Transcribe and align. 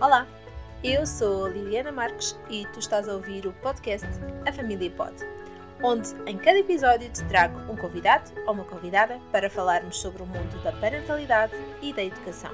Olá, 0.00 0.26
eu 0.82 1.04
sou 1.04 1.46
Liliana 1.46 1.92
Marques 1.92 2.34
e 2.48 2.66
tu 2.72 2.78
estás 2.78 3.06
a 3.06 3.12
ouvir 3.12 3.46
o 3.46 3.52
podcast 3.52 4.08
A 4.48 4.50
Família 4.50 4.90
Pod, 4.90 5.12
onde 5.82 6.14
em 6.24 6.38
cada 6.38 6.58
episódio 6.58 7.10
te 7.10 7.22
trago 7.26 7.58
um 7.70 7.76
convidado 7.76 8.30
ou 8.46 8.54
uma 8.54 8.64
convidada 8.64 9.20
para 9.30 9.50
falarmos 9.50 9.98
sobre 9.98 10.22
o 10.22 10.26
mundo 10.26 10.58
da 10.64 10.72
parentalidade 10.72 11.52
e 11.82 11.92
da 11.92 12.02
educação. 12.02 12.50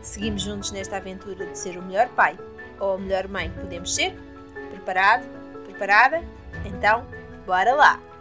Seguimos 0.00 0.40
juntos 0.40 0.70
nesta 0.72 0.96
aventura 0.96 1.44
de 1.44 1.58
ser 1.58 1.76
o 1.76 1.82
melhor 1.82 2.08
pai 2.08 2.38
ou 2.80 2.94
a 2.94 2.98
melhor 2.98 3.28
mãe 3.28 3.50
que 3.50 3.60
podemos 3.60 3.94
ser? 3.94 4.16
Preparado? 4.70 5.26
Preparada? 5.66 6.22
Então, 6.64 7.06
bora 7.44 7.74
lá! 7.74 8.11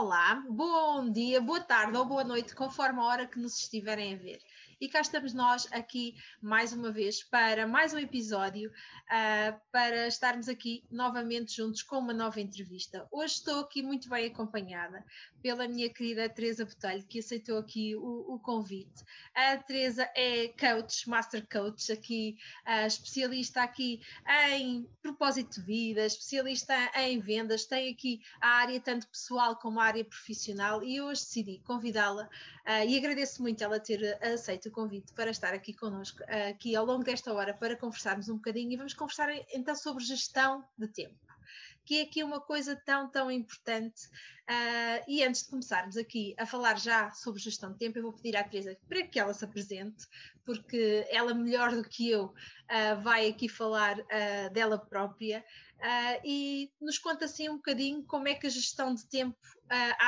Olá, 0.00 0.44
bom 0.48 1.10
dia, 1.10 1.40
boa 1.40 1.58
tarde 1.58 1.98
ou 1.98 2.04
boa 2.04 2.22
noite, 2.22 2.54
conforme 2.54 3.00
a 3.00 3.04
hora 3.04 3.26
que 3.26 3.36
nos 3.36 3.58
estiverem 3.58 4.14
a 4.14 4.16
ver. 4.16 4.38
E 4.80 4.88
cá 4.88 5.00
estamos 5.00 5.34
nós 5.34 5.66
aqui 5.72 6.14
mais 6.40 6.72
uma 6.72 6.92
vez 6.92 7.24
para 7.24 7.66
mais 7.66 7.92
um 7.92 7.98
episódio, 7.98 8.70
uh, 8.70 9.60
para 9.72 10.06
estarmos 10.06 10.48
aqui 10.48 10.84
novamente 10.88 11.56
juntos 11.56 11.82
com 11.82 11.98
uma 11.98 12.12
nova 12.12 12.40
entrevista. 12.40 13.04
Hoje 13.10 13.34
estou 13.34 13.58
aqui 13.58 13.82
muito 13.82 14.08
bem 14.08 14.26
acompanhada 14.26 15.04
pela 15.42 15.66
minha 15.66 15.92
querida 15.92 16.28
Teresa 16.28 16.64
Botelho, 16.64 17.04
que 17.08 17.18
aceitou 17.18 17.58
aqui 17.58 17.96
o, 17.96 18.34
o 18.34 18.38
convite. 18.38 19.02
A 19.34 19.56
Teresa 19.56 20.08
é 20.14 20.46
coach, 20.48 21.08
master 21.08 21.44
coach, 21.48 21.90
aqui, 21.90 22.36
uh, 22.64 22.86
especialista 22.86 23.62
aqui 23.62 24.00
em 24.52 24.88
propósito 25.02 25.60
de 25.60 25.66
vida, 25.66 26.06
especialista 26.06 26.74
em 26.94 27.18
vendas, 27.18 27.66
tem 27.66 27.92
aqui 27.92 28.20
a 28.40 28.48
área 28.58 28.78
tanto 28.78 29.08
pessoal 29.08 29.56
como 29.56 29.80
a 29.80 29.84
área 29.86 30.04
profissional 30.04 30.84
e 30.84 31.00
hoje 31.00 31.22
decidi 31.22 31.60
convidá-la 31.64 32.22
uh, 32.24 32.88
e 32.88 32.96
agradeço 32.96 33.42
muito 33.42 33.64
ela 33.64 33.80
ter 33.80 34.16
aceito 34.22 34.67
o 34.68 34.72
convite 34.72 35.12
para 35.12 35.30
estar 35.30 35.52
aqui 35.54 35.72
connosco, 35.74 36.22
aqui 36.50 36.76
ao 36.76 36.84
longo 36.84 37.04
desta 37.04 37.32
hora, 37.32 37.54
para 37.54 37.76
conversarmos 37.76 38.28
um 38.28 38.36
bocadinho 38.36 38.72
e 38.72 38.76
vamos 38.76 38.94
conversar 38.94 39.28
então 39.52 39.74
sobre 39.74 40.04
gestão 40.04 40.64
de 40.76 40.88
tempo 40.88 41.28
que 41.88 42.00
é 42.00 42.02
aqui 42.02 42.22
uma 42.22 42.38
coisa 42.38 42.76
tão, 42.76 43.08
tão 43.08 43.30
importante. 43.30 44.04
Uh, 44.46 45.04
e 45.08 45.24
antes 45.24 45.44
de 45.44 45.48
começarmos 45.48 45.96
aqui 45.96 46.34
a 46.36 46.44
falar 46.44 46.78
já 46.78 47.10
sobre 47.12 47.40
gestão 47.40 47.72
de 47.72 47.78
tempo, 47.78 47.98
eu 47.98 48.02
vou 48.02 48.12
pedir 48.12 48.36
à 48.36 48.44
Teresa 48.44 48.76
para 48.86 49.06
que 49.06 49.18
ela 49.18 49.32
se 49.32 49.42
apresente, 49.42 50.06
porque 50.44 51.06
ela, 51.08 51.32
melhor 51.32 51.74
do 51.74 51.82
que 51.82 52.10
eu, 52.10 52.26
uh, 52.26 53.02
vai 53.02 53.26
aqui 53.26 53.48
falar 53.48 53.98
uh, 53.98 54.52
dela 54.52 54.76
própria 54.76 55.42
e 56.24 56.70
nos 56.78 56.98
conta 56.98 57.24
assim 57.24 57.48
um 57.48 57.56
bocadinho 57.56 58.02
como 58.02 58.26
é 58.26 58.34
que 58.34 58.48
a 58.48 58.50
gestão 58.50 58.92
de 58.92 59.06
tempo 59.06 59.38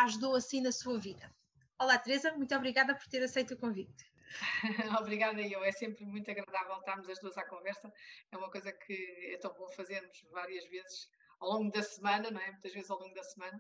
ajudou 0.02 0.34
assim 0.34 0.60
na 0.60 0.72
sua 0.72 0.98
vida. 0.98 1.32
Olá, 1.78 1.96
Teresa, 1.96 2.32
muito 2.32 2.52
obrigada 2.56 2.92
por 2.92 3.06
ter 3.06 3.22
aceito 3.22 3.54
o 3.54 3.56
convite. 3.56 4.09
Obrigada, 5.00 5.40
eu. 5.42 5.62
É 5.64 5.72
sempre 5.72 6.04
muito 6.04 6.30
agradável 6.30 6.76
estarmos 6.78 7.08
as 7.08 7.18
duas 7.18 7.36
à 7.36 7.44
conversa. 7.44 7.92
É 8.30 8.36
uma 8.36 8.50
coisa 8.50 8.72
que 8.72 9.32
é 9.32 9.38
tão 9.38 9.52
bom 9.54 9.68
fazermos 9.68 10.22
várias 10.30 10.64
vezes 10.66 11.10
ao 11.40 11.50
longo 11.50 11.70
da 11.70 11.82
semana, 11.82 12.30
não 12.30 12.40
é? 12.40 12.50
Muitas 12.52 12.72
vezes 12.72 12.90
ao 12.90 12.98
longo 12.98 13.14
da 13.14 13.22
semana. 13.22 13.56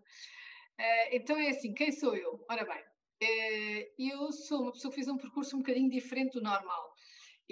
Uh, 0.78 1.08
então 1.12 1.36
é 1.36 1.48
assim, 1.50 1.74
quem 1.74 1.92
sou 1.92 2.16
eu? 2.16 2.44
Ora 2.48 2.64
bem, 2.64 2.82
uh, 2.82 3.92
eu 3.98 4.32
sou 4.32 4.62
uma 4.62 4.72
pessoa 4.72 4.90
que 4.90 4.96
fez 4.96 5.08
um 5.08 5.18
percurso 5.18 5.56
um 5.56 5.60
bocadinho 5.60 5.90
diferente 5.90 6.32
do 6.32 6.42
normal. 6.42 6.94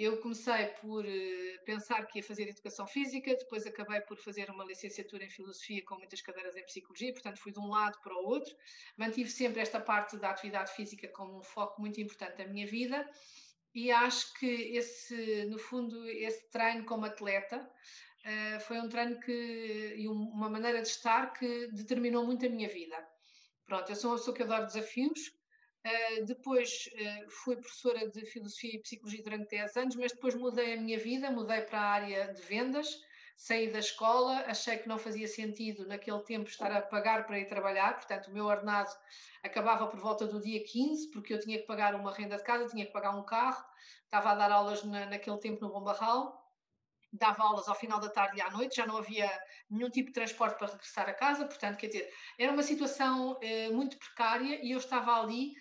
Eu 0.01 0.15
comecei 0.21 0.67
por 0.79 1.05
uh, 1.05 1.65
pensar 1.65 2.05
que 2.05 2.19
ia 2.19 2.23
fazer 2.23 2.47
educação 2.47 2.87
física, 2.87 3.35
depois 3.35 3.67
acabei 3.67 3.99
por 3.99 4.15
fazer 4.17 4.49
uma 4.49 4.63
licenciatura 4.63 5.25
em 5.25 5.29
filosofia 5.29 5.83
com 5.83 5.95
muitas 5.95 6.21
cadeiras 6.21 6.55
em 6.55 6.63
psicologia, 6.63 7.11
portanto 7.11 7.37
fui 7.37 7.51
de 7.51 7.59
um 7.59 7.67
lado 7.67 7.99
para 8.01 8.15
o 8.15 8.25
outro. 8.25 8.55
Mantive 8.95 9.29
sempre 9.29 9.59
esta 9.59 9.77
parte 9.77 10.15
da 10.15 10.29
atividade 10.29 10.71
física 10.71 11.05
como 11.09 11.39
um 11.39 11.43
foco 11.43 11.81
muito 11.81 11.99
importante 11.99 12.37
da 12.37 12.47
minha 12.47 12.65
vida 12.65 13.05
e 13.75 13.91
acho 13.91 14.33
que 14.35 14.45
esse, 14.77 15.43
no 15.47 15.59
fundo, 15.59 16.07
esse 16.07 16.49
treino 16.49 16.85
como 16.85 17.05
atleta 17.05 17.57
uh, 17.59 18.59
foi 18.61 18.79
um 18.79 18.87
treino 18.87 19.19
que, 19.19 19.95
e 19.97 20.07
uma 20.07 20.49
maneira 20.49 20.81
de 20.81 20.87
estar 20.87 21.33
que 21.33 21.67
determinou 21.73 22.25
muito 22.25 22.45
a 22.45 22.49
minha 22.49 22.69
vida. 22.69 22.95
Pronto, 23.65 23.91
eu 23.91 23.95
sou 23.97 24.11
uma 24.11 24.17
pessoa 24.17 24.33
que 24.33 24.43
adoro 24.43 24.65
desafios, 24.65 25.19
Uh, 25.85 26.25
depois 26.25 26.89
uh, 26.93 27.29
fui 27.29 27.55
professora 27.55 28.09
de 28.09 28.25
Filosofia 28.25 28.75
e 28.75 28.81
Psicologia 28.81 29.23
durante 29.23 29.49
10 29.49 29.77
anos, 29.77 29.95
mas 29.95 30.11
depois 30.11 30.35
mudei 30.35 30.73
a 30.73 30.81
minha 30.81 30.99
vida, 30.99 31.31
mudei 31.31 31.61
para 31.61 31.79
a 31.79 31.89
área 31.89 32.33
de 32.33 32.41
vendas, 32.41 32.99
saí 33.37 33.71
da 33.71 33.79
escola, 33.79 34.43
achei 34.47 34.77
que 34.77 34.89
não 34.89 34.97
fazia 34.97 35.25
sentido 35.25 35.87
naquele 35.87 36.19
tempo 36.23 36.49
estar 36.49 36.69
a 36.73 36.81
pagar 36.81 37.25
para 37.25 37.39
ir 37.39 37.45
trabalhar, 37.45 37.93
portanto 37.93 38.27
o 38.27 38.33
meu 38.33 38.45
ordenado 38.45 38.91
acabava 39.41 39.87
por 39.87 39.97
volta 40.01 40.27
do 40.27 40.41
dia 40.41 40.61
15, 40.61 41.11
porque 41.11 41.33
eu 41.33 41.39
tinha 41.39 41.57
que 41.57 41.65
pagar 41.65 41.95
uma 41.95 42.13
renda 42.13 42.35
de 42.35 42.43
casa, 42.43 42.67
tinha 42.67 42.85
que 42.85 42.91
pagar 42.91 43.15
um 43.15 43.23
carro, 43.23 43.63
estava 44.03 44.31
a 44.31 44.35
dar 44.35 44.51
aulas 44.51 44.83
na, 44.83 45.05
naquele 45.05 45.37
tempo 45.37 45.61
no 45.61 45.71
Bombarral, 45.71 46.37
dava 47.13 47.41
aulas 47.43 47.69
ao 47.69 47.75
final 47.75 48.01
da 48.01 48.09
tarde 48.09 48.37
e 48.37 48.41
à 48.41 48.51
noite, 48.51 48.75
já 48.75 48.85
não 48.85 48.97
havia 48.97 49.31
nenhum 49.69 49.89
tipo 49.89 50.07
de 50.07 50.13
transporte 50.13 50.57
para 50.57 50.67
regressar 50.67 51.07
a 51.07 51.13
casa, 51.13 51.45
portanto, 51.45 51.77
quer 51.77 51.87
dizer, 51.87 52.13
era 52.37 52.51
uma 52.51 52.63
situação 52.63 53.39
eh, 53.41 53.69
muito 53.69 53.97
precária 53.97 54.59
e 54.61 54.71
eu 54.71 54.77
estava 54.77 55.19
ali 55.21 55.53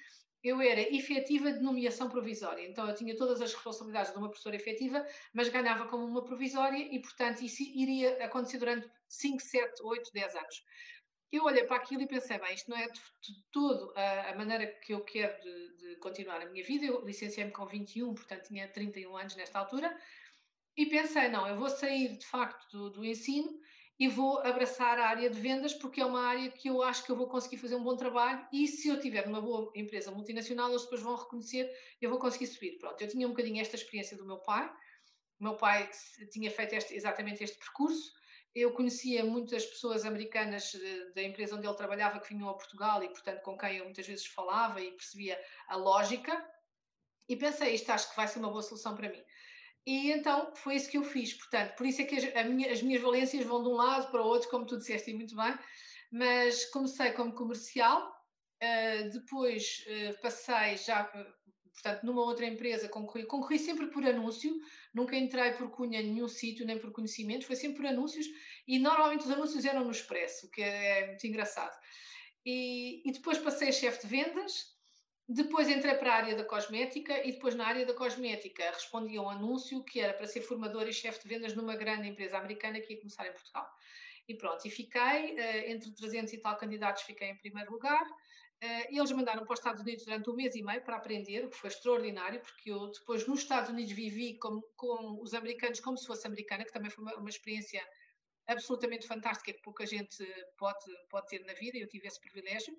eu 0.42 0.60
era 0.60 0.80
efetiva 0.80 1.52
de 1.52 1.60
nomeação 1.60 2.08
provisória, 2.08 2.66
então 2.66 2.88
eu 2.88 2.94
tinha 2.94 3.16
todas 3.16 3.40
as 3.40 3.52
responsabilidades 3.52 4.12
de 4.12 4.18
uma 4.18 4.28
professora 4.28 4.56
efetiva, 4.56 5.04
mas 5.32 5.48
ganhava 5.48 5.86
como 5.88 6.04
uma 6.04 6.24
provisória 6.24 6.78
e, 6.78 7.00
portanto, 7.00 7.42
isso 7.42 7.62
iria 7.62 8.24
acontecer 8.24 8.58
durante 8.58 8.88
5, 9.08 9.40
7, 9.40 9.82
8, 9.82 10.12
10 10.12 10.34
anos. 10.36 10.64
Eu 11.30 11.44
olhei 11.44 11.64
para 11.64 11.76
aquilo 11.76 12.02
e 12.02 12.06
pensei, 12.06 12.38
bem, 12.38 12.54
isto 12.54 12.70
não 12.70 12.78
é 12.78 12.86
de, 12.86 13.00
de 13.00 13.42
todo 13.52 13.92
a, 13.94 14.30
a, 14.30 14.34
maneira 14.36 14.66
que 14.66 14.94
eu 14.94 15.04
quero 15.04 15.38
de, 15.42 15.76
de 15.76 15.96
continuar 15.96 16.40
a 16.40 16.46
minha 16.46 16.64
vida. 16.64 16.86
Eu 16.86 17.04
licenciei-me 17.04 17.50
com 17.50 17.66
21, 17.66 18.14
portanto 18.14 18.44
tinha 18.44 18.66
31 18.68 19.14
anos 19.16 19.36
nesta 19.36 19.58
altura, 19.58 19.94
e 20.76 20.86
pensei, 20.86 21.28
não, 21.28 21.46
eu 21.46 21.56
vou 21.56 21.68
sair 21.68 22.16
de 22.16 22.24
facto 22.24 22.70
do, 22.70 22.90
do 22.90 23.04
ensino 23.04 23.60
e 23.98 24.06
vou 24.06 24.38
abraçar 24.38 24.98
a 24.98 25.08
área 25.08 25.28
de 25.28 25.40
vendas 25.40 25.74
porque 25.74 26.00
é 26.00 26.06
uma 26.06 26.20
área 26.20 26.50
que 26.50 26.68
eu 26.68 26.82
acho 26.82 27.04
que 27.04 27.10
eu 27.10 27.16
vou 27.16 27.26
conseguir 27.26 27.56
fazer 27.56 27.74
um 27.74 27.82
bom 27.82 27.96
trabalho 27.96 28.46
e 28.52 28.68
se 28.68 28.88
eu 28.88 29.00
tiver 29.00 29.26
uma 29.26 29.40
boa 29.40 29.72
empresa 29.74 30.12
multinacional, 30.12 30.70
eles 30.70 30.82
depois 30.82 31.02
vão 31.02 31.16
reconhecer 31.16 31.68
eu 32.00 32.08
vou 32.08 32.18
conseguir 32.18 32.46
subir. 32.46 32.78
Pronto, 32.78 33.00
eu 33.00 33.08
tinha 33.08 33.26
um 33.26 33.30
bocadinho 33.30 33.60
esta 33.60 33.74
experiência 33.74 34.16
do 34.16 34.24
meu 34.24 34.38
pai. 34.38 34.70
O 35.40 35.44
meu 35.44 35.56
pai 35.56 35.90
tinha 36.30 36.50
feito 36.50 36.74
este, 36.74 36.94
exatamente 36.94 37.42
este 37.42 37.58
percurso. 37.58 38.12
Eu 38.54 38.72
conhecia 38.72 39.24
muitas 39.24 39.64
pessoas 39.66 40.04
americanas 40.04 40.74
eh, 40.74 41.12
da 41.14 41.22
empresa 41.22 41.56
onde 41.56 41.66
ele 41.66 41.76
trabalhava 41.76 42.18
que 42.18 42.34
vinham 42.34 42.48
a 42.48 42.54
Portugal 42.54 43.02
e, 43.02 43.08
portanto, 43.08 43.42
com 43.42 43.56
quem 43.56 43.76
eu 43.76 43.84
muitas 43.84 44.06
vezes 44.06 44.26
falava 44.26 44.80
e 44.80 44.92
percebia 44.92 45.38
a 45.68 45.76
lógica. 45.76 46.44
E 47.28 47.36
pensei, 47.36 47.74
isto 47.74 47.90
acho 47.90 48.10
que 48.10 48.16
vai 48.16 48.26
ser 48.26 48.38
uma 48.38 48.50
boa 48.50 48.62
solução 48.62 48.96
para 48.96 49.10
mim. 49.10 49.22
E 49.88 50.12
então 50.12 50.54
foi 50.54 50.74
isso 50.74 50.90
que 50.90 50.98
eu 50.98 51.02
fiz. 51.02 51.32
Portanto, 51.32 51.74
por 51.74 51.86
isso 51.86 52.02
é 52.02 52.04
que 52.04 52.14
as, 52.14 52.46
minha, 52.46 52.70
as 52.70 52.82
minhas 52.82 53.00
valências 53.00 53.46
vão 53.46 53.62
de 53.62 53.70
um 53.70 53.72
lado 53.72 54.10
para 54.10 54.20
o 54.22 54.26
outro, 54.26 54.50
como 54.50 54.66
tu 54.66 54.76
disseste 54.76 55.14
muito 55.14 55.34
bem. 55.34 55.58
Mas 56.12 56.66
comecei 56.66 57.12
como 57.12 57.32
comercial, 57.32 58.06
uh, 58.62 59.10
depois 59.10 59.86
uh, 59.86 60.20
passei 60.20 60.76
já, 60.76 61.04
portanto, 61.72 62.04
numa 62.04 62.20
outra 62.20 62.44
empresa, 62.44 62.86
concorri, 62.86 63.24
concorri 63.24 63.58
sempre 63.58 63.86
por 63.86 64.04
anúncio, 64.04 64.60
nunca 64.92 65.16
entrei 65.16 65.52
por 65.52 65.70
cunha 65.70 66.02
em 66.02 66.12
nenhum 66.12 66.28
sítio, 66.28 66.66
nem 66.66 66.78
por 66.78 66.92
conhecimento, 66.92 67.46
foi 67.46 67.56
sempre 67.56 67.78
por 67.78 67.86
anúncios, 67.86 68.26
e 68.66 68.78
normalmente 68.78 69.24
os 69.24 69.30
anúncios 69.30 69.64
eram 69.64 69.84
no 69.84 69.90
Expresso, 69.90 70.50
que 70.50 70.60
é 70.60 71.06
muito 71.06 71.26
engraçado. 71.26 71.74
E, 72.44 73.08
e 73.08 73.12
depois 73.12 73.38
passei 73.38 73.70
a 73.70 73.72
chefe 73.72 74.02
de 74.02 74.06
vendas, 74.06 74.77
depois 75.28 75.68
entrei 75.68 75.94
para 75.94 76.10
a 76.10 76.16
área 76.16 76.34
da 76.34 76.42
cosmética 76.42 77.22
e 77.22 77.32
depois 77.32 77.54
na 77.54 77.66
área 77.66 77.84
da 77.84 77.92
cosmética 77.92 78.64
respondi 78.70 79.18
a 79.18 79.22
um 79.22 79.28
anúncio 79.28 79.84
que 79.84 80.00
era 80.00 80.14
para 80.14 80.26
ser 80.26 80.40
formadora 80.40 80.88
e 80.88 80.92
chefe 80.92 81.22
de 81.22 81.28
vendas 81.28 81.54
numa 81.54 81.76
grande 81.76 82.08
empresa 82.08 82.38
americana 82.38 82.80
que 82.80 82.94
ia 82.94 82.98
começar 82.98 83.26
em 83.26 83.32
Portugal. 83.32 83.68
E 84.26 84.34
pronto, 84.34 84.66
e 84.66 84.70
fiquei, 84.70 85.34
uh, 85.34 85.70
entre 85.70 85.90
300 85.90 86.32
e 86.32 86.38
tal 86.38 86.56
candidatos, 86.56 87.02
fiquei 87.02 87.28
em 87.28 87.36
primeiro 87.36 87.70
lugar. 87.70 88.02
Uh, 88.02 88.88
eles 88.88 89.12
mandaram 89.12 89.44
para 89.44 89.52
os 89.52 89.60
Estados 89.60 89.82
Unidos 89.82 90.06
durante 90.06 90.30
um 90.30 90.34
mês 90.34 90.54
e 90.54 90.62
meio 90.62 90.82
para 90.82 90.96
aprender, 90.96 91.44
o 91.44 91.50
que 91.50 91.56
foi 91.56 91.68
extraordinário, 91.68 92.40
porque 92.40 92.70
eu 92.70 92.90
depois 92.90 93.26
nos 93.26 93.40
Estados 93.40 93.68
Unidos 93.68 93.92
vivi 93.92 94.38
com, 94.38 94.62
com 94.76 95.20
os 95.22 95.34
americanos 95.34 95.78
como 95.78 95.98
se 95.98 96.06
fosse 96.06 96.26
americana, 96.26 96.64
que 96.64 96.72
também 96.72 96.90
foi 96.90 97.04
uma, 97.04 97.14
uma 97.16 97.28
experiência 97.28 97.82
absolutamente 98.48 99.06
fantástica 99.06 99.52
que 99.52 99.62
pouca 99.62 99.86
gente 99.86 100.24
pode, 100.56 100.84
pode 101.10 101.28
ter 101.28 101.44
na 101.44 101.52
vida, 101.52 101.78
eu 101.78 101.86
tive 101.86 102.08
esse 102.08 102.18
privilégio. 102.18 102.74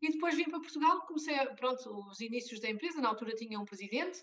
E 0.00 0.12
depois 0.12 0.36
vim 0.36 0.44
para 0.44 0.60
Portugal, 0.60 1.00
comecei, 1.06 1.34
pronto, 1.56 2.08
os 2.08 2.20
inícios 2.20 2.60
da 2.60 2.68
empresa, 2.68 3.00
na 3.00 3.08
altura 3.08 3.34
tinha 3.34 3.58
um 3.58 3.64
presidente, 3.64 4.22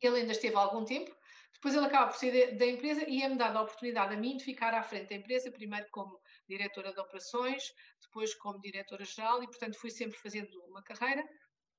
ele 0.00 0.20
ainda 0.20 0.32
esteve 0.32 0.54
há 0.54 0.60
algum 0.60 0.84
tempo, 0.84 1.14
depois 1.52 1.74
ele 1.74 1.86
acaba 1.86 2.12
por 2.12 2.18
sair 2.18 2.56
da 2.56 2.66
empresa 2.66 3.08
e 3.08 3.22
é-me 3.22 3.36
dado 3.36 3.56
a 3.56 3.62
oportunidade 3.62 4.14
a 4.14 4.16
mim 4.16 4.36
de 4.36 4.44
ficar 4.44 4.74
à 4.74 4.82
frente 4.82 5.08
da 5.08 5.16
empresa, 5.16 5.50
primeiro 5.50 5.88
como 5.90 6.20
diretora 6.46 6.92
de 6.92 7.00
operações, 7.00 7.74
depois 8.00 8.34
como 8.34 8.60
diretora-geral 8.60 9.42
e, 9.42 9.46
portanto, 9.46 9.78
fui 9.78 9.90
sempre 9.90 10.18
fazendo 10.18 10.52
uma 10.66 10.82
carreira. 10.82 11.26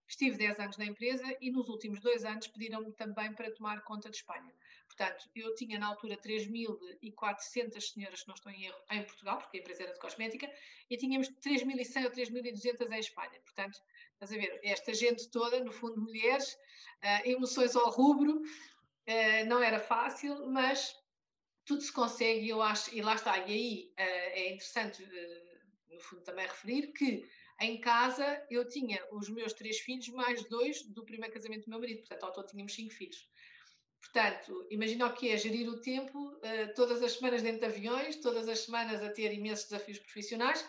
Estive 0.07 0.37
10 0.37 0.59
anos 0.59 0.77
na 0.77 0.85
empresa 0.85 1.25
e 1.41 1.51
nos 1.51 1.67
últimos 1.67 1.99
dois 1.99 2.23
anos 2.23 2.47
pediram-me 2.47 2.93
também 2.93 3.33
para 3.33 3.51
tomar 3.51 3.83
conta 3.83 4.09
de 4.09 4.15
Espanha. 4.15 4.53
Portanto, 4.87 5.29
eu 5.35 5.53
tinha 5.55 5.77
na 5.77 5.87
altura 5.87 6.17
3.400 6.17 7.81
senhoras, 7.81 8.21
se 8.21 8.27
não 8.27 8.35
estou 8.35 8.51
em 8.51 8.65
erro, 8.65 8.77
em 8.89 9.03
Portugal, 9.03 9.37
porque 9.37 9.57
a 9.57 9.59
empresa 9.59 9.83
era 9.83 9.93
de 9.93 9.99
cosmética, 9.99 10.49
e 10.89 10.97
tínhamos 10.97 11.27
3.100 11.29 12.05
ou 12.05 12.11
3.200 12.11 12.91
em 12.91 12.99
Espanha. 12.99 13.39
Portanto, 13.41 13.79
estás 14.13 14.31
a 14.31 14.35
ver, 14.35 14.59
esta 14.63 14.93
gente 14.93 15.29
toda, 15.29 15.63
no 15.63 15.71
fundo, 15.71 16.01
mulheres, 16.01 16.53
uh, 16.53 17.29
emoções 17.29 17.75
ao 17.75 17.89
rubro, 17.91 18.41
uh, 18.41 19.45
não 19.47 19.61
era 19.61 19.79
fácil, 19.79 20.49
mas 20.49 20.95
tudo 21.65 21.81
se 21.81 21.91
consegue, 21.91 22.47
eu 22.47 22.61
acho, 22.61 22.95
e 22.95 23.01
lá 23.01 23.15
está. 23.15 23.37
E 23.39 23.51
aí 23.51 23.93
uh, 23.99 24.31
é 24.33 24.53
interessante, 24.53 25.05
no 25.91 25.99
fundo, 25.99 26.23
também 26.23 26.47
referir 26.47 26.93
que 26.93 27.29
em 27.59 27.79
casa 27.79 28.45
eu 28.49 28.67
tinha 28.67 29.03
os 29.11 29.29
meus 29.29 29.53
três 29.53 29.79
filhos 29.79 30.07
mais 30.09 30.43
dois 30.47 30.83
do 30.83 31.03
primeiro 31.03 31.33
casamento 31.33 31.65
do 31.65 31.69
meu 31.69 31.79
marido, 31.79 31.99
portanto, 31.99 32.23
ao 32.23 32.31
todo 32.31 32.47
tínhamos 32.47 32.73
cinco 32.73 32.93
filhos. 32.93 33.27
Portanto, 33.99 34.67
imagina 34.69 35.07
o 35.07 35.13
que 35.13 35.29
é 35.29 35.37
gerir 35.37 35.67
o 35.67 35.81
tempo, 35.81 36.17
uh, 36.17 36.73
todas 36.75 37.01
as 37.01 37.13
semanas 37.13 37.41
dentro 37.41 37.59
de 37.59 37.65
aviões, 37.65 38.15
todas 38.17 38.47
as 38.47 38.59
semanas 38.59 39.01
a 39.01 39.09
ter 39.09 39.33
imensos 39.33 39.69
desafios 39.69 39.99
profissionais, 39.99 40.67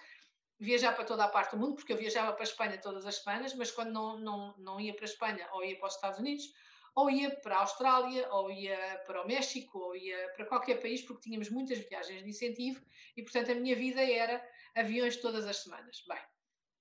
viajar 0.59 0.93
para 0.93 1.05
toda 1.05 1.25
a 1.25 1.29
parte 1.29 1.53
do 1.53 1.59
mundo, 1.59 1.77
porque 1.77 1.93
eu 1.93 1.97
viajava 1.97 2.33
para 2.33 2.43
a 2.43 2.45
Espanha 2.45 2.81
todas 2.81 3.07
as 3.07 3.17
semanas, 3.17 3.55
mas 3.55 3.71
quando 3.71 3.93
não, 3.93 4.19
não, 4.19 4.55
não 4.59 4.81
ia 4.81 4.95
para 4.95 5.05
a 5.05 5.09
Espanha, 5.09 5.49
ou 5.53 5.65
ia 5.65 5.77
para 5.79 5.89
os 5.89 5.95
Estados 5.95 6.19
Unidos, 6.19 6.53
ou 6.95 7.09
ia 7.09 7.31
para 7.31 7.59
a 7.59 7.61
Austrália, 7.61 8.29
ou 8.33 8.51
ia 8.51 9.03
para 9.07 9.23
o 9.23 9.27
México, 9.27 9.79
ou 9.79 9.95
ia 9.95 10.33
para 10.35 10.47
qualquer 10.47 10.81
país, 10.81 11.03
porque 11.03 11.23
tínhamos 11.23 11.49
muitas 11.49 11.79
viagens 11.79 12.25
de 12.25 12.29
incentivo 12.29 12.85
e, 13.17 13.23
portanto, 13.23 13.53
a 13.53 13.55
minha 13.55 13.77
vida 13.77 14.03
era 14.03 14.45
aviões 14.75 15.17
todas 15.19 15.47
as 15.47 15.59
semanas. 15.59 16.03
Bem, 16.09 16.19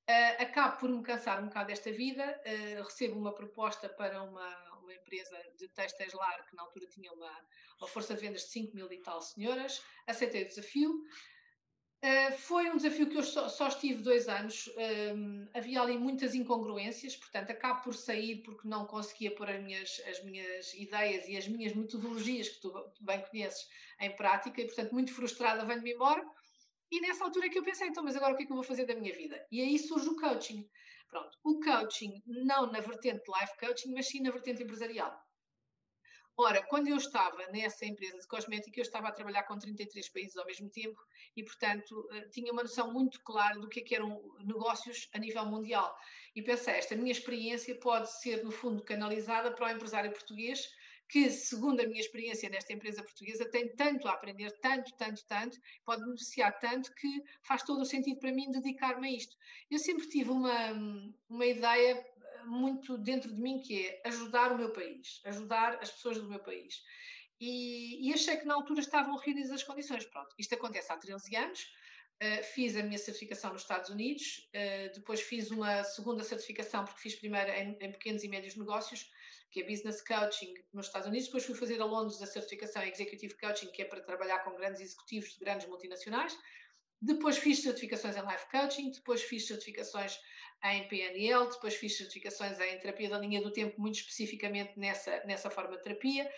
uh, 0.10 0.42
acabo 0.42 0.78
por 0.78 0.90
me 0.90 1.04
cansar 1.04 1.42
um 1.42 1.48
bocado 1.48 1.68
desta 1.68 1.92
vida, 1.92 2.24
uh, 2.24 2.84
recebo 2.84 3.20
uma 3.20 3.34
proposta 3.34 3.90
para 3.90 4.24
uma, 4.24 4.80
uma 4.82 4.94
empresa 4.94 5.38
de 5.58 5.68
textos 5.70 6.14
lar 6.14 6.46
que 6.46 6.56
na 6.56 6.64
altura 6.64 6.88
tinha 6.88 7.12
uma, 7.12 7.32
uma 7.80 7.88
força 7.88 8.14
de 8.14 8.22
vendas 8.22 8.42
de 8.42 8.50
5 8.50 8.76
mil 8.76 8.92
e 8.92 8.98
tal 8.98 9.22
senhoras, 9.22 9.82
aceitei 10.08 10.44
o 10.44 10.48
desafio. 10.48 11.04
Uh, 12.04 12.32
foi 12.38 12.70
um 12.70 12.78
desafio 12.78 13.10
que 13.10 13.18
eu 13.18 13.24
só, 13.24 13.50
só 13.50 13.70
estive 13.70 14.04
dois 14.04 14.30
anos. 14.30 14.70
Um, 15.16 15.48
havia 15.54 15.82
ali 15.82 15.98
muitas 15.98 16.36
incongruências, 16.36 17.16
portanto, 17.16 17.50
acabo 17.50 17.82
por 17.84 17.96
sair 17.96 18.44
porque 18.44 18.68
não 18.68 18.86
conseguia 18.86 19.34
pôr 19.34 19.50
as 19.50 19.60
minhas, 19.64 20.02
as 20.08 20.24
minhas 20.24 20.74
ideias 20.76 21.28
e 21.28 21.36
as 21.36 21.48
minhas 21.48 21.74
metodologias, 21.74 22.50
que 22.50 22.62
tu 22.62 22.72
bem 23.02 23.20
conheces, 23.22 23.68
em 24.00 24.16
prática, 24.16 24.62
e, 24.62 24.66
portanto, 24.66 24.94
muito 24.94 25.12
frustrada, 25.12 25.66
venho-me 25.66 25.94
embora. 25.94 26.24
E 26.92 27.02
nessa 27.02 27.24
altura 27.24 27.50
que 27.50 27.60
eu 27.60 27.64
pensei, 27.64 27.88
então, 27.88 28.04
mas 28.04 28.16
agora 28.16 28.34
o 28.34 28.38
que 28.38 28.44
é 28.44 28.46
que 28.46 28.52
eu 28.52 28.56
vou 28.56 28.64
fazer 28.64 28.86
da 28.86 28.96
minha 28.96 29.14
vida? 29.14 29.46
E 29.52 29.62
aí 29.62 29.78
surge 29.78 30.08
o 30.08 30.16
coaching. 30.16 30.70
Pronto, 31.10 31.38
o 31.44 31.60
coaching, 31.60 32.22
não 32.26 32.72
na 32.72 32.80
vertente 32.80 33.24
life 33.28 33.58
coaching, 33.60 33.94
mas 33.94 34.08
sim 34.08 34.22
na 34.22 34.32
vertente 34.32 34.64
empresarial. 34.64 35.18
Ora, 36.40 36.62
quando 36.62 36.88
eu 36.88 36.98
estava 36.98 37.48
nessa 37.48 37.84
empresa 37.84 38.20
de 38.20 38.28
cosmética, 38.28 38.80
eu 38.80 38.84
estava 38.84 39.08
a 39.08 39.12
trabalhar 39.12 39.44
com 39.44 39.58
33 39.58 40.08
países 40.10 40.38
ao 40.38 40.46
mesmo 40.46 40.70
tempo 40.70 41.02
e, 41.36 41.44
portanto, 41.44 42.08
eh, 42.12 42.28
tinha 42.30 42.54
uma 42.54 42.62
noção 42.62 42.94
muito 42.94 43.20
clara 43.24 43.60
do 43.60 43.68
que, 43.68 43.80
é 43.80 43.84
que 43.84 43.96
eram 43.96 44.22
negócios 44.46 45.10
a 45.14 45.18
nível 45.18 45.44
mundial. 45.46 45.98
E 46.36 46.44
pensei, 46.44 46.76
esta 46.76 46.96
minha 46.96 47.12
experiência 47.12 47.74
pode 47.80 48.12
ser, 48.22 48.44
no 48.44 48.52
fundo, 48.52 48.84
canalizada 48.84 49.52
para 49.52 49.66
o 49.66 49.70
empresário 49.72 50.12
português 50.12 50.70
que, 51.08 51.30
segundo 51.30 51.80
a 51.82 51.88
minha 51.88 52.02
experiência 52.02 52.50
nesta 52.50 52.74
empresa 52.74 53.02
portuguesa, 53.02 53.50
tem 53.50 53.70
tanto 53.76 54.08
a 54.08 54.12
aprender, 54.12 54.52
tanto, 54.60 54.94
tanto, 54.96 55.26
tanto, 55.26 55.58
pode 55.86 56.04
beneficiar 56.04 56.60
tanto 56.60 56.94
que 56.96 57.24
faz 57.42 57.64
todo 57.64 57.82
o 57.82 57.86
sentido 57.86 58.20
para 58.20 58.32
mim 58.32 58.52
dedicar-me 58.52 59.08
a 59.08 59.12
isto. 59.12 59.36
Eu 59.72 59.80
sempre 59.80 60.08
tive 60.08 60.32
uma, 60.32 60.74
uma 61.30 61.46
ideia 61.46 61.94
eh, 61.94 62.44
muito 62.46 62.98
dentro 62.98 63.34
de 63.34 63.42
mim 63.42 63.60
que 63.60 63.88
é 63.88 64.02
ajudar 64.06 64.52
o 64.52 64.58
meu 64.58 64.72
país, 64.72 65.22
ajudar 65.26 65.78
as 65.82 65.92
pessoas 65.92 66.18
do 66.18 66.30
meu 66.30 66.40
país. 66.40 66.84
E, 67.40 68.10
e 68.10 68.14
achei 68.14 68.36
que 68.36 68.46
na 68.46 68.56
altura 68.56 68.82
estavam 68.82 69.16
reunidas 69.16 69.52
as 69.52 69.64
condições. 69.64 70.06
Pronto, 70.06 70.36
isto 70.38 70.56
acontece 70.56 70.92
há 70.92 70.98
13 70.98 71.36
anos. 71.36 71.72
Uh, 72.22 72.44
fiz 72.44 72.76
a 72.76 72.82
minha 72.82 72.98
certificação 72.98 73.54
nos 73.54 73.62
Estados 73.62 73.92
Unidos, 73.92 74.50
uh, 74.50 74.92
depois 74.92 75.22
fiz 75.22 75.52
uma 75.52 75.84
segunda 75.84 76.24
certificação, 76.24 76.84
porque 76.84 77.00
fiz 77.00 77.14
primeiro 77.14 77.52
em, 77.52 77.78
em 77.80 77.92
pequenos 77.92 78.24
e 78.24 78.28
médios 78.28 78.56
negócios, 78.56 79.08
que 79.52 79.62
é 79.62 79.68
Business 79.68 80.02
Coaching 80.02 80.54
nos 80.74 80.88
Estados 80.88 81.08
Unidos. 81.08 81.28
Depois 81.28 81.46
fui 81.46 81.56
fazer 81.56 81.82
a 81.82 81.86
Londres 81.86 82.22
a 82.22 82.26
certificação 82.26 82.84
Executive 82.84 83.38
Coaching, 83.38 83.72
que 83.72 83.82
é 83.82 83.86
para 83.86 84.02
trabalhar 84.02 84.40
com 84.40 84.56
grandes 84.56 84.82
executivos 84.82 85.34
de 85.34 85.40
grandes 85.40 85.68
multinacionais. 85.68 86.38
Depois 87.02 87.38
fiz 87.38 87.62
certificações 87.62 88.16
em 88.16 88.22
Life 88.22 88.50
Coaching, 88.50 88.92
depois 88.92 89.22
fiz 89.22 89.48
certificações 89.48 90.20
em 90.64 90.88
PNL, 90.88 91.48
depois 91.50 91.76
fiz 91.76 91.96
certificações 91.96 92.60
em 92.60 92.80
terapia 92.80 93.10
da 93.10 93.20
linha 93.20 93.42
do 93.42 93.54
tempo, 93.54 93.80
muito 93.80 94.00
especificamente 94.00 94.78
nessa, 94.78 95.24
nessa 95.26 95.50
forma 95.50 95.78
de 95.78 95.84
terapia. 95.84 96.30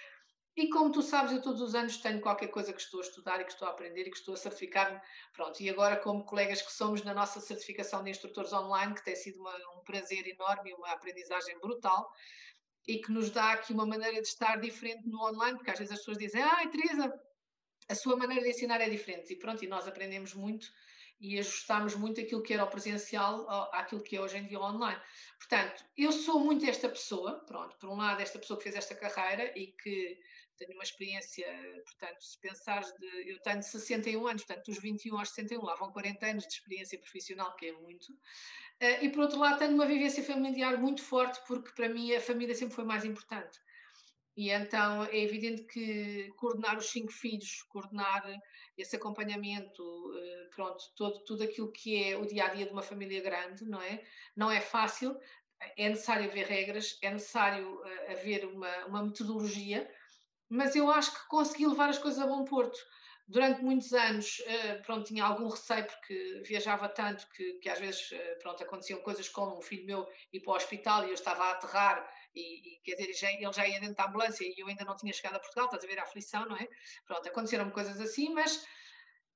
E 0.58 0.68
como 0.68 0.92
tu 0.92 1.02
sabes, 1.02 1.32
eu 1.32 1.42
todos 1.42 1.62
os 1.62 1.74
anos 1.74 1.98
tenho 1.98 2.20
qualquer 2.20 2.48
coisa 2.48 2.74
que 2.74 2.82
estou 2.82 3.00
a 3.00 3.04
estudar 3.04 3.40
e 3.40 3.46
que 3.46 3.52
estou 3.54 3.66
a 3.66 3.72
aprender 3.72 4.02
e 4.02 4.12
que 4.12 4.18
estou 4.18 4.34
a 4.34 4.38
certificar-me. 4.38 5.00
Pronto, 5.32 5.62
e 5.62 5.70
agora, 5.70 5.96
como 5.96 6.26
colegas 6.26 6.62
que 6.62 6.74
somos 6.74 7.02
na 7.04 7.14
nossa 7.14 7.40
certificação 7.40 8.04
de 8.04 8.10
instrutores 8.10 8.52
online, 8.52 8.94
que 8.94 9.06
tem 9.06 9.16
sido 9.16 9.40
uma, 9.40 9.56
um 9.78 9.84
prazer 9.86 10.28
enorme 10.28 10.72
e 10.72 10.74
uma 10.74 10.92
aprendizagem 10.92 11.58
brutal, 11.60 12.12
e 12.90 12.98
que 12.98 13.12
nos 13.12 13.30
dá 13.30 13.52
aqui 13.52 13.72
uma 13.72 13.86
maneira 13.86 14.20
de 14.20 14.28
estar 14.28 14.60
diferente 14.60 15.08
no 15.08 15.24
online, 15.24 15.56
porque 15.56 15.70
às 15.70 15.78
vezes 15.78 15.94
as 15.94 16.00
pessoas 16.00 16.18
dizem, 16.18 16.42
ah, 16.42 16.68
Teresa, 16.68 17.14
a 17.88 17.94
sua 17.94 18.18
maneira 18.18 18.42
de 18.42 18.50
ensinar 18.50 18.82
é 18.82 18.90
diferente. 18.90 19.32
E 19.32 19.36
pronto, 19.36 19.64
e 19.64 19.68
nós 19.68 19.88
aprendemos 19.88 20.34
muito 20.34 20.68
e 21.20 21.38
ajustamos 21.38 21.94
muito 21.94 22.20
aquilo 22.20 22.42
que 22.42 22.52
era 22.52 22.64
o 22.64 22.68
presencial 22.68 23.48
àquilo 23.74 24.02
que 24.02 24.16
é 24.16 24.22
hoje 24.22 24.38
em 24.38 24.48
dia 24.48 24.60
online. 24.60 25.00
Portanto, 25.38 25.86
eu 25.96 26.12
sou 26.12 26.40
muito 26.40 26.66
esta 26.66 26.90
pessoa, 26.90 27.46
pronto, 27.46 27.78
por 27.78 27.90
um 27.90 27.96
lado, 27.96 28.22
esta 28.22 28.40
pessoa 28.40 28.58
que 28.58 28.64
fez 28.64 28.76
esta 28.76 28.96
carreira 28.96 29.54
e 29.56 29.68
que 29.68 30.18
tenho 30.60 30.74
uma 30.74 30.84
experiência, 30.84 31.48
portanto, 31.86 32.22
se 32.22 32.38
pensares 32.40 32.94
de. 33.00 33.32
Eu 33.32 33.40
tenho 33.42 33.64
61 33.64 34.28
anos, 34.28 34.44
portanto, 34.44 34.66
dos 34.66 34.80
21 34.80 35.18
aos 35.18 35.30
61, 35.30 35.64
lá 35.64 35.76
vão 35.76 35.92
40 35.92 36.26
anos 36.26 36.48
de 36.48 36.54
experiência 36.54 37.00
profissional, 37.00 37.56
que 37.56 37.68
é 37.68 37.72
muito. 37.72 38.12
Uh, 38.12 39.02
e 39.02 39.10
por 39.10 39.22
outro 39.22 39.40
lado, 39.40 39.60
tenho 39.60 39.74
uma 39.74 39.86
vivência 39.86 40.24
familiar 40.24 40.78
muito 40.78 41.02
forte, 41.02 41.40
porque 41.48 41.72
para 41.72 41.90
mim 41.90 42.14
a 42.14 42.22
família 42.22 42.54
sempre 42.54 42.76
foi 42.76 42.84
mais 42.84 43.06
importante. 43.06 43.60
E 44.36 44.52
então 44.52 45.04
é 45.06 45.18
evidente 45.20 45.64
que 45.64 46.30
coordenar 46.38 46.78
os 46.78 46.90
cinco 46.90 47.12
filhos, 47.12 47.62
coordenar 47.64 48.24
esse 48.78 48.96
acompanhamento, 48.96 49.84
uh, 49.84 50.50
pronto, 50.56 50.84
todo, 50.96 51.24
tudo 51.26 51.44
aquilo 51.44 51.72
que 51.72 52.04
é 52.04 52.18
o 52.18 52.26
dia 52.26 52.46
a 52.46 52.54
dia 52.54 52.66
de 52.66 52.72
uma 52.72 52.82
família 52.82 53.22
grande, 53.22 53.66
não 53.66 53.82
é? 53.82 54.02
Não 54.36 54.52
é 54.52 54.62
fácil, 54.62 55.18
é 55.78 55.90
necessário 55.90 56.30
haver 56.30 56.48
regras, 56.48 56.98
é 57.02 57.12
necessário 57.12 57.82
uh, 57.82 58.12
haver 58.12 58.46
uma, 58.46 58.86
uma 58.86 59.04
metodologia, 59.04 59.90
mas 60.50 60.76
eu 60.76 60.90
acho 60.92 61.12
que 61.14 61.28
consegui 61.28 61.68
levar 61.68 61.90
as 61.90 61.98
coisas 61.98 62.20
a 62.20 62.28
bom 62.28 62.44
porto 62.44 62.78
durante 63.30 63.62
muitos 63.62 63.94
anos, 63.94 64.40
uh, 64.40 64.82
pronto, 64.82 65.06
tinha 65.06 65.24
algum 65.24 65.48
receio 65.48 65.86
porque 65.86 66.42
viajava 66.44 66.90
tanto 66.90 67.28
que, 67.30 67.54
que 67.60 67.70
às 67.70 67.80
vezes, 67.80 68.12
uh, 68.12 68.40
pronto, 68.42 68.64
aconteciam 68.64 69.00
coisas 69.02 69.30
como 69.30 69.56
um 69.56 69.62
filho 69.62 69.86
meu 69.86 70.08
ir 70.34 70.40
para 70.40 70.54
o 70.54 70.56
hospital 70.56 71.06
e 71.06 71.10
eu 71.10 71.14
estava 71.14 71.44
a 71.44 71.52
aterrar 71.52 72.10
e, 72.34 72.78
e 72.78 72.80
quer 72.84 72.96
dizer, 72.96 73.14
já, 73.14 73.32
ele 73.32 73.54
já 73.54 73.68
ia 73.68 73.80
dentro 73.80 73.96
da 73.96 74.06
ambulância 74.06 74.44
e 74.44 74.56
eu 74.58 74.68
ainda 74.68 74.84
não 74.84 74.96
tinha 74.96 75.14
chegado 75.14 75.36
a 75.36 75.40
Portugal, 75.40 75.66
estás 75.66 75.84
a 75.84 75.88
ver 75.88 76.00
a 76.00 76.04
aflição, 76.04 76.44
não 76.48 76.58
é? 76.58 76.68
Pronto, 77.06 77.30
aconteceram 77.30 77.70
coisas 77.70 78.02
assim, 78.02 78.34
mas 78.34 78.66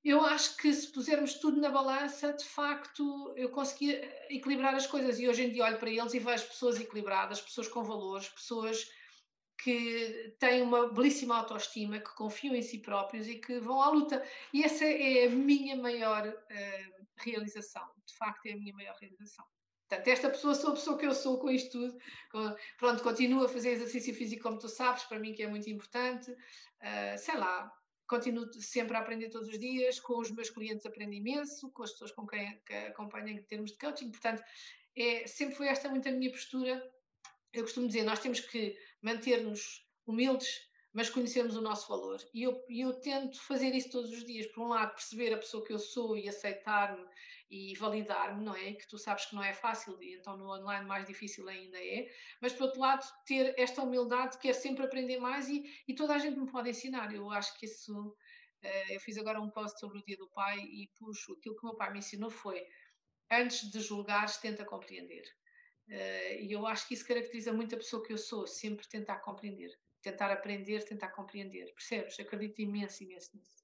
eu 0.04 0.26
acho 0.26 0.58
que 0.58 0.74
se 0.74 0.92
pusermos 0.92 1.36
tudo 1.36 1.62
na 1.62 1.70
balança, 1.70 2.34
de 2.34 2.46
facto, 2.46 3.32
eu 3.38 3.50
consegui 3.52 3.94
equilibrar 4.30 4.74
as 4.74 4.88
coisas 4.88 5.20
e 5.20 5.30
hoje 5.30 5.44
em 5.44 5.52
dia 5.52 5.66
olho 5.66 5.78
para 5.78 5.92
eles 5.92 6.16
e 6.16 6.20
vejo 6.20 6.48
pessoas 6.48 6.80
equilibradas, 6.80 7.42
pessoas 7.42 7.68
com 7.68 7.84
valores, 7.84 8.28
pessoas 8.30 8.90
que 9.64 10.36
têm 10.40 10.62
uma 10.62 10.92
belíssima 10.92 11.38
autoestima, 11.38 12.00
que 12.00 12.14
confiam 12.16 12.54
em 12.54 12.62
si 12.62 12.80
próprios 12.80 13.28
e 13.28 13.36
que 13.36 13.60
vão 13.60 13.82
à 13.82 13.90
luta. 13.90 14.22
E 14.52 14.64
essa 14.64 14.84
é 14.84 15.26
a 15.26 15.30
minha 15.30 15.76
maior 15.78 16.28
uh, 16.28 17.06
realização. 17.16 17.88
De 18.06 18.14
facto, 18.18 18.46
é 18.48 18.52
a 18.52 18.58
minha 18.58 18.74
maior 18.74 18.96
realização. 19.00 19.46
Portanto, 19.88 20.08
esta 20.08 20.30
pessoa 20.30 20.56
sou 20.56 20.72
a 20.72 20.74
pessoa 20.74 20.98
que 20.98 21.06
eu 21.06 21.14
sou 21.14 21.40
com 21.40 21.50
isto 21.50 21.72
tudo. 21.72 22.58
Pronto, 22.78 23.04
continuo 23.04 23.46
a 23.46 23.50
fazer 23.50 23.72
exercício 23.72 24.14
físico 24.14 24.44
como 24.44 24.58
tu 24.58 24.68
sabes, 24.68 25.04
para 25.04 25.20
mim 25.20 25.34
que 25.34 25.44
é 25.44 25.48
muito 25.48 25.70
importante. 25.70 26.32
Uh, 26.32 27.18
sei 27.18 27.38
lá, 27.38 27.72
continuo 28.08 28.52
sempre 28.54 28.98
a 28.98 29.00
aprender 29.00 29.30
todos 29.30 29.48
os 29.48 29.60
dias, 29.60 30.00
com 30.00 30.20
os 30.20 30.30
meus 30.32 30.50
clientes 30.50 30.86
aprendo 30.86 31.14
imenso, 31.14 31.72
com 31.72 31.84
as 31.84 31.92
pessoas 31.92 32.12
com 32.12 32.28
quem 32.28 32.60
que 32.66 32.74
acompanho 32.74 33.30
em 33.30 33.44
termos 33.44 33.72
de 33.72 33.78
coaching. 33.78 34.12
Portanto, 34.12 34.44
é, 34.96 35.26
sempre 35.26 35.56
foi 35.56 35.68
esta 35.68 35.90
muito 35.90 36.10
a 36.10 36.12
minha 36.12 36.32
postura. 36.32 36.84
Eu 37.54 37.64
costumo 37.64 37.88
dizer, 37.88 38.04
nós 38.04 38.20
temos 38.20 38.40
que 38.40 38.76
manter-nos 39.02 39.86
humildes, 40.06 40.68
mas 40.92 41.10
conhecermos 41.10 41.56
o 41.56 41.62
nosso 41.62 41.88
valor. 41.88 42.20
E 42.34 42.44
eu, 42.44 42.64
eu 42.70 42.94
tento 42.94 43.40
fazer 43.42 43.74
isso 43.74 43.90
todos 43.90 44.12
os 44.12 44.26
dias. 44.26 44.46
Por 44.48 44.64
um 44.64 44.70
lado, 44.70 44.94
perceber 44.94 45.34
a 45.34 45.38
pessoa 45.38 45.66
que 45.66 45.74
eu 45.74 45.80
sou 45.80 46.18
e 46.18 46.30
aceitar-me 46.30 47.04
e 47.50 47.76
validar-me, 47.76 48.44
não 48.44 48.56
é? 48.56 48.74
Que 48.74 48.88
tu 48.88 48.98
sabes 48.98 49.26
que 49.26 49.36
não 49.36 49.44
é 49.44 49.54
fácil 49.54 50.02
e 50.02 50.16
então 50.16 50.36
no 50.38 50.52
online 50.52 50.86
mais 50.88 51.06
difícil 51.06 51.48
ainda 51.48 51.78
é. 51.78 52.08
Mas 52.42 52.54
por 52.54 52.64
outro 52.64 52.80
lado, 52.80 53.06
ter 53.26 53.54
esta 53.58 53.84
humildade, 53.84 54.38
quer 54.40 54.54
sempre 54.54 54.84
aprender 54.84 55.20
mais 55.20 55.48
e, 55.50 55.64
e 55.88 55.94
toda 55.94 56.16
a 56.16 56.20
gente 56.20 56.40
me 56.40 56.52
pode 56.52 56.70
ensinar. 56.70 57.14
Eu 57.14 57.30
acho 57.32 57.58
que 57.60 57.66
isso. 57.66 58.16
Uh, 58.64 58.94
eu 58.94 59.00
fiz 59.00 59.18
agora 59.18 59.42
um 59.42 59.50
post 59.50 59.80
sobre 59.80 60.00
o 60.00 60.04
Dia 60.04 60.18
do 60.18 60.30
Pai 60.30 60.58
e 60.60 60.90
puxo 60.98 61.34
aquilo 61.34 61.56
que 61.56 61.66
o 61.66 61.70
meu 61.70 61.76
pai 61.76 61.92
me 61.92 62.00
ensinou 62.00 62.30
foi 62.30 62.66
antes 63.30 63.70
de 63.70 63.80
julgares, 63.82 64.38
tenta 64.38 64.64
compreender. 64.64 65.24
Uh, 65.88 66.42
e 66.42 66.52
eu 66.52 66.66
acho 66.66 66.88
que 66.88 66.94
isso 66.94 67.08
caracteriza 67.08 67.52
muito 67.52 67.76
a 67.76 67.78
pessoa 67.78 68.04
que 68.04 68.14
eu 68.14 68.18
sou, 68.18 68.48
sempre 68.48 68.88
tentar 68.88 69.18
compreender, 69.18 69.72
tentar 70.02 70.32
aprender, 70.32 70.84
tentar 70.86 71.10
compreender, 71.10 71.74
percebes? 71.74 72.20
Acredito 72.20 72.62
imenso, 72.62 73.04
imenso 73.04 73.30
nisso. 73.36 73.64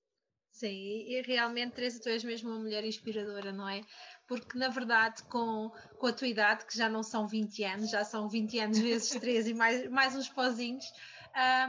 Sim, 0.51 1.05
e 1.07 1.21
realmente, 1.21 1.75
Teresa, 1.75 2.01
tu 2.01 2.09
és 2.09 2.23
mesmo 2.23 2.49
uma 2.49 2.59
mulher 2.59 2.83
inspiradora, 2.83 3.53
não 3.53 3.69
é? 3.69 3.81
Porque, 4.27 4.57
na 4.57 4.67
verdade, 4.67 5.23
com, 5.23 5.71
com 5.97 6.07
a 6.07 6.11
tua 6.11 6.27
idade, 6.27 6.65
que 6.65 6.77
já 6.77 6.89
não 6.89 7.01
são 7.01 7.27
20 7.27 7.63
anos, 7.63 7.89
já 7.89 8.03
são 8.03 8.27
20 8.27 8.59
anos 8.59 8.79
vezes 8.79 9.09
3 9.19 9.47
e 9.47 9.53
mais, 9.53 9.89
mais 9.89 10.15
uns 10.15 10.27
pozinhos, 10.27 10.85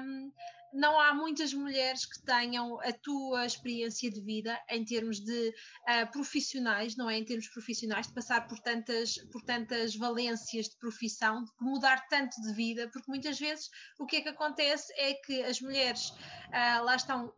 um, 0.00 0.32
não 0.72 0.98
há 1.00 1.14
muitas 1.14 1.52
mulheres 1.52 2.04
que 2.04 2.22
tenham 2.22 2.80
a 2.80 2.92
tua 2.92 3.44
experiência 3.44 4.10
de 4.10 4.20
vida 4.20 4.58
em 4.68 4.84
termos 4.84 5.20
de 5.20 5.48
uh, 5.48 6.10
profissionais, 6.12 6.96
não 6.96 7.08
é? 7.08 7.18
Em 7.18 7.24
termos 7.24 7.48
profissionais, 7.48 8.06
de 8.06 8.14
passar 8.14 8.46
por 8.46 8.58
tantas, 8.60 9.18
por 9.32 9.42
tantas 9.42 9.96
valências 9.96 10.68
de 10.68 10.76
profissão, 10.76 11.44
de 11.44 11.50
mudar 11.60 12.06
tanto 12.08 12.40
de 12.40 12.52
vida, 12.52 12.88
porque 12.92 13.10
muitas 13.10 13.38
vezes 13.38 13.70
o 13.98 14.06
que 14.06 14.16
é 14.16 14.20
que 14.20 14.28
acontece 14.28 14.92
é 14.96 15.14
que 15.14 15.42
as 15.42 15.60
mulheres 15.60 16.10
uh, 16.10 16.84
lá 16.84 16.96
estão, 16.96 17.32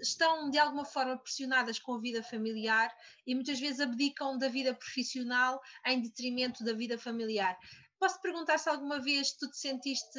estão 0.00 0.50
de 0.50 0.58
alguma 0.58 0.84
forma 0.84 1.16
pressionadas 1.18 1.78
com 1.78 1.94
a 1.94 2.00
vida 2.00 2.22
familiar 2.22 2.90
e 3.26 3.34
muitas 3.34 3.60
vezes 3.60 3.80
abdicam 3.80 4.38
da 4.38 4.48
vida 4.48 4.74
profissional 4.74 5.60
em 5.86 6.00
detrimento 6.00 6.64
da 6.64 6.72
vida 6.72 6.98
familiar. 6.98 7.58
Posso 7.98 8.20
perguntar 8.20 8.58
se 8.58 8.68
alguma 8.68 9.00
vez 9.00 9.32
tu 9.32 9.50
te 9.50 9.58
sentiste 9.58 10.18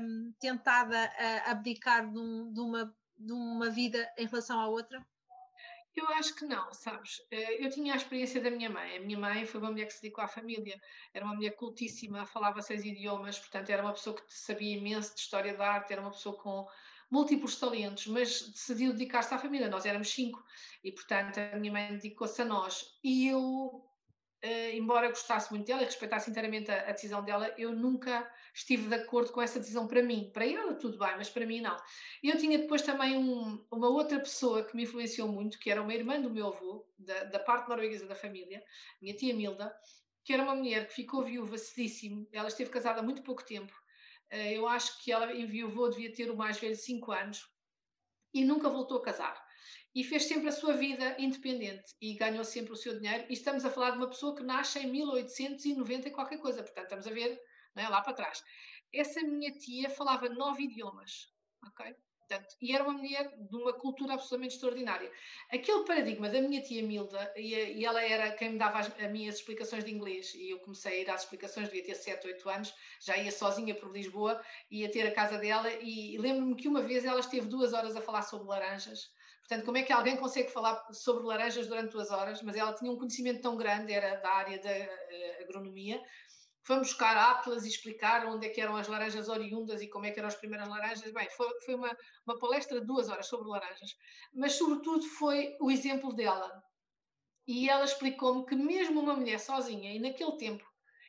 um, 0.00 0.32
tentada 0.38 1.10
a 1.18 1.50
abdicar 1.50 2.08
de, 2.10 2.18
um, 2.18 2.52
de, 2.52 2.60
uma, 2.60 2.96
de 3.16 3.32
uma 3.32 3.70
vida 3.70 4.08
em 4.16 4.26
relação 4.26 4.60
à 4.60 4.68
outra? 4.68 5.04
Eu 5.96 6.06
acho 6.10 6.34
que 6.36 6.44
não, 6.44 6.72
sabes? 6.72 7.20
Eh, 7.28 7.66
eu 7.66 7.70
tinha 7.70 7.92
a 7.92 7.96
experiência 7.96 8.40
da 8.40 8.52
minha 8.52 8.70
mãe. 8.70 8.98
A 8.98 9.00
minha 9.00 9.18
mãe 9.18 9.44
foi 9.44 9.60
uma 9.60 9.70
mulher 9.70 9.86
que 9.86 9.94
se 9.94 10.02
dedicou 10.02 10.22
à 10.22 10.28
família. 10.28 10.80
Era 11.12 11.24
uma 11.24 11.34
mulher 11.34 11.56
cultíssima, 11.56 12.24
falava 12.24 12.62
seis 12.62 12.84
idiomas, 12.84 13.36
portanto, 13.36 13.70
era 13.70 13.82
uma 13.82 13.92
pessoa 13.92 14.14
que 14.14 14.22
sabia 14.28 14.76
imenso 14.76 15.12
de 15.14 15.20
história 15.20 15.56
da 15.56 15.68
arte, 15.68 15.92
era 15.92 16.00
uma 16.00 16.12
pessoa 16.12 16.36
com 16.40 16.68
múltiplos 17.10 17.56
talentos, 17.56 18.06
mas 18.06 18.48
decidiu 18.48 18.92
dedicar-se 18.92 19.34
à 19.34 19.38
família. 19.38 19.68
Nós 19.68 19.86
éramos 19.86 20.10
cinco 20.10 20.40
e, 20.84 20.92
portanto, 20.92 21.38
a 21.38 21.56
minha 21.56 21.72
mãe 21.72 21.92
dedicou-se 21.94 22.40
a 22.42 22.44
nós. 22.44 22.84
E 23.02 23.26
eu 23.26 23.87
Uh, 24.44 24.70
embora 24.72 25.08
gostasse 25.08 25.50
muito 25.50 25.66
dela 25.66 25.82
e 25.82 25.84
respeitasse 25.84 26.30
inteiramente 26.30 26.70
a, 26.70 26.88
a, 26.88 26.92
decisão 26.92 27.24
dela, 27.24 27.52
eu 27.58 27.72
nunca 27.72 28.30
estive 28.54 28.86
de 28.86 28.94
acordo 28.94 29.32
com 29.32 29.42
essa 29.42 29.58
decisão 29.58 29.88
para 29.88 30.00
mim. 30.00 30.30
Para 30.32 30.46
ela, 30.46 30.74
tudo 30.74 30.96
bem, 30.96 31.16
mas 31.16 31.28
para 31.28 31.44
mim, 31.44 31.60
não. 31.60 31.76
Eu 32.22 32.38
tinha 32.38 32.56
depois 32.56 32.82
também 32.82 33.16
um, 33.16 33.66
uma 33.68 33.88
outra 33.88 34.20
pessoa 34.20 34.62
que 34.62 34.76
me 34.76 34.84
influenciou 34.84 35.26
muito, 35.26 35.58
que 35.58 35.68
era 35.68 35.82
uma 35.82 35.92
irmã 35.92 36.20
do 36.20 36.30
meu 36.30 36.46
avô, 36.48 36.86
da, 36.96 37.24
da 37.24 37.40
parte 37.40 37.68
norueguesa 37.68 38.06
da 38.06 38.14
família, 38.14 38.62
minha 39.02 39.16
tia 39.16 39.34
Milda, 39.34 39.74
que 40.22 40.32
era 40.32 40.44
uma 40.44 40.54
mulher 40.54 40.86
que 40.86 40.94
ficou 40.94 41.24
viúva 41.24 41.58
cedíssimo. 41.58 42.28
Ela 42.32 42.46
esteve 42.46 42.70
casada 42.70 43.00
há 43.00 43.02
muito 43.02 43.22
pouco 43.22 43.44
tempo. 43.44 43.72
Uh, 44.32 44.36
eu 44.52 44.68
acho 44.68 45.02
que 45.02 45.10
ela 45.10 45.34
enviou, 45.34 45.90
devia 45.90 46.12
ter 46.12 46.30
o 46.30 46.36
mais 46.36 46.58
velho 46.58 46.76
5 46.76 47.10
anos 47.10 47.44
e 48.32 48.44
nunca 48.44 48.68
voltou 48.68 48.98
a 48.98 49.02
casar 49.02 49.47
e 49.98 50.04
fez 50.04 50.26
sempre 50.26 50.48
a 50.48 50.52
sua 50.52 50.74
vida 50.74 51.16
independente 51.18 51.92
e 52.00 52.14
ganhou 52.14 52.44
sempre 52.44 52.72
o 52.72 52.76
seu 52.76 52.96
dinheiro. 53.00 53.26
E 53.28 53.32
estamos 53.32 53.64
a 53.64 53.70
falar 53.70 53.90
de 53.90 53.96
uma 53.96 54.06
pessoa 54.06 54.32
que 54.36 54.44
nasce 54.44 54.78
em 54.78 54.86
1890 54.86 56.06
e 56.06 56.12
qualquer 56.12 56.38
coisa, 56.38 56.62
portanto, 56.62 56.84
estamos 56.84 57.08
a 57.08 57.10
ver 57.10 57.42
é, 57.74 57.88
lá 57.88 58.00
para 58.00 58.12
trás. 58.12 58.44
Essa 58.94 59.20
minha 59.22 59.50
tia 59.50 59.90
falava 59.90 60.28
nove 60.28 60.62
idiomas, 60.62 61.26
ok? 61.66 61.96
Portanto, 62.20 62.54
e 62.62 62.72
era 62.72 62.84
uma 62.84 62.92
mulher 62.92 63.28
de 63.36 63.56
uma 63.56 63.72
cultura 63.72 64.12
absolutamente 64.14 64.54
extraordinária. 64.54 65.10
Aquele 65.50 65.84
paradigma 65.84 66.28
da 66.28 66.40
minha 66.42 66.62
tia 66.62 66.80
Milda, 66.80 67.32
e, 67.36 67.54
e 67.54 67.84
ela 67.84 68.00
era 68.00 68.30
quem 68.30 68.50
me 68.50 68.58
dava 68.58 68.78
as, 68.78 68.86
as, 69.00 69.10
minhas 69.10 69.34
explicações 69.34 69.82
de 69.82 69.92
inglês, 69.92 70.32
e 70.32 70.50
eu 70.50 70.60
comecei 70.60 70.92
a 70.92 71.00
ir 71.00 71.10
às 71.10 71.22
explicações, 71.22 71.68
devia 71.68 71.82
ter 71.82 71.96
7, 71.96 72.24
8 72.24 72.48
anos, 72.48 72.72
já 73.00 73.16
ia 73.16 73.32
sozinha 73.32 73.74
por 73.74 73.90
Lisboa, 73.90 74.40
ia 74.70 74.88
ter 74.88 75.08
a 75.08 75.10
casa 75.12 75.38
dela, 75.38 75.68
e, 75.72 76.14
e 76.14 76.18
lembro-me 76.18 76.54
que 76.54 76.68
uma 76.68 76.82
vez 76.82 77.04
ela 77.04 77.18
esteve 77.18 77.48
duas 77.48 77.72
horas 77.72 77.96
a 77.96 78.00
falar 78.00 78.22
sobre 78.22 78.46
laranjas, 78.46 79.10
Portanto, 79.48 79.64
como 79.64 79.78
é 79.78 79.82
que 79.82 79.92
alguém 79.94 80.14
consegue 80.14 80.50
falar 80.50 80.86
sobre 80.92 81.24
laranjas 81.24 81.66
durante 81.66 81.92
duas 81.92 82.10
horas? 82.10 82.42
Mas 82.42 82.54
ela 82.54 82.74
tinha 82.74 82.92
um 82.92 82.98
conhecimento 82.98 83.40
tão 83.40 83.56
grande, 83.56 83.94
era 83.94 84.16
da 84.16 84.30
área 84.30 84.60
da 84.60 84.70
uh, 84.70 85.42
agronomia. 85.42 86.02
Fomos 86.62 86.88
buscar 86.88 87.16
atlas 87.16 87.64
e 87.64 87.68
explicar 87.68 88.26
onde 88.26 88.46
é 88.46 88.50
que 88.50 88.60
eram 88.60 88.76
as 88.76 88.86
laranjas 88.86 89.26
oriundas 89.30 89.80
e 89.80 89.88
como 89.88 90.04
é 90.04 90.10
que 90.10 90.18
eram 90.18 90.28
as 90.28 90.34
primeiras 90.34 90.68
laranjas. 90.68 91.10
Bem, 91.14 91.26
foi, 91.30 91.48
foi 91.64 91.76
uma, 91.76 91.96
uma 92.26 92.38
palestra 92.38 92.78
de 92.78 92.86
duas 92.86 93.08
horas 93.08 93.26
sobre 93.26 93.48
laranjas. 93.48 93.96
Mas, 94.34 94.52
sobretudo, 94.52 95.02
foi 95.06 95.56
o 95.62 95.70
exemplo 95.70 96.12
dela. 96.12 96.62
E 97.46 97.70
ela 97.70 97.86
explicou-me 97.86 98.44
que 98.44 98.54
mesmo 98.54 99.00
uma 99.00 99.16
mulher 99.16 99.40
sozinha, 99.40 99.94
e 99.94 99.98
naquele 99.98 100.36
tempo, 100.36 100.62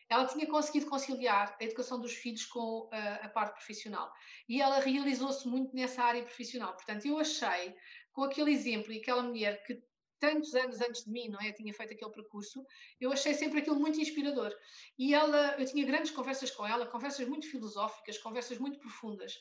ela 0.10 0.26
tinha 0.26 0.48
conseguido 0.48 0.90
conciliar 0.90 1.56
a 1.60 1.64
educação 1.64 2.02
dos 2.02 2.14
filhos 2.14 2.46
com 2.46 2.90
a, 2.92 2.98
eh, 2.98 3.20
a 3.24 3.30
parte 3.30 3.54
profissional. 3.54 4.12
E 4.48 4.60
ela 4.60 4.80
realizou-se 4.80 5.48
muito 5.48 5.76
nessa 5.76 6.02
área 6.02 6.24
profissional. 6.24 6.74
Portanto, 6.74 7.06
eu 7.06 7.20
achei 7.20 7.76
com 8.20 8.26
aquele 8.26 8.52
exemplo 8.52 8.92
e 8.92 9.00
aquela 9.00 9.24
mulher 9.24 9.64
que 9.64 9.82
tantos 10.20 10.54
anos 10.54 10.82
antes 10.82 11.06
de 11.06 11.10
mim, 11.10 11.30
não 11.30 11.40
é, 11.40 11.54
tinha 11.54 11.74
feito 11.74 11.94
aquele 11.94 12.12
percurso, 12.12 12.66
eu 13.00 13.14
achei 13.14 13.34
sempre 13.34 13.60
aquilo 13.60 13.80
muito 13.80 13.98
inspirador. 13.98 14.54
E 14.98 15.14
ela, 15.14 15.56
eu 15.58 15.66
tinha 15.66 15.86
grandes 15.86 16.12
conversas 16.12 16.52
com 16.52 16.68
ela, 16.68 16.86
conversas 16.86 17.26
muito 17.26 17.50
filosóficas, 17.50 18.18
conversas 18.18 18.58
muito 18.58 18.78
profundas. 18.78 19.40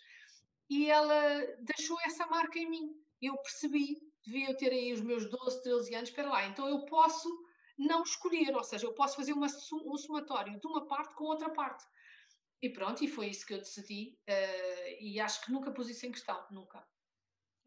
E 0.70 0.88
ela 0.88 1.44
deixou 1.62 1.98
essa 2.06 2.24
marca 2.28 2.56
em 2.56 2.70
mim. 2.70 2.92
Eu 3.20 3.36
percebi, 3.38 3.96
devia 4.24 4.50
eu 4.50 4.56
ter 4.56 4.70
aí 4.70 4.92
os 4.92 5.00
meus 5.00 5.28
12, 5.28 5.60
13 5.64 5.94
anos, 5.96 6.10
espera 6.10 6.28
lá, 6.28 6.46
então 6.46 6.68
eu 6.68 6.84
posso 6.84 7.28
não 7.76 8.04
escolher, 8.04 8.54
ou 8.54 8.62
seja, 8.62 8.86
eu 8.86 8.94
posso 8.94 9.16
fazer 9.16 9.32
uma, 9.32 9.48
um 9.72 9.96
somatório 9.96 10.60
de 10.60 10.66
uma 10.68 10.86
parte 10.86 11.16
com 11.16 11.24
outra 11.24 11.50
parte. 11.50 11.84
E 12.62 12.70
pronto, 12.70 13.02
e 13.02 13.08
foi 13.08 13.26
isso 13.26 13.44
que 13.44 13.54
eu 13.54 13.58
decidi, 13.58 14.16
uh, 14.28 14.96
e 15.00 15.18
acho 15.18 15.44
que 15.44 15.50
nunca 15.50 15.72
pus 15.72 15.88
isso 15.88 16.06
em 16.06 16.12
questão, 16.12 16.46
nunca. 16.52 16.86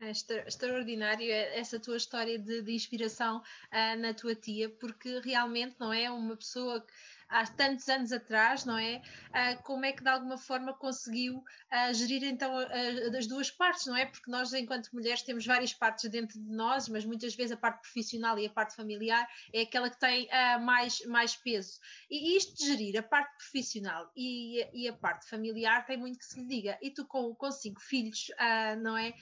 É 0.01 0.09
extraordinário 0.47 1.31
essa 1.31 1.79
tua 1.79 1.95
história 1.95 2.39
de, 2.39 2.63
de 2.63 2.73
inspiração 2.73 3.37
uh, 3.37 3.99
na 3.99 4.15
tua 4.15 4.33
tia, 4.33 4.67
porque 4.67 5.19
realmente 5.19 5.75
não 5.79 5.93
é 5.93 6.09
uma 6.09 6.35
pessoa 6.35 6.81
que 6.81 6.91
há 7.29 7.45
tantos 7.45 7.87
anos 7.87 8.11
atrás, 8.11 8.65
não 8.65 8.77
é? 8.77 9.01
Uh, 9.29 9.63
como 9.63 9.85
é 9.85 9.93
que 9.93 10.03
de 10.03 10.09
alguma 10.09 10.37
forma 10.37 10.73
conseguiu 10.73 11.37
uh, 11.37 11.93
gerir 11.93 12.23
então 12.23 12.51
as 13.17 13.25
duas 13.25 13.49
partes, 13.49 13.85
não 13.85 13.95
é? 13.95 14.05
Porque 14.05 14.29
nós, 14.29 14.51
enquanto 14.53 14.89
mulheres, 14.91 15.21
temos 15.21 15.45
várias 15.45 15.73
partes 15.73 16.09
dentro 16.09 16.37
de 16.37 16.51
nós, 16.51 16.89
mas 16.89 17.05
muitas 17.05 17.33
vezes 17.35 17.53
a 17.53 17.57
parte 17.57 17.81
profissional 17.81 18.37
e 18.37 18.47
a 18.47 18.49
parte 18.49 18.75
familiar 18.75 19.25
é 19.53 19.61
aquela 19.61 19.89
que 19.89 19.99
tem 19.99 20.27
mais, 20.61 21.05
mais 21.05 21.35
peso. 21.35 21.79
E 22.09 22.35
isto 22.35 22.57
de 22.57 22.65
gerir 22.65 22.97
a 22.99 23.03
parte 23.03 23.37
profissional 23.37 24.11
e, 24.15 24.67
e 24.73 24.89
a 24.89 24.93
parte 24.93 25.29
familiar 25.29 25.85
tem 25.85 25.95
muito 25.95 26.19
que 26.19 26.25
se 26.25 26.39
lhe 26.39 26.47
diga. 26.47 26.77
E 26.81 26.89
tu, 26.89 27.05
com, 27.05 27.33
com 27.33 27.51
cinco 27.51 27.79
filhos, 27.79 28.27
não 28.81 28.97
é? 28.97 29.13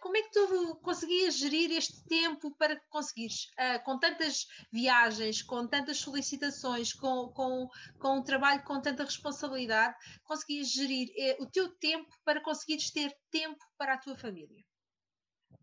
Como 0.00 0.16
é 0.16 0.22
que 0.22 0.30
tu 0.30 0.76
conseguias 0.82 1.36
gerir 1.36 1.70
este 1.72 2.04
tempo 2.06 2.54
para 2.56 2.80
conseguires, 2.88 3.48
com 3.84 3.98
tantas 3.98 4.46
viagens, 4.72 5.42
com 5.42 5.66
tantas 5.66 5.98
solicitações, 5.98 6.92
com 6.92 7.32
com, 7.34 7.68
com 7.98 8.18
um 8.18 8.22
trabalho 8.22 8.62
com 8.64 8.80
tanta 8.80 9.04
responsabilidade, 9.04 9.96
conseguias 10.24 10.72
gerir 10.72 11.12
eh, 11.16 11.36
o 11.40 11.46
teu 11.46 11.68
tempo 11.76 12.08
para 12.24 12.40
conseguires 12.40 12.90
ter 12.90 13.14
tempo 13.30 13.64
para 13.76 13.94
a 13.94 13.98
tua 13.98 14.16
família? 14.16 14.64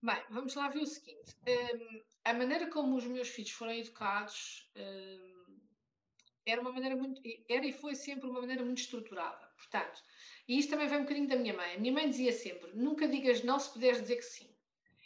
Bem, 0.03 0.23
vamos 0.29 0.55
lá 0.55 0.69
ver 0.69 0.79
o 0.79 0.85
seguinte: 0.85 1.35
um, 1.47 2.01
a 2.25 2.33
maneira 2.33 2.67
como 2.69 2.95
os 2.95 3.05
meus 3.05 3.29
filhos 3.29 3.51
foram 3.51 3.73
educados 3.73 4.69
um, 4.75 5.59
era 6.45 6.61
uma 6.61 6.71
maneira 6.71 6.95
muito. 6.95 7.21
Era 7.49 7.65
e 7.65 7.73
foi 7.73 7.95
sempre 7.95 8.27
uma 8.29 8.41
maneira 8.41 8.63
muito 8.63 8.79
estruturada. 8.79 9.50
Portanto, 9.61 10.01
e 10.47 10.57
isto 10.57 10.71
também 10.71 10.87
vem 10.87 10.99
um 10.99 11.03
bocadinho 11.03 11.27
da 11.27 11.35
minha 11.35 11.53
mãe. 11.53 11.75
A 11.75 11.79
minha 11.79 11.93
mãe 11.93 12.09
dizia 12.09 12.33
sempre: 12.33 12.71
nunca 12.73 13.07
digas 13.07 13.43
não 13.43 13.59
se 13.59 13.71
puderes 13.71 14.01
dizer 14.01 14.17
que 14.17 14.23
sim. 14.23 14.51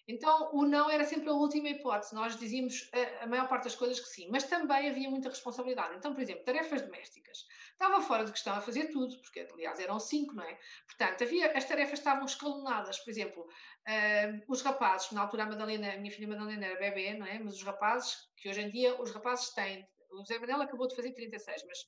Então, 0.08 0.52
o 0.54 0.66
não 0.66 0.88
era 0.90 1.04
sempre 1.04 1.30
a 1.30 1.34
última 1.34 1.70
hipótese. 1.70 2.14
Nós 2.14 2.38
dizíamos 2.38 2.90
a, 2.94 3.24
a, 3.24 3.28
maior 3.28 3.48
parte 3.48 3.64
das 3.64 3.76
coisas 3.76 4.00
que 4.00 4.08
sim, 4.08 4.28
mas 4.30 4.44
também 4.44 4.88
havia 4.88 5.10
muita 5.10 5.30
responsabilidade. 5.30 5.96
Então, 5.96 6.14
por 6.14 6.22
exemplo, 6.22 6.44
tarefas 6.44 6.84
domésticas. 6.84 7.48
Estava 7.72 8.00
fora 8.02 8.24
de 8.24 8.32
questão 8.32 8.56
a 8.56 8.62
fazer 8.62 8.92
tudo, 8.92 9.18
porque, 9.22 9.48
aliás, 9.52 9.80
eram 9.80 10.00
cinco, 10.00 10.36
não 10.36 10.44
é? 10.44 10.60
Portanto, 10.86 11.24
havia, 11.24 11.52
as 11.58 11.66
tarefas 11.66 12.00
estavam 12.00 12.26
escalonadas. 12.26 13.00
Por 13.00 13.10
exemplo, 13.10 13.42
uh, 13.44 14.44
os 14.48 14.62
rapazes, 14.62 15.12
na 15.12 15.22
altura 15.22 15.44
a 15.44 15.48
Madalena, 15.48 15.94
a 15.94 15.98
minha 15.98 16.12
filha 16.12 16.28
Madalena 16.28 16.68
era 16.68 16.80
bebê, 16.80 17.16
não 17.16 17.26
é? 17.26 17.40
Mas 17.40 17.56
os 17.56 17.64
rapazes, 17.64 18.16
que 18.38 18.48
hoje 18.48 18.62
em 18.62 18.70
dia 18.70 19.02
os 19.02 19.12
rapazes 19.12 19.50
têm. 19.56 19.88
O 20.12 20.20
José 20.20 20.38
Manel 20.38 20.62
acabou 20.62 20.88
de 20.88 20.96
fazer 20.96 21.14
36, 21.14 21.64
mas 21.68 21.80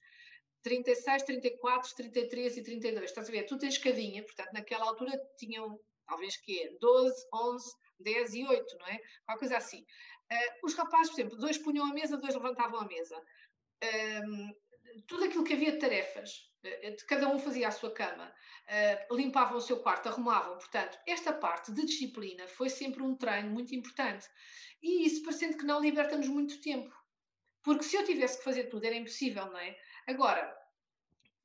36, 0.67 1.23
34, 1.23 1.95
33 1.95 2.57
e 2.57 2.63
32. 2.63 3.05
Estás 3.05 3.29
a 3.29 3.31
ver? 3.31 3.43
Tu 3.43 3.57
tens 3.57 3.75
escadinha, 3.75 4.21
portanto, 4.23 4.51
naquela 4.51 4.85
altura 4.85 5.17
tinham 5.37 5.79
talvez 6.05 6.35
que 6.37 6.77
12, 6.81 7.27
11, 7.33 7.75
10 8.01 8.33
e 8.33 8.45
8, 8.45 8.77
não 8.77 8.87
é? 8.87 8.99
Qualquer 9.25 9.39
coisa 9.39 9.57
assim. 9.57 9.85
Uh, 10.31 10.65
os 10.65 10.73
rapazes, 10.73 11.09
por 11.09 11.21
exemplo, 11.21 11.37
dois 11.37 11.57
punham 11.57 11.85
a 11.85 11.93
mesa, 11.93 12.17
dois 12.17 12.35
levantavam 12.35 12.81
a 12.81 12.85
mesa. 12.85 13.15
Um, 14.25 14.53
tudo 15.07 15.23
aquilo 15.23 15.43
que 15.45 15.53
havia 15.53 15.71
de 15.71 15.79
tarefas, 15.79 16.51
de 16.63 17.05
cada 17.05 17.29
um 17.29 17.39
fazia 17.39 17.69
a 17.69 17.71
sua 17.71 17.91
cama, 17.91 18.33
uh, 19.09 19.15
limpavam 19.15 19.57
o 19.57 19.61
seu 19.61 19.79
quarto, 19.79 20.09
arrumavam. 20.09 20.57
Portanto, 20.57 20.97
esta 21.07 21.31
parte 21.31 21.71
de 21.71 21.85
disciplina 21.85 22.45
foi 22.47 22.69
sempre 22.69 23.01
um 23.03 23.15
treino 23.15 23.49
muito 23.51 23.73
importante. 23.73 24.27
E 24.81 25.05
isso, 25.05 25.23
parecendo 25.23 25.57
que 25.57 25.65
não, 25.65 25.79
liberta-nos 25.79 26.27
muito 26.27 26.59
tempo. 26.59 26.93
Porque 27.63 27.83
se 27.83 27.95
eu 27.95 28.05
tivesse 28.05 28.37
que 28.37 28.43
fazer 28.43 28.65
tudo, 28.65 28.85
era 28.85 28.95
impossível, 28.95 29.45
não 29.45 29.59
é? 29.59 29.77
Agora, 30.07 30.56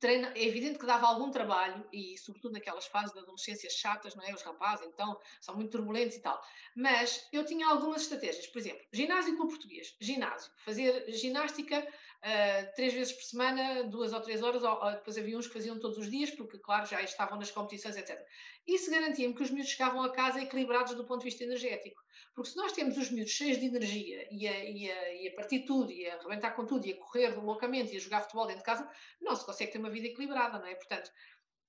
treino, 0.03 0.27
é 0.35 0.43
evidente 0.43 0.77
que 0.77 0.85
dava 0.85 1.07
algum 1.07 1.31
trabalho, 1.31 1.87
e 1.93 2.17
sobretudo 2.17 2.51
naquelas 2.51 2.85
fases 2.87 3.15
da 3.15 3.21
adolescência 3.21 3.69
chatas, 3.69 4.13
não 4.15 4.23
é? 4.25 4.33
Os 4.33 4.41
rapazes, 4.41 4.85
então, 4.85 5.17
são 5.39 5.55
muito 5.55 5.71
turbulentos 5.71 6.17
e 6.17 6.19
tal. 6.19 6.41
Mas 6.75 7.25
eu 7.31 7.45
tinha 7.45 7.65
algumas 7.67 8.01
estratégias. 8.01 8.45
Por 8.47 8.59
exemplo, 8.59 8.85
ginásio 8.91 9.37
com 9.37 9.47
português. 9.47 9.95
Ginásio. 10.01 10.51
Fazer 10.65 11.09
ginástica 11.13 11.79
uh, 11.79 12.75
três 12.75 12.93
vezes 12.93 13.13
por 13.13 13.23
semana, 13.23 13.83
duas 13.85 14.11
ou 14.11 14.19
três 14.19 14.43
horas, 14.43 14.61
ou, 14.61 14.83
ou, 14.83 14.91
depois 14.91 15.17
havia 15.17 15.37
uns 15.37 15.47
que 15.47 15.53
faziam 15.53 15.79
todos 15.79 15.97
os 15.97 16.11
dias, 16.11 16.31
porque, 16.31 16.57
claro, 16.57 16.85
já 16.85 17.01
estavam 17.01 17.39
nas 17.39 17.49
competições, 17.49 17.95
etc. 17.95 18.21
Isso 18.67 18.91
garantia-me 18.91 19.33
que 19.33 19.43
os 19.43 19.51
miúdos 19.51 19.71
chegavam 19.71 20.03
a 20.03 20.11
casa 20.11 20.41
equilibrados 20.41 20.95
do 20.95 21.05
ponto 21.05 21.19
de 21.19 21.29
vista 21.29 21.45
energético. 21.45 22.02
Porque 22.35 22.49
se 22.49 22.57
nós 22.57 22.71
temos 22.71 22.97
os 22.97 23.11
miúdos 23.11 23.31
cheios 23.31 23.59
de 23.59 23.67
energia 23.67 24.27
e 24.31 24.47
a, 24.47 24.63
e 24.63 24.91
a, 24.91 25.13
e 25.13 25.27
a 25.27 25.35
partir 25.35 25.65
tudo, 25.65 25.91
e 25.91 26.07
a 26.09 26.15
arrebentar 26.15 26.51
com 26.51 26.65
tudo, 26.65 26.85
e 26.87 26.93
a 26.93 26.97
correr 26.97 27.29
loucamente, 27.39 27.93
e 27.93 27.97
a 27.97 27.99
jogar 27.99 28.21
futebol 28.21 28.47
dentro 28.47 28.61
de 28.61 28.65
casa, 28.65 28.89
não 29.21 29.35
se 29.35 29.45
consegue 29.45 29.71
ter 29.71 29.77
uma 29.77 29.89
vida 29.89 30.07
equilibrada, 30.07 30.57
não 30.57 30.65
é? 30.65 30.73
Portanto, 30.73 31.11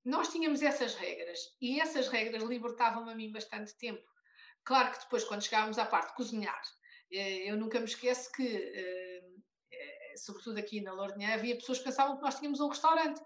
nós 0.05 0.29
tínhamos 0.29 0.63
essas 0.63 0.95
regras, 0.95 1.39
e 1.61 1.81
essas 1.81 2.09
regras 2.09 2.43
libertavam-me 2.43 3.13
a 3.13 3.15
mim 3.15 3.31
bastante 3.31 3.77
tempo. 3.77 4.05
Claro 4.65 4.93
que 4.93 5.01
depois, 5.01 5.25
quando 5.25 5.43
chegávamos 5.43 5.79
à 5.79 5.85
parte 5.85 6.09
de 6.09 6.17
cozinhar, 6.17 6.63
eh, 7.13 7.51
eu 7.51 7.57
nunca 7.57 7.79
me 7.79 7.87
esqueço 7.87 8.33
que, 8.33 8.47
eh, 8.47 9.23
eh, 9.71 10.15
sobretudo 10.17 10.59
aqui 10.59 10.81
na 10.81 10.93
Lourinhã, 10.93 11.35
havia 11.35 11.57
pessoas 11.57 11.79
que 11.79 11.85
pensavam 11.85 12.17
que 12.17 12.23
nós 12.23 12.39
tínhamos 12.39 12.61
um 12.61 12.69
restaurante, 12.69 13.21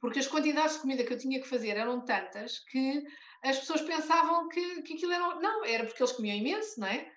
porque 0.00 0.18
as 0.20 0.28
quantidades 0.28 0.74
de 0.74 0.82
comida 0.82 1.04
que 1.04 1.12
eu 1.12 1.18
tinha 1.18 1.40
que 1.40 1.48
fazer 1.48 1.76
eram 1.76 2.04
tantas 2.04 2.58
que 2.58 3.04
as 3.44 3.58
pessoas 3.58 3.82
pensavam 3.82 4.48
que, 4.48 4.82
que 4.82 4.94
aquilo 4.94 5.12
era. 5.12 5.34
Não, 5.36 5.64
era 5.64 5.84
porque 5.84 6.02
eles 6.02 6.12
comiam 6.12 6.36
imenso, 6.36 6.80
não 6.80 6.88
é? 6.88 7.12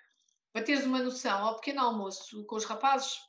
Para 0.51 0.63
teres 0.63 0.85
uma 0.85 0.99
noção, 0.99 1.45
ao 1.45 1.55
pequeno 1.55 1.81
almoço, 1.81 2.43
com 2.45 2.55
os 2.55 2.65
rapazes 2.65 3.19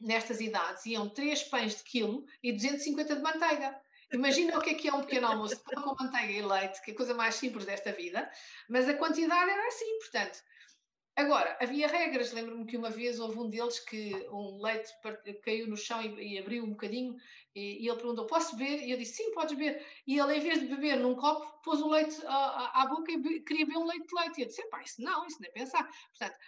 nestas 0.00 0.40
idades, 0.40 0.84
iam 0.84 1.08
3 1.08 1.44
pães 1.44 1.76
de 1.76 1.82
quilo 1.84 2.26
e 2.42 2.52
250 2.52 3.16
de 3.16 3.22
manteiga. 3.22 3.80
Imagina 4.12 4.58
o 4.58 4.60
que 4.60 4.70
é 4.70 4.74
que 4.74 4.88
é 4.88 4.92
um 4.92 5.00
pequeno 5.00 5.26
almoço 5.26 5.60
pão 5.64 5.82
com 5.82 6.04
manteiga 6.04 6.32
e 6.32 6.42
leite, 6.42 6.82
que 6.82 6.90
é 6.90 6.94
a 6.94 6.96
coisa 6.96 7.14
mais 7.14 7.34
simples 7.36 7.64
desta 7.64 7.92
vida, 7.92 8.30
mas 8.68 8.88
a 8.88 8.94
quantidade 8.94 9.50
era 9.50 9.66
assim, 9.66 9.98
portanto. 9.98 10.38
Agora, 11.16 11.56
havia 11.60 11.88
regras, 11.88 12.32
lembro-me 12.32 12.66
que 12.66 12.76
uma 12.76 12.90
vez 12.90 13.18
houve 13.18 13.38
um 13.38 13.48
deles 13.48 13.80
que 13.80 14.14
um 14.30 14.60
leite 14.60 14.92
caiu 15.42 15.66
no 15.66 15.76
chão 15.76 16.02
e, 16.02 16.34
e 16.34 16.38
abriu 16.38 16.62
um 16.62 16.70
bocadinho 16.70 17.16
e, 17.54 17.82
e, 17.82 17.88
ele 17.88 17.96
perguntou: 17.96 18.26
Posso 18.26 18.54
beber? 18.54 18.82
E 18.82 18.90
eu 18.90 18.98
disse: 18.98 19.14
Sim, 19.14 19.32
podes 19.32 19.56
beber. 19.56 19.82
E 20.06 20.18
ele, 20.18 20.36
em 20.36 20.40
vez 20.40 20.60
de 20.60 20.66
beber 20.66 20.98
num 20.98 21.14
copo, 21.14 21.62
pôs 21.62 21.80
o 21.80 21.88
leite 21.88 22.20
à, 22.26 22.82
à 22.82 22.86
boca 22.86 23.10
e 23.10 23.40
queria 23.40 23.64
beber 23.64 23.78
um 23.78 23.86
leite 23.86 24.06
de 24.06 24.14
leite. 24.14 24.38
E 24.38 24.42
eu 24.42 24.46
disse: 24.48 24.68
Pá, 24.68 24.82
isso 24.82 25.00
não, 25.00 25.26
isso 25.26 25.40
nem 25.40 25.50
pensar. 25.52 25.90
Portanto, 26.10 26.38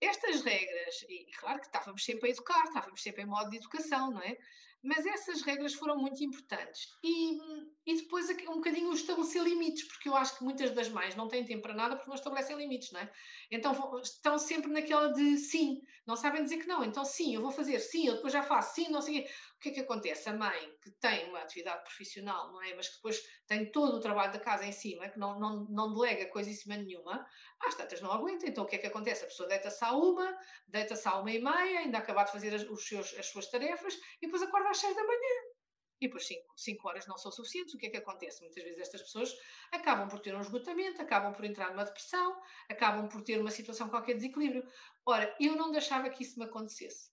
estas 0.00 0.42
regras, 0.42 1.02
e 1.08 1.30
claro 1.38 1.60
que 1.60 1.66
estávamos 1.66 2.04
sempre 2.04 2.28
a 2.28 2.32
educar, 2.32 2.64
estávamos 2.64 3.00
sempre 3.00 3.22
em 3.22 3.26
modo 3.26 3.48
de 3.48 3.58
educação, 3.58 4.10
não 4.10 4.20
é? 4.22 4.36
Mas 4.86 5.04
essas 5.04 5.42
regras 5.42 5.74
foram 5.74 5.98
muito 5.98 6.22
importantes. 6.22 6.88
E, 7.02 7.38
e 7.84 7.96
depois 7.96 8.30
um 8.48 8.54
bocadinho 8.56 8.92
estabelecer 8.92 9.42
limites, 9.42 9.82
porque 9.88 10.08
eu 10.08 10.16
acho 10.16 10.38
que 10.38 10.44
muitas 10.44 10.70
das 10.70 10.88
mães 10.88 11.16
não 11.16 11.26
têm 11.26 11.44
tempo 11.44 11.62
para 11.62 11.74
nada 11.74 11.96
porque 11.96 12.08
não 12.08 12.14
estabelecem 12.14 12.56
limites, 12.56 12.92
não 12.92 13.00
é? 13.00 13.12
Então 13.50 14.00
estão 14.00 14.38
sempre 14.38 14.70
naquela 14.70 15.12
de 15.12 15.38
sim, 15.38 15.82
não 16.06 16.16
sabem 16.16 16.42
dizer 16.44 16.58
que 16.58 16.66
não. 16.66 16.84
Então 16.84 17.04
sim, 17.04 17.34
eu 17.34 17.42
vou 17.42 17.50
fazer, 17.50 17.78
sim, 17.80 18.06
eu 18.06 18.14
depois 18.16 18.32
já 18.32 18.42
faço, 18.42 18.74
sim, 18.74 18.90
não 18.90 19.00
sei 19.02 19.20
o 19.20 19.22
quê. 19.24 19.30
O 19.56 19.58
que 19.60 19.68
é 19.70 19.72
que 19.72 19.80
acontece? 19.80 20.28
A 20.28 20.34
mãe 20.34 20.76
que 20.82 20.90
tem 20.92 21.28
uma 21.28 21.40
atividade 21.40 21.82
profissional, 21.84 22.52
não 22.52 22.62
é? 22.62 22.74
Mas 22.74 22.88
que 22.88 22.96
depois 22.96 23.22
tem 23.46 23.70
todo 23.70 23.96
o 23.96 24.00
trabalho 24.00 24.32
da 24.32 24.40
casa 24.40 24.64
em 24.64 24.72
cima, 24.72 25.08
que 25.08 25.18
não, 25.18 25.38
não, 25.38 25.64
não 25.68 25.92
delega 25.94 26.30
coisíssima 26.30 26.76
nenhuma, 26.76 27.26
às 27.60 27.74
tantas 27.74 28.00
não 28.00 28.12
aguenta. 28.12 28.46
Então 28.46 28.64
o 28.64 28.66
que 28.66 28.76
é 28.76 28.78
que 28.78 28.86
acontece? 28.86 29.24
A 29.24 29.28
pessoa 29.28 29.48
deita-se 29.48 29.84
à 29.84 29.92
uma, 29.92 30.36
deita-se 30.66 31.08
à 31.08 31.16
uma 31.18 31.30
e 31.32 31.40
meia, 31.42 31.80
ainda 31.80 31.98
acabar 31.98 32.24
de 32.24 32.32
fazer 32.32 32.54
as, 32.54 32.62
os 32.62 32.86
seus, 32.86 33.14
as 33.18 33.26
suas 33.26 33.48
tarefas 33.50 33.94
e 34.20 34.26
depois 34.26 34.42
acorda 34.42 34.70
às 34.70 34.78
seis 34.78 34.94
da 34.94 35.02
manhã. 35.04 35.45
E 36.00 36.06
depois 36.06 36.28
5 36.56 36.88
horas 36.88 37.06
não 37.06 37.16
são 37.16 37.32
suficientes. 37.32 37.74
O 37.74 37.78
que 37.78 37.86
é 37.86 37.90
que 37.90 37.96
acontece? 37.96 38.42
Muitas 38.42 38.62
vezes 38.62 38.78
estas 38.78 39.02
pessoas 39.02 39.34
acabam 39.72 40.08
por 40.08 40.20
ter 40.20 40.34
um 40.34 40.40
esgotamento, 40.40 41.00
acabam 41.00 41.32
por 41.32 41.44
entrar 41.44 41.70
numa 41.70 41.84
depressão, 41.84 42.40
acabam 42.68 43.08
por 43.08 43.22
ter 43.22 43.40
uma 43.40 43.50
situação 43.50 43.88
qualquer 43.88 44.14
desequilíbrio. 44.14 44.66
Ora, 45.06 45.34
eu 45.40 45.56
não 45.56 45.70
deixava 45.70 46.10
que 46.10 46.22
isso 46.22 46.38
me 46.38 46.44
acontecesse. 46.44 47.10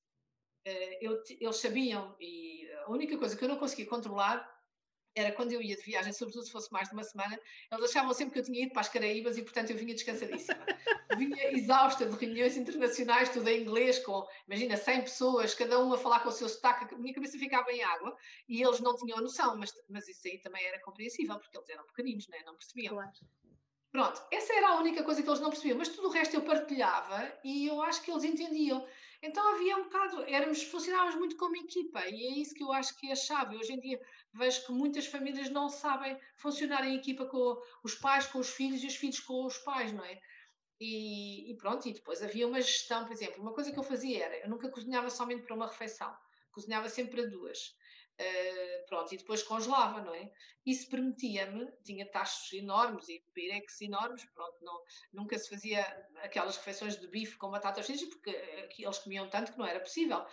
Eh, 0.65 0.99
eu, 1.05 1.21
eles 1.39 1.57
sabiam, 1.57 2.15
e 2.19 2.69
a 2.85 2.91
única 2.91 3.17
coisa 3.17 3.35
que 3.37 3.43
eu 3.43 3.49
não 3.49 3.57
conseguia 3.57 3.85
controlar 3.85 4.52
era 5.15 5.31
quando 5.31 5.51
eu 5.51 5.61
ia 5.61 5.75
de 5.75 5.81
viagem, 5.81 6.11
sobretudo 6.11 6.45
se 6.45 6.51
fosse 6.51 6.71
mais 6.71 6.87
de 6.87 6.93
uma 6.93 7.03
semana, 7.03 7.39
eles 7.71 7.89
achavam 7.89 8.13
sempre 8.13 8.33
que 8.33 8.39
eu 8.39 8.43
tinha 8.43 8.63
ido 8.63 8.71
para 8.71 8.81
as 8.81 8.89
Caraíbas 8.89 9.37
e, 9.37 9.43
portanto, 9.43 9.71
eu 9.71 9.77
vinha 9.77 9.93
descansadíssima. 9.93 10.65
vinha 11.17 11.51
exausta 11.51 12.05
de 12.05 12.15
reuniões 12.17 12.57
internacionais, 12.57 13.29
tudo 13.29 13.47
em 13.47 13.61
inglês, 13.61 13.99
com, 13.99 14.27
imagina, 14.47 14.77
100 14.77 15.01
pessoas, 15.01 15.53
cada 15.53 15.79
um 15.83 15.93
a 15.93 15.97
falar 15.97 16.21
com 16.21 16.29
o 16.29 16.31
seu 16.31 16.49
sotaque, 16.49 16.93
a 16.93 16.97
minha 16.97 17.13
cabeça 17.13 17.37
ficava 17.37 17.71
em 17.71 17.83
água 17.83 18.15
e 18.47 18.63
eles 18.63 18.79
não 18.79 18.95
tinham 18.95 19.21
noção, 19.21 19.55
mas, 19.57 19.71
mas 19.89 20.07
isso 20.07 20.27
aí 20.27 20.39
também 20.39 20.65
era 20.65 20.79
compreensível, 20.81 21.37
porque 21.39 21.57
eles 21.57 21.69
eram 21.69 21.85
pequeninos, 21.85 22.27
né? 22.27 22.39
não 22.45 22.55
percebiam. 22.55 22.95
Claro. 22.95 23.11
Pronto, 23.93 24.19
essa 24.31 24.51
era 24.55 24.69
a 24.69 24.79
única 24.79 25.03
coisa 25.03 25.21
que 25.21 25.29
eles 25.29 25.39
não 25.39 25.51
percebiam, 25.51 25.77
mas 25.77 25.87
tudo 25.87 26.07
o 26.07 26.11
resto 26.11 26.35
eu 26.35 26.41
partilhava 26.41 27.31
e 27.43 27.67
eu 27.67 27.79
acho 27.83 28.01
que 28.01 28.09
eles 28.09 28.23
entendiam. 28.23 28.83
Então 29.21 29.53
havia 29.53 29.77
um 29.77 29.83
bocado, 29.83 30.23
éramos, 30.23 30.63
funcionávamos 30.63 31.13
muito 31.15 31.37
como 31.37 31.55
equipa 31.55 32.01
e 32.09 32.25
é 32.25 32.39
isso 32.39 32.55
que 32.55 32.63
eu 32.63 32.73
acho 32.73 32.97
que 32.97 33.07
é 33.09 33.11
a 33.11 33.15
chave. 33.15 33.55
Hoje 33.55 33.71
em 33.71 33.79
dia 33.79 34.01
vejo 34.33 34.65
que 34.65 34.71
muitas 34.71 35.05
famílias 35.05 35.47
não 35.51 35.69
sabem 35.69 36.19
funcionar 36.37 36.83
em 36.87 36.95
equipa 36.97 37.27
com 37.27 37.55
os 37.83 37.93
pais, 37.93 38.25
com 38.25 38.39
os 38.39 38.49
filhos 38.49 38.83
e 38.83 38.87
os 38.87 38.95
filhos 38.95 39.19
com 39.19 39.45
os 39.45 39.59
pais, 39.59 39.93
não 39.93 40.03
é? 40.03 40.19
E, 40.81 41.51
e, 41.51 41.57
pronto, 41.57 41.87
e 41.87 41.93
depois 41.93 42.23
havia 42.23 42.47
uma 42.47 42.61
gestão, 42.61 43.05
por 43.05 43.13
exemplo, 43.13 43.43
uma 43.43 43.53
coisa 43.53 43.71
que 43.71 43.77
eu 43.77 43.83
fazia 43.83 44.25
era, 44.25 44.39
eu 44.39 44.49
nunca 44.49 44.71
cozinhava 44.71 45.09
somente 45.11 45.43
para 45.43 45.55
uma 45.55 45.67
refeição, 45.67 46.11
cozinhava 46.51 46.89
sempre 46.89 47.21
para 47.21 47.29
duas. 47.29 47.75
Uh, 48.19 48.85
pronto, 48.87 49.11
e 49.11 49.17
depois 49.17 49.41
congelava, 49.41 49.99
não 50.01 50.13
é? 50.13 50.31
Isso 50.65 50.87
permitia-me, 50.87 51.67
tinha 51.83 52.09
tachos 52.11 52.53
enormes 52.53 53.09
e 53.09 53.23
pirex 53.33 53.81
enormes, 53.81 54.23
pronto, 54.33 54.55
não, 54.61 54.81
nunca 55.11 55.37
se 55.39 55.49
fazia 55.49 55.81
aquelas 56.21 56.55
refeições 56.57 56.95
de 56.99 57.07
bife 57.07 57.37
com 57.37 57.49
batatas 57.49 57.87
fritas, 57.87 58.07
porque 58.09 58.29
eles 58.77 58.99
comiam 58.99 59.27
tanto 59.29 59.51
que 59.51 59.57
não 59.57 59.65
era 59.65 59.79
possível. 59.79 60.23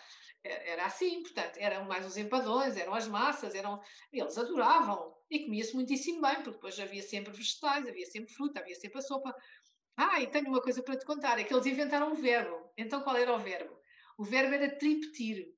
Era 0.42 0.86
assim, 0.86 1.22
portanto, 1.22 1.56
eram 1.56 1.84
mais 1.84 2.06
os 2.06 2.16
empadões, 2.16 2.76
eram 2.76 2.94
as 2.94 3.08
massas, 3.08 3.54
eram, 3.54 3.80
eles 4.12 4.36
adoravam 4.36 5.16
e 5.30 5.44
comia-se 5.44 5.74
muitíssimo 5.74 6.20
bem, 6.20 6.36
porque 6.36 6.52
depois 6.52 6.78
havia 6.78 7.02
sempre 7.02 7.32
vegetais, 7.32 7.86
havia 7.86 8.06
sempre 8.06 8.32
fruta, 8.32 8.60
havia 8.60 8.74
sempre 8.74 8.98
a 8.98 9.02
sopa. 9.02 9.34
Ah, 9.96 10.20
e 10.20 10.26
tenho 10.26 10.48
uma 10.48 10.62
coisa 10.62 10.82
para 10.82 10.96
te 10.98 11.04
contar, 11.04 11.38
é 11.38 11.44
que 11.44 11.52
eles 11.52 11.66
inventaram 11.66 12.12
um 12.12 12.14
verbo. 12.14 12.72
Então 12.76 13.02
qual 13.02 13.16
era 13.16 13.34
o 13.34 13.38
verbo? 13.38 13.78
O 14.18 14.24
verbo 14.24 14.54
era 14.54 14.76
tripetir. 14.78 15.54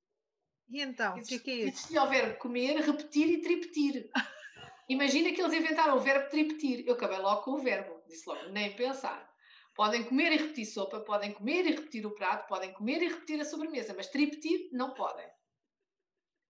E 0.69 0.81
então, 0.81 1.17
o 1.17 1.23
que 1.23 1.35
é 1.35 1.39
que 1.39 1.51
é 1.51 1.55
isso? 1.55 1.69
Existia 1.69 2.03
o 2.03 2.09
verbo 2.09 2.39
comer, 2.39 2.81
repetir 2.81 3.29
e 3.29 3.43
tripetir. 3.43 4.11
Imagina 4.89 5.33
que 5.33 5.41
eles 5.41 5.55
inventaram 5.55 5.97
o 5.97 6.01
verbo 6.01 6.29
tripetir. 6.31 6.85
Eu 6.87 6.95
acabei 6.95 7.19
logo 7.19 7.43
com 7.43 7.53
o 7.53 7.59
verbo, 7.59 8.03
disse 8.07 8.29
logo, 8.29 8.49
nem 8.49 8.75
pensar. 8.75 9.31
Podem 9.75 10.05
comer 10.05 10.33
e 10.33 10.37
repetir 10.37 10.67
sopa, 10.67 11.01
podem 11.01 11.33
comer 11.33 11.65
e 11.67 11.75
repetir 11.75 12.07
o 12.07 12.15
prato, 12.15 12.47
podem 12.47 12.73
comer 12.73 13.03
e 13.03 13.09
repetir 13.09 13.41
a 13.41 13.45
sobremesa, 13.45 13.95
mas 13.95 14.09
tripetir 14.09 14.69
não 14.73 14.93
podem. 14.93 15.27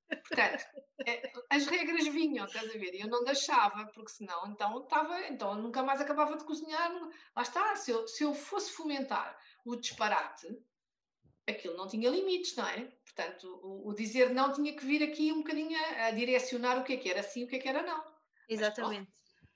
Portanto, 0.09 0.65
é, 1.07 1.33
as 1.51 1.67
regras 1.67 2.07
vinham, 2.09 2.45
estás 2.45 2.69
a 2.69 2.79
ver? 2.79 2.95
E 2.95 3.01
eu 3.01 3.09
não 3.09 3.25
deixava, 3.25 3.87
porque 3.87 4.11
senão 4.11 4.47
então 4.49 4.83
estava, 4.83 5.21
então 5.29 5.55
nunca 5.55 5.83
mais 5.83 6.01
acabava 6.01 6.37
de 6.37 6.45
cozinhar. 6.45 6.93
Lá 7.35 7.43
está, 7.43 7.75
se 7.77 7.91
eu, 7.91 8.07
se 8.07 8.25
eu 8.25 8.35
fosse 8.35 8.73
fomentar 8.73 9.39
o 9.65 9.77
disparate, 9.77 10.49
aquilo 11.49 11.77
não 11.77 11.89
tinha 11.89 12.11
limites, 12.11 12.57
não 12.57 12.67
é? 12.67 12.89
Portanto, 13.05 13.61
o, 13.63 13.89
o, 13.89 13.95
dizer 13.95 14.31
não 14.31 14.53
tinha 14.53 14.75
que 14.75 14.85
vir 14.85 15.03
aqui 15.03 15.33
um 15.33 15.39
bocadinho 15.39 15.77
a, 15.77 16.07
a, 16.07 16.11
direcionar 16.11 16.79
o 16.79 16.85
que 16.85 16.95
é 16.95 16.97
que 16.97 17.11
era 17.11 17.23
sim 17.23 17.45
o 17.45 17.49
que 17.49 17.57
é 17.57 17.59
que 17.59 17.69
era 17.69 17.83
não. 17.83 18.03
Exatamente. 18.49 19.11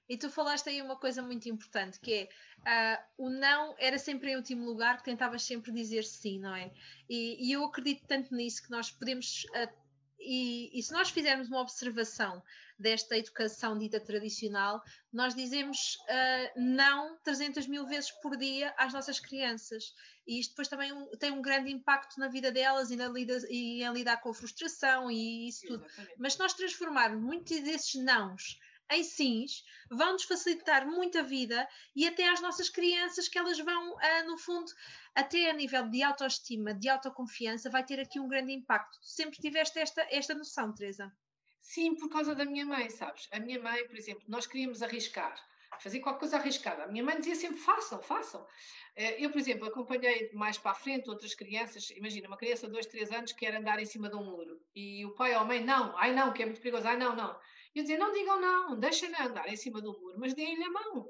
e 0.08 0.16
tu 0.16 0.30
falaste 0.30 0.68
aí 0.68 0.80
uma 0.80 0.96
coisa 0.96 1.20
muito 1.20 1.48
importante, 1.48 1.98
que 2.00 2.28
é 2.64 2.98
uh, 2.98 3.24
o 3.24 3.30
não 3.30 3.74
era 3.78 3.98
sempre 3.98 4.30
em 4.30 4.36
último 4.36 4.64
lugar, 4.64 4.98
que 4.98 5.04
tentavas 5.04 5.42
sempre 5.42 5.72
dizer 5.72 6.04
sim, 6.04 6.38
não 6.38 6.54
é? 6.54 6.72
E, 7.08 7.48
e 7.48 7.52
eu 7.52 7.64
acredito 7.64 8.06
tanto 8.06 8.34
nisso 8.34 8.62
que 8.62 8.70
nós 8.70 8.90
podemos 8.90 9.44
uh, 9.50 9.85
e, 10.18 10.70
e, 10.78 10.82
se 10.82 10.92
nós 10.92 11.10
fizermos 11.10 11.48
uma 11.48 11.60
observação 11.60 12.42
desta 12.78 13.16
educação 13.16 13.78
dita 13.78 13.98
tradicional, 14.00 14.82
nós 15.12 15.34
dizemos 15.34 15.96
uh, 15.96 16.60
não 16.60 17.16
300 17.22 17.66
mil 17.66 17.86
vezes 17.86 18.10
por 18.10 18.36
dia 18.36 18.74
às 18.76 18.92
nossas 18.92 19.18
crianças. 19.18 19.94
E 20.26 20.40
isto 20.40 20.50
depois 20.50 20.68
também 20.68 20.92
um, 20.92 21.06
tem 21.18 21.30
um 21.30 21.40
grande 21.40 21.70
impacto 21.70 22.18
na 22.18 22.28
vida 22.28 22.50
delas 22.50 22.90
e, 22.90 22.96
na 22.96 23.08
lida, 23.08 23.38
e 23.48 23.82
em 23.82 23.92
lidar 23.92 24.18
com 24.18 24.30
a 24.30 24.34
frustração 24.34 25.10
e 25.10 25.48
isso 25.48 25.66
tudo. 25.66 25.86
Mas 26.18 26.34
se 26.34 26.38
nós 26.38 26.52
transformarmos 26.52 27.22
muitos 27.22 27.60
desses 27.60 27.94
nãos 28.02 28.58
em 28.90 29.02
sims, 29.02 29.64
vão-nos 29.90 30.24
facilitar 30.24 30.86
muito 30.86 31.18
a 31.18 31.22
vida 31.22 31.68
e 31.94 32.06
até 32.06 32.28
às 32.28 32.40
nossas 32.40 32.68
crianças 32.68 33.28
que 33.28 33.38
elas 33.38 33.58
vão, 33.58 33.94
uh, 33.94 34.26
no 34.26 34.38
fundo, 34.38 34.70
até 35.14 35.50
a 35.50 35.52
nível 35.52 35.88
de 35.88 36.02
autoestima, 36.02 36.74
de 36.74 36.88
autoconfiança, 36.88 37.70
vai 37.70 37.84
ter 37.84 37.98
aqui 37.98 38.20
um 38.20 38.28
grande 38.28 38.52
impacto. 38.52 38.98
Sempre 39.02 39.40
tiveste 39.40 39.78
esta, 39.78 40.06
esta 40.10 40.34
noção, 40.34 40.72
Teresa? 40.72 41.12
Sim, 41.60 41.96
por 41.96 42.08
causa 42.08 42.34
da 42.34 42.44
minha 42.44 42.64
mãe, 42.64 42.88
sabes? 42.90 43.28
A 43.32 43.40
minha 43.40 43.60
mãe, 43.60 43.84
por 43.86 43.96
exemplo, 43.96 44.22
nós 44.28 44.46
queríamos 44.46 44.82
arriscar. 44.82 45.36
fazer 45.80 45.98
qualquer 46.00 46.20
coisa 46.20 46.36
arriscada. 46.36 46.84
A 46.84 46.86
minha 46.86 47.02
mãe 47.02 47.18
dizia 47.18 47.34
sempre: 47.34 47.58
façam, 47.58 48.00
façam. 48.00 48.46
Eh, 48.94 49.24
eu, 49.24 49.30
por 49.30 49.38
exemplo, 49.38 49.66
acompanhei 49.66 50.30
mais 50.32 50.56
para 50.56 50.70
a 50.70 50.74
frente 50.74 51.10
outras 51.10 51.34
crianças. 51.34 51.90
Imagina, 51.90 52.28
uma 52.28 52.36
criança 52.36 52.66
de 52.66 52.72
2, 52.72 52.86
3 52.86 53.10
anos 53.12 53.32
quer 53.32 53.54
andar 53.54 53.80
em 53.80 53.84
cima 53.84 54.08
de 54.08 54.16
um 54.16 54.24
muro 54.24 54.60
e 54.74 55.04
o 55.04 55.14
pai 55.14 55.34
ou 55.34 55.40
a 55.40 55.44
mãe, 55.44 55.62
não, 55.62 55.96
ai 55.98 56.14
não, 56.14 56.32
que 56.32 56.42
é 56.42 56.46
muito 56.46 56.60
perigoso, 56.60 56.86
ai 56.86 56.96
não, 56.96 57.16
não. 57.16 57.36
Eu 57.76 57.82
dizia: 57.82 57.98
não 57.98 58.10
digam 58.10 58.40
não, 58.40 58.80
deixem-na 58.80 59.26
andar 59.26 59.46
em 59.52 59.56
cima 59.56 59.82
do 59.82 59.92
muro, 59.92 60.18
mas 60.18 60.32
deem-lhe 60.32 60.64
a 60.64 60.70
mão. 60.70 61.06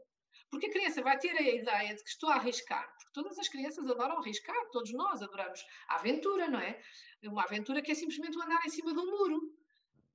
Porque 0.51 0.67
a 0.67 0.73
criança 0.73 1.01
vai 1.01 1.17
ter 1.17 1.31
a 1.31 1.41
ideia 1.41 1.95
de 1.95 2.03
que 2.03 2.11
estou 2.11 2.29
a 2.29 2.35
arriscar, 2.35 2.93
porque 2.97 3.13
todas 3.13 3.39
as 3.39 3.49
crianças 3.49 3.89
adoram 3.89 4.19
arriscar, 4.19 4.57
todos 4.73 4.93
nós 4.93 5.23
adoramos 5.23 5.65
a 5.89 5.97
aventura, 5.97 6.49
não 6.49 6.59
é? 6.59 6.81
Uma 7.23 7.45
aventura 7.45 7.81
que 7.81 7.93
é 7.93 7.95
simplesmente 7.95 8.37
andar 8.37 8.61
em 8.67 8.69
cima 8.69 8.93
de 8.93 8.99
um 8.99 9.07
muro. 9.07 9.41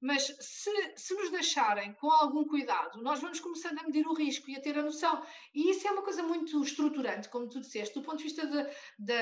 Mas 0.01 0.23
se, 0.39 0.93
se 0.97 1.13
nos 1.13 1.29
deixarem 1.29 1.93
com 1.93 2.09
algum 2.09 2.43
cuidado, 2.43 3.01
nós 3.01 3.21
vamos 3.21 3.39
começando 3.39 3.79
a 3.79 3.83
medir 3.83 4.05
o 4.07 4.13
risco 4.13 4.49
e 4.49 4.55
a 4.55 4.61
ter 4.61 4.77
a 4.77 4.81
noção. 4.81 5.23
E 5.53 5.69
isso 5.69 5.87
é 5.87 5.91
uma 5.91 6.01
coisa 6.01 6.23
muito 6.23 6.61
estruturante, 6.63 7.29
como 7.29 7.47
tu 7.47 7.61
disseste, 7.61 7.93
do 7.93 8.03
ponto 8.03 8.17
de 8.17 8.23
vista 8.23 8.45
de, 8.47 8.63
de, 8.97 9.13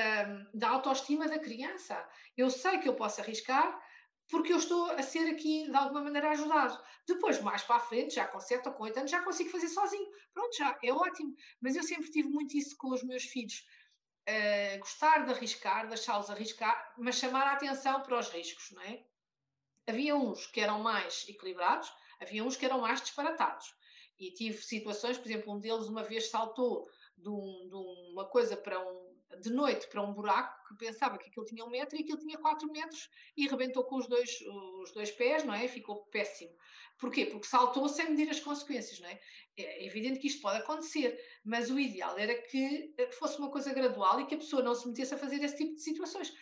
da 0.54 0.70
autoestima 0.70 1.28
da 1.28 1.38
criança. 1.38 2.08
Eu 2.36 2.50
sei 2.50 2.78
que 2.78 2.88
eu 2.88 2.94
posso 2.94 3.20
arriscar 3.20 3.78
porque 4.30 4.52
eu 4.52 4.58
estou 4.58 4.90
a 4.92 5.02
ser 5.02 5.28
aqui 5.28 5.64
de 5.68 5.76
alguma 5.76 6.02
maneira 6.02 6.30
ajudado. 6.30 6.80
Depois, 7.06 7.40
mais 7.42 7.62
para 7.62 7.76
a 7.76 7.80
frente, 7.80 8.14
já 8.14 8.26
com 8.26 8.38
7 8.38 8.68
ou 8.68 8.74
com 8.74 8.84
8 8.84 8.98
anos, 8.98 9.10
já 9.10 9.22
consigo 9.22 9.50
fazer 9.50 9.68
sozinho. 9.68 10.08
Pronto, 10.32 10.56
já 10.56 10.78
é 10.82 10.92
ótimo. 10.92 11.34
Mas 11.60 11.74
eu 11.74 11.82
sempre 11.82 12.10
tive 12.10 12.28
muito 12.28 12.56
isso 12.56 12.76
com 12.76 12.90
os 12.90 13.02
meus 13.02 13.24
filhos. 13.24 13.64
Uh, 14.28 14.78
gostar 14.78 15.24
de 15.24 15.32
arriscar, 15.32 15.88
deixá-los 15.88 16.30
arriscar, 16.30 16.94
mas 16.98 17.16
chamar 17.16 17.46
a 17.48 17.52
atenção 17.52 18.02
para 18.02 18.18
os 18.18 18.28
riscos, 18.28 18.70
não 18.70 18.82
é? 18.82 19.04
Havia 19.88 20.14
uns 20.14 20.46
que 20.46 20.60
eram 20.60 20.80
mais 20.80 21.26
equilibrados, 21.28 21.92
havia 22.20 22.44
uns 22.44 22.56
que 22.56 22.64
eram 22.64 22.80
mais 22.80 23.00
disparatados. 23.00 23.74
E 24.18 24.32
tive 24.32 24.62
situações, 24.62 25.18
por 25.18 25.26
exemplo, 25.26 25.52
um 25.52 25.58
deles 25.58 25.88
uma 25.88 26.04
vez 26.04 26.30
saltou 26.30 26.86
de, 27.16 27.28
um, 27.28 27.68
de 27.68 28.12
uma 28.12 28.28
coisa 28.28 28.56
para 28.56 28.78
um, 28.78 29.09
de 29.38 29.50
noite 29.50 29.86
para 29.88 30.02
um 30.02 30.12
buraco 30.12 30.68
que 30.68 30.76
pensava 30.76 31.18
que 31.18 31.28
aquilo 31.28 31.44
tinha 31.44 31.64
um 31.64 31.70
metro 31.70 31.96
e 31.96 32.02
aquilo 32.02 32.18
tinha 32.18 32.38
quatro 32.38 32.70
metros 32.70 33.08
e 33.36 33.46
rebentou 33.46 33.84
com 33.84 33.96
os 33.96 34.08
dois, 34.08 34.40
os 34.82 34.92
dois 34.92 35.10
pés, 35.10 35.44
não 35.44 35.54
é? 35.54 35.68
Ficou 35.68 36.04
péssimo. 36.06 36.54
Porquê? 36.98 37.26
Porque 37.26 37.46
saltou 37.46 37.88
sem 37.88 38.10
medir 38.10 38.28
as 38.28 38.40
consequências, 38.40 39.00
não 39.00 39.08
é? 39.08 39.20
É 39.56 39.86
evidente 39.86 40.18
que 40.18 40.26
isto 40.26 40.42
pode 40.42 40.58
acontecer, 40.58 41.18
mas 41.44 41.70
o 41.70 41.78
ideal 41.78 42.18
era 42.18 42.34
que 42.42 42.94
eh, 42.98 43.10
fosse 43.12 43.38
uma 43.38 43.50
coisa 43.50 43.72
gradual 43.72 44.20
e 44.20 44.26
que 44.26 44.34
a 44.34 44.38
pessoa 44.38 44.62
não 44.62 44.74
se 44.74 44.86
metesse 44.86 45.14
a 45.14 45.18
fazer 45.18 45.42
esse 45.42 45.56
tipo 45.56 45.74
de 45.74 45.82
situações. 45.82 46.32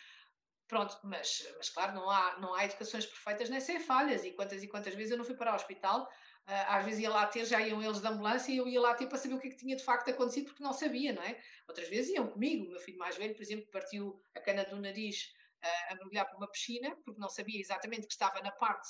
Pronto, 0.67 0.99
mas, 1.03 1.47
mas 1.57 1.69
claro, 1.69 1.95
não 1.95 2.09
há, 2.09 2.39
não 2.39 2.53
há 2.53 2.65
educações 2.65 3.05
perfeitas 3.05 3.49
nem 3.49 3.59
sem 3.59 3.79
falhas. 3.79 4.23
E 4.23 4.31
quantas 4.31 4.61
e 4.61 4.67
quantas 4.67 4.93
vezes 4.93 5.11
eu 5.11 5.17
não 5.17 5.25
fui 5.25 5.35
para 5.35 5.51
o 5.51 5.55
hospital, 5.55 6.07
às 6.45 6.83
vezes 6.83 7.01
ia 7.01 7.09
lá 7.09 7.25
ter, 7.27 7.45
já 7.45 7.61
iam 7.61 7.81
eles 7.81 8.01
da 8.01 8.09
ambulância 8.09 8.51
e 8.51 8.57
eu 8.57 8.67
ia 8.67 8.81
lá 8.81 8.95
ter 8.95 9.07
para 9.07 9.17
saber 9.17 9.35
o 9.35 9.39
que, 9.39 9.47
é 9.47 9.51
que 9.51 9.57
tinha 9.57 9.75
de 9.75 9.83
facto 9.83 10.09
acontecido 10.09 10.47
porque 10.47 10.63
não 10.63 10.73
sabia, 10.73 11.13
não 11.13 11.21
é? 11.21 11.39
Outras 11.67 11.87
vezes 11.89 12.11
iam 12.11 12.27
comigo. 12.27 12.65
O 12.65 12.69
meu 12.69 12.79
filho 12.79 12.97
mais 12.97 13.15
velho, 13.15 13.35
por 13.35 13.41
exemplo, 13.41 13.67
partiu 13.71 14.19
a 14.35 14.39
cana 14.39 14.65
do 14.65 14.79
nariz 14.79 15.31
uh, 15.63 15.93
a 15.93 15.95
mergulhar 15.95 16.27
por 16.27 16.37
uma 16.37 16.49
piscina 16.49 16.95
porque 17.05 17.19
não 17.19 17.29
sabia 17.29 17.59
exatamente 17.59 18.07
que 18.07 18.13
estava 18.13 18.41
na 18.41 18.51
parte 18.51 18.89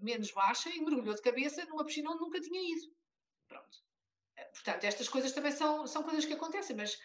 menos 0.00 0.30
baixa 0.30 0.68
e 0.70 0.80
mergulhou 0.80 1.14
de 1.14 1.22
cabeça 1.22 1.64
numa 1.66 1.84
piscina 1.84 2.10
onde 2.10 2.20
nunca 2.20 2.40
tinha 2.40 2.60
ido. 2.60 2.94
Pronto. 3.48 3.76
Uh, 4.38 4.52
portanto, 4.52 4.84
estas 4.84 5.08
coisas 5.08 5.32
também 5.32 5.52
são, 5.52 5.86
são 5.86 6.02
coisas 6.02 6.24
que 6.24 6.34
acontecem, 6.34 6.76
mas 6.76 6.96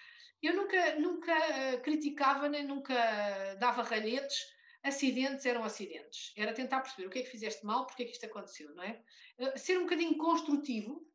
eu 0.42 0.56
nunca, 0.56 0.96
nunca 0.96 1.78
criticava 1.84 2.48
nem 2.48 2.64
nunca 2.64 3.56
dava 3.56 3.84
ralhetes. 3.84 4.38
Acidentes 4.84 5.46
eram 5.46 5.64
acidentes. 5.64 6.34
Era 6.36 6.54
tentar 6.54 6.82
perceber 6.82 7.08
o 7.08 7.10
que 7.10 7.20
é 7.20 7.24
que 7.24 7.30
fizeste 7.30 7.66
mal, 7.66 7.86
porque 7.86 8.04
é 8.04 8.06
que 8.06 8.12
isto 8.14 8.26
aconteceu, 8.26 8.74
não 8.74 8.84
é? 8.84 9.02
Uh, 9.38 9.58
ser 9.58 9.78
um 9.78 9.84
bocadinho 9.84 10.18
construtivo 10.18 11.06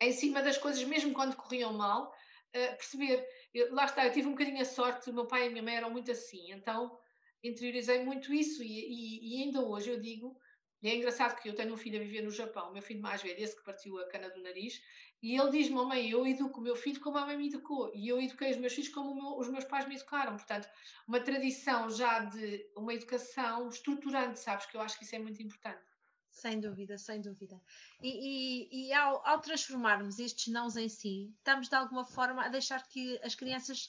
em 0.00 0.12
cima 0.12 0.42
das 0.42 0.58
coisas, 0.58 0.82
mesmo 0.84 1.12
quando 1.12 1.36
corriam 1.36 1.72
mal, 1.72 2.08
uh, 2.10 2.76
perceber. 2.76 3.26
Lá 3.70 3.84
está, 3.84 4.06
eu 4.06 4.12
tive 4.12 4.28
um 4.28 4.32
bocadinho 4.32 4.60
a 4.60 4.64
sorte, 4.64 5.10
o 5.10 5.14
meu 5.14 5.26
pai 5.26 5.44
e 5.44 5.46
a 5.48 5.50
minha 5.50 5.62
mãe 5.62 5.76
eram 5.76 5.90
muito 5.90 6.10
assim, 6.10 6.52
então 6.52 6.98
interiorizei 7.44 8.04
muito 8.04 8.32
isso 8.32 8.62
e, 8.62 8.68
e, 8.68 9.40
e 9.40 9.42
ainda 9.42 9.60
hoje 9.60 9.90
eu 9.90 10.00
digo 10.00 10.38
e 10.82 10.88
é 10.88 10.96
engraçado 10.96 11.40
que 11.40 11.48
eu 11.48 11.54
tenho 11.54 11.72
um 11.72 11.76
filho 11.76 12.00
a 12.00 12.02
viver 12.02 12.22
no 12.22 12.30
Japão, 12.30 12.72
meu 12.72 12.82
filho 12.82 13.00
mais 13.00 13.22
velho, 13.22 13.40
esse 13.40 13.56
que 13.56 13.62
partiu 13.62 13.98
a 13.98 14.08
cana 14.08 14.28
do 14.30 14.42
nariz, 14.42 14.82
e 15.22 15.36
ele 15.38 15.50
diz-me, 15.50 15.84
mãe, 15.84 16.10
eu 16.10 16.26
educo 16.26 16.60
o 16.60 16.62
meu 16.62 16.74
filho 16.74 17.00
como 17.00 17.16
a 17.18 17.26
mãe 17.26 17.36
me 17.36 17.48
educou, 17.48 17.92
e 17.94 18.08
eu 18.08 18.20
eduquei 18.20 18.50
os 18.50 18.56
meus 18.56 18.72
filhos 18.72 18.90
como 18.90 19.14
meu, 19.14 19.38
os 19.38 19.48
meus 19.48 19.64
pais 19.64 19.86
me 19.86 19.94
educaram. 19.94 20.36
Portanto, 20.36 20.68
uma 21.06 21.20
tradição 21.20 21.88
já 21.90 22.20
de 22.20 22.68
uma 22.76 22.92
educação 22.92 23.68
estruturante, 23.68 24.40
sabes? 24.40 24.66
Que 24.66 24.76
eu 24.76 24.80
acho 24.80 24.98
que 24.98 25.04
isso 25.04 25.14
é 25.14 25.18
muito 25.20 25.40
importante. 25.42 25.91
Sem 26.32 26.58
dúvida, 26.58 26.96
sem 26.96 27.20
dúvida. 27.20 27.60
E, 28.00 28.08
e, 28.08 28.88
e 28.88 28.92
ao, 28.94 29.24
ao, 29.24 29.38
transformarmos 29.40 30.18
estes 30.18 30.52
nãos 30.52 30.76
em 30.76 30.88
si, 30.88 31.30
estamos 31.36 31.68
de 31.68 31.76
alguma 31.76 32.04
forma 32.04 32.42
a 32.42 32.48
deixar 32.48 32.82
que 32.88 33.20
as 33.22 33.34
crianças 33.34 33.88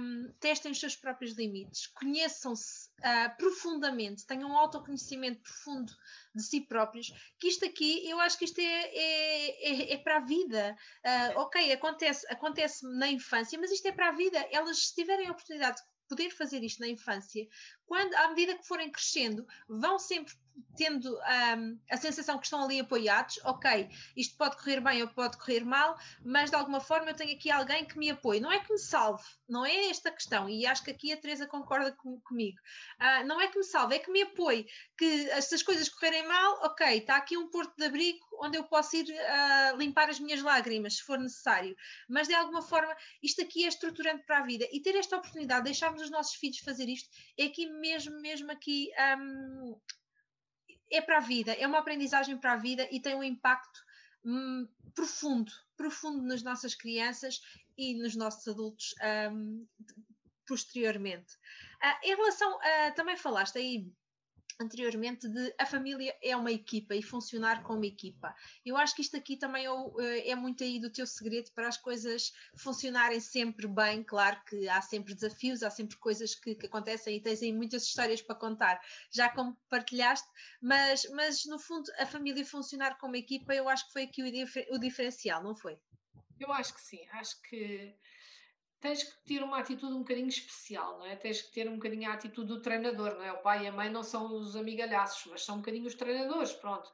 um, 0.00 0.32
testem 0.40 0.72
os 0.72 0.80
seus 0.80 0.96
próprios 0.96 1.34
limites, 1.34 1.86
conheçam-se 1.88 2.88
uh, 3.00 3.36
profundamente, 3.36 4.26
tenham 4.26 4.50
um 4.50 4.56
autoconhecimento 4.56 5.42
profundo 5.42 5.92
de 6.34 6.42
si 6.42 6.62
próprios, 6.62 7.12
que 7.38 7.48
isto 7.48 7.66
aqui, 7.66 8.08
eu 8.08 8.18
acho 8.20 8.38
que 8.38 8.46
isto 8.46 8.58
é, 8.58 8.64
é, 8.64 9.72
é, 9.72 9.92
é 9.92 9.98
para 9.98 10.16
a 10.16 10.20
vida. 10.20 10.76
Uh, 11.04 11.40
ok, 11.40 11.72
acontece, 11.72 12.26
acontece 12.32 12.86
na 12.96 13.08
infância, 13.08 13.58
mas 13.60 13.70
isto 13.70 13.86
é 13.86 13.92
para 13.92 14.08
a 14.08 14.12
vida. 14.12 14.38
Elas, 14.50 14.88
se 14.88 14.94
tiverem 14.94 15.28
a 15.28 15.32
oportunidade 15.32 15.76
de 15.76 15.84
poder 16.08 16.30
fazer 16.30 16.62
isto 16.62 16.80
na 16.80 16.88
infância, 16.88 17.46
quando, 17.86 18.14
à 18.14 18.28
medida 18.28 18.56
que 18.56 18.66
forem 18.66 18.90
crescendo, 18.90 19.46
vão 19.68 19.98
sempre 19.98 20.34
tendo 20.76 21.14
um, 21.14 21.78
a 21.90 21.96
sensação 21.96 22.38
que 22.38 22.46
estão 22.46 22.62
ali 22.64 22.80
apoiados, 22.80 23.38
ok, 23.44 23.88
isto 24.16 24.36
pode 24.36 24.56
correr 24.56 24.80
bem 24.80 25.02
ou 25.02 25.08
pode 25.08 25.36
correr 25.38 25.64
mal, 25.64 25.98
mas 26.24 26.50
de 26.50 26.56
alguma 26.56 26.80
forma 26.80 27.10
eu 27.10 27.14
tenho 27.14 27.34
aqui 27.34 27.50
alguém 27.50 27.84
que 27.84 27.98
me 27.98 28.10
apoie. 28.10 28.40
Não 28.40 28.52
é 28.52 28.58
que 28.60 28.72
me 28.72 28.78
salve, 28.78 29.24
não 29.48 29.64
é 29.64 29.88
esta 29.88 30.10
questão, 30.10 30.48
e 30.48 30.66
acho 30.66 30.84
que 30.84 30.90
aqui 30.90 31.12
a 31.12 31.16
Teresa 31.16 31.46
concorda 31.46 31.92
com, 31.92 32.20
comigo. 32.20 32.58
Uh, 33.00 33.26
não 33.26 33.40
é 33.40 33.48
que 33.48 33.58
me 33.58 33.64
salve, 33.64 33.96
é 33.96 33.98
que 33.98 34.10
me 34.10 34.22
apoie. 34.22 34.66
Que 34.96 35.42
se 35.42 35.54
as 35.54 35.62
coisas 35.62 35.88
correrem 35.88 36.26
mal, 36.26 36.60
ok, 36.62 36.98
está 36.98 37.16
aqui 37.16 37.36
um 37.36 37.48
porto 37.48 37.74
de 37.76 37.84
abrigo 37.84 38.26
onde 38.40 38.58
eu 38.58 38.64
posso 38.64 38.96
ir 38.96 39.06
uh, 39.06 39.76
limpar 39.76 40.10
as 40.10 40.20
minhas 40.20 40.42
lágrimas, 40.42 40.96
se 40.96 41.02
for 41.02 41.18
necessário. 41.18 41.76
Mas 42.08 42.28
de 42.28 42.34
alguma 42.34 42.62
forma, 42.62 42.94
isto 43.22 43.42
aqui 43.42 43.64
é 43.64 43.68
estruturante 43.68 44.24
para 44.26 44.38
a 44.38 44.42
vida. 44.42 44.66
E 44.72 44.80
ter 44.80 44.94
esta 44.96 45.16
oportunidade 45.16 45.62
de 45.62 45.70
deixarmos 45.70 46.02
os 46.02 46.10
nossos 46.10 46.34
filhos 46.34 46.58
fazer 46.58 46.88
isto, 46.88 47.08
é 47.38 47.44
aqui 47.44 47.66
mesmo, 47.78 48.20
mesmo 48.20 48.50
aqui. 48.50 48.90
Um, 49.18 49.80
é 50.90 51.00
para 51.00 51.18
a 51.18 51.20
vida, 51.20 51.52
é 51.52 51.66
uma 51.66 51.78
aprendizagem 51.78 52.38
para 52.38 52.52
a 52.52 52.56
vida 52.56 52.88
e 52.92 53.00
tem 53.00 53.14
um 53.14 53.24
impacto 53.24 53.80
hum, 54.24 54.68
profundo, 54.94 55.52
profundo 55.76 56.22
nas 56.22 56.42
nossas 56.42 56.74
crianças 56.74 57.40
e 57.76 57.94
nos 57.94 58.14
nossos 58.14 58.46
adultos 58.46 58.94
um, 59.32 59.66
posteriormente. 60.46 61.34
Uh, 61.82 62.06
em 62.06 62.16
relação 62.16 62.58
a, 62.62 62.92
também 62.92 63.16
falaste 63.16 63.58
aí 63.58 63.90
anteriormente 64.58 65.28
de 65.28 65.54
a 65.58 65.66
família 65.66 66.16
é 66.22 66.36
uma 66.36 66.50
equipa 66.50 66.94
e 66.94 67.02
funcionar 67.02 67.62
como 67.62 67.84
equipa. 67.84 68.34
Eu 68.64 68.76
acho 68.76 68.94
que 68.94 69.02
isto 69.02 69.16
aqui 69.16 69.36
também 69.36 69.66
é, 69.66 70.30
é 70.30 70.34
muito 70.34 70.64
aí 70.64 70.80
do 70.80 70.90
teu 70.90 71.06
segredo 71.06 71.50
para 71.52 71.68
as 71.68 71.76
coisas 71.76 72.32
funcionarem 72.56 73.20
sempre 73.20 73.66
bem. 73.66 74.02
Claro 74.02 74.40
que 74.48 74.68
há 74.68 74.80
sempre 74.80 75.14
desafios, 75.14 75.62
há 75.62 75.70
sempre 75.70 75.96
coisas 75.96 76.34
que, 76.34 76.54
que 76.54 76.66
acontecem 76.66 77.16
e 77.16 77.20
tens 77.20 77.42
aí 77.42 77.52
muitas 77.52 77.84
histórias 77.84 78.22
para 78.22 78.34
contar, 78.36 78.80
já 79.10 79.28
como 79.28 79.56
partilhaste, 79.68 80.28
mas, 80.60 81.08
mas 81.10 81.44
no 81.46 81.58
fundo 81.58 81.90
a 81.98 82.06
família 82.06 82.44
funcionar 82.44 82.98
como 82.98 83.16
equipa 83.16 83.54
eu 83.54 83.68
acho 83.68 83.86
que 83.86 83.92
foi 83.92 84.02
aqui 84.04 84.22
o, 84.22 84.74
o 84.74 84.78
diferencial, 84.78 85.42
não 85.42 85.54
foi? 85.54 85.78
Eu 86.38 86.52
acho 86.52 86.74
que 86.74 86.80
sim, 86.80 87.06
acho 87.12 87.40
que 87.42 87.96
tens 88.80 89.02
que 89.02 89.24
ter 89.24 89.42
uma 89.42 89.58
atitude 89.58 89.94
um 89.94 90.00
bocadinho 90.00 90.28
especial, 90.28 90.98
não 90.98 91.06
é? 91.06 91.16
Tens 91.16 91.42
que 91.42 91.52
ter 91.52 91.68
um 91.68 91.76
bocadinho 91.76 92.10
a 92.10 92.14
atitude 92.14 92.48
do 92.48 92.60
treinador, 92.60 93.14
não 93.14 93.24
é? 93.24 93.32
O 93.32 93.42
pai 93.42 93.64
e 93.64 93.66
a 93.68 93.72
mãe 93.72 93.90
não 93.90 94.02
são 94.02 94.34
os 94.34 94.56
amigalhaços, 94.56 95.26
mas 95.30 95.44
são 95.44 95.56
um 95.56 95.58
bocadinho 95.58 95.86
os 95.86 95.94
treinadores, 95.94 96.52
pronto. 96.52 96.90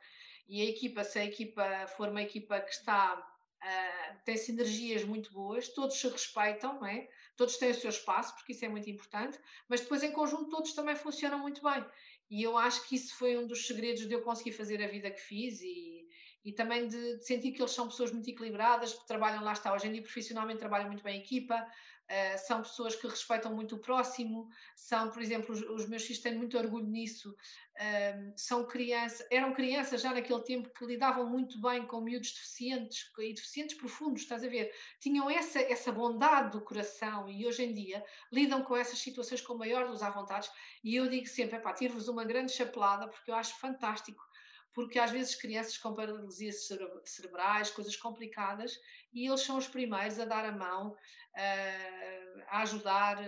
E 0.48 0.60
a 0.60 0.64
equipa, 0.64 1.04
se 1.04 1.18
a 1.18 1.24
equipa 1.24 1.86
for 1.96 2.08
uma 2.08 2.22
equipa 2.22 2.60
que 2.60 2.72
está, 2.72 3.16
uh, 3.16 4.24
tem 4.24 4.36
sinergias 4.36 5.04
muito 5.04 5.32
boas, 5.32 5.68
todos 5.68 5.98
se 5.98 6.08
respeitam, 6.08 6.74
não 6.74 6.86
é? 6.86 7.08
Todos 7.36 7.56
têm 7.56 7.70
o 7.70 7.74
seu 7.74 7.90
espaço, 7.90 8.34
porque 8.34 8.52
isso 8.52 8.64
é 8.64 8.68
muito 8.68 8.88
importante, 8.90 9.38
mas 9.68 9.80
depois 9.80 10.02
em 10.02 10.12
conjunto 10.12 10.50
todos 10.50 10.72
também 10.74 10.94
funcionam 10.94 11.38
muito 11.38 11.62
bem. 11.62 11.84
E 12.30 12.42
eu 12.42 12.56
acho 12.56 12.86
que 12.88 12.94
isso 12.94 13.14
foi 13.16 13.36
um 13.36 13.46
dos 13.46 13.66
segredos 13.66 14.06
de 14.06 14.12
eu 14.14 14.22
conseguir 14.22 14.52
fazer 14.52 14.82
a 14.82 14.88
vida 14.88 15.10
que 15.10 15.20
fiz 15.20 15.60
e, 15.60 16.01
e 16.44 16.52
também 16.52 16.88
de, 16.88 17.18
de, 17.18 17.24
sentir 17.24 17.52
que 17.52 17.60
eles 17.60 17.72
são 17.72 17.88
pessoas 17.88 18.10
muito 18.12 18.28
equilibradas, 18.28 18.92
que 18.92 19.06
trabalham, 19.06 19.42
lá 19.42 19.52
está, 19.52 19.72
hoje 19.72 19.86
em 19.86 19.92
dia 19.92 20.02
profissionalmente 20.02 20.58
trabalham 20.58 20.88
muito 20.88 21.02
bem 21.02 21.18
em 21.18 21.20
equipa, 21.20 21.54
uh, 21.56 22.38
são 22.38 22.62
pessoas 22.62 22.96
que 22.96 23.06
respeitam 23.06 23.54
muito 23.54 23.76
o 23.76 23.78
próximo, 23.78 24.48
são, 24.74 25.10
por 25.10 25.22
exemplo, 25.22 25.52
os, 25.54 25.62
os 25.62 25.88
meus 25.88 26.02
filhos 26.02 26.20
têm 26.20 26.34
muito 26.34 26.58
orgulho 26.58 26.86
nisso, 26.86 27.30
uh, 27.30 28.32
são 28.36 28.66
crianças, 28.66 29.24
eram 29.30 29.52
crianças 29.52 30.02
já 30.02 30.12
naquele 30.12 30.42
tempo 30.42 30.68
que 30.70 30.84
lidavam 30.84 31.28
muito 31.30 31.60
bem 31.60 31.86
com 31.86 32.00
miúdos 32.00 32.32
deficientes, 32.32 33.08
e 33.18 33.34
deficientes 33.34 33.76
profundos, 33.76 34.22
estás 34.22 34.42
a 34.42 34.48
ver? 34.48 34.72
Tinham 34.98 35.30
essa, 35.30 35.60
essa 35.60 35.92
bondade 35.92 36.50
do 36.50 36.60
coração 36.60 37.28
e 37.28 37.46
hoje 37.46 37.62
em 37.62 37.72
dia 37.72 38.04
lidam 38.32 38.64
com 38.64 38.76
essas 38.76 38.98
situações 38.98 39.40
com 39.40 39.54
maior 39.54 39.86
dos 39.86 40.02
à 40.02 40.10
vontade 40.10 40.50
e 40.82 40.96
eu 40.96 41.08
digo 41.08 41.28
sempre, 41.28 41.56
é 41.56 41.60
pá, 41.60 41.72
tiro-vos 41.72 42.08
uma 42.08 42.24
grande 42.24 42.50
chapelada 42.50 43.06
porque 43.06 43.30
eu 43.30 43.34
acho 43.36 43.58
fantástico 43.60 44.31
porque 44.74 44.98
às 44.98 45.10
vezes 45.10 45.34
crianças 45.34 45.76
com 45.78 45.94
paralisias 45.94 46.68
cerebrais, 47.04 47.70
coisas 47.70 47.96
complicadas, 47.96 48.78
e 49.12 49.26
eles 49.26 49.40
são 49.42 49.58
os 49.58 49.68
primeiros 49.68 50.18
a 50.18 50.24
dar 50.24 50.44
a 50.44 50.52
mão, 50.52 50.90
uh, 50.90 52.42
a 52.48 52.62
ajudar, 52.62 53.18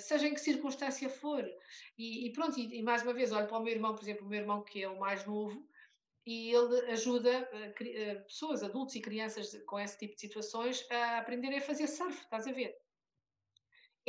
seja 0.00 0.28
em 0.28 0.34
que 0.34 0.40
circunstância 0.40 1.08
for. 1.08 1.44
E, 1.96 2.26
e 2.26 2.32
pronto, 2.32 2.58
e, 2.58 2.78
e, 2.78 2.82
mais 2.82 3.02
uma 3.02 3.12
vez, 3.12 3.32
olho 3.32 3.48
para 3.48 3.58
o 3.58 3.62
meu 3.62 3.74
irmão, 3.74 3.94
por 3.94 4.02
exemplo, 4.02 4.26
o 4.26 4.28
meu 4.28 4.40
irmão 4.40 4.62
que 4.62 4.82
é 4.82 4.88
o 4.88 4.98
mais 4.98 5.24
novo, 5.24 5.66
e 6.26 6.50
ele 6.54 6.90
ajuda 6.90 7.48
uh, 7.52 8.24
pessoas, 8.24 8.62
adultos 8.62 8.94
e 8.94 9.00
crianças 9.00 9.60
com 9.66 9.78
esse 9.80 9.98
tipo 9.98 10.14
de 10.14 10.20
situações 10.20 10.86
a 10.90 11.18
aprenderem 11.18 11.58
a 11.58 11.62
fazer 11.62 11.86
surf, 11.86 12.20
estás 12.20 12.46
a 12.46 12.52
ver? 12.52 12.76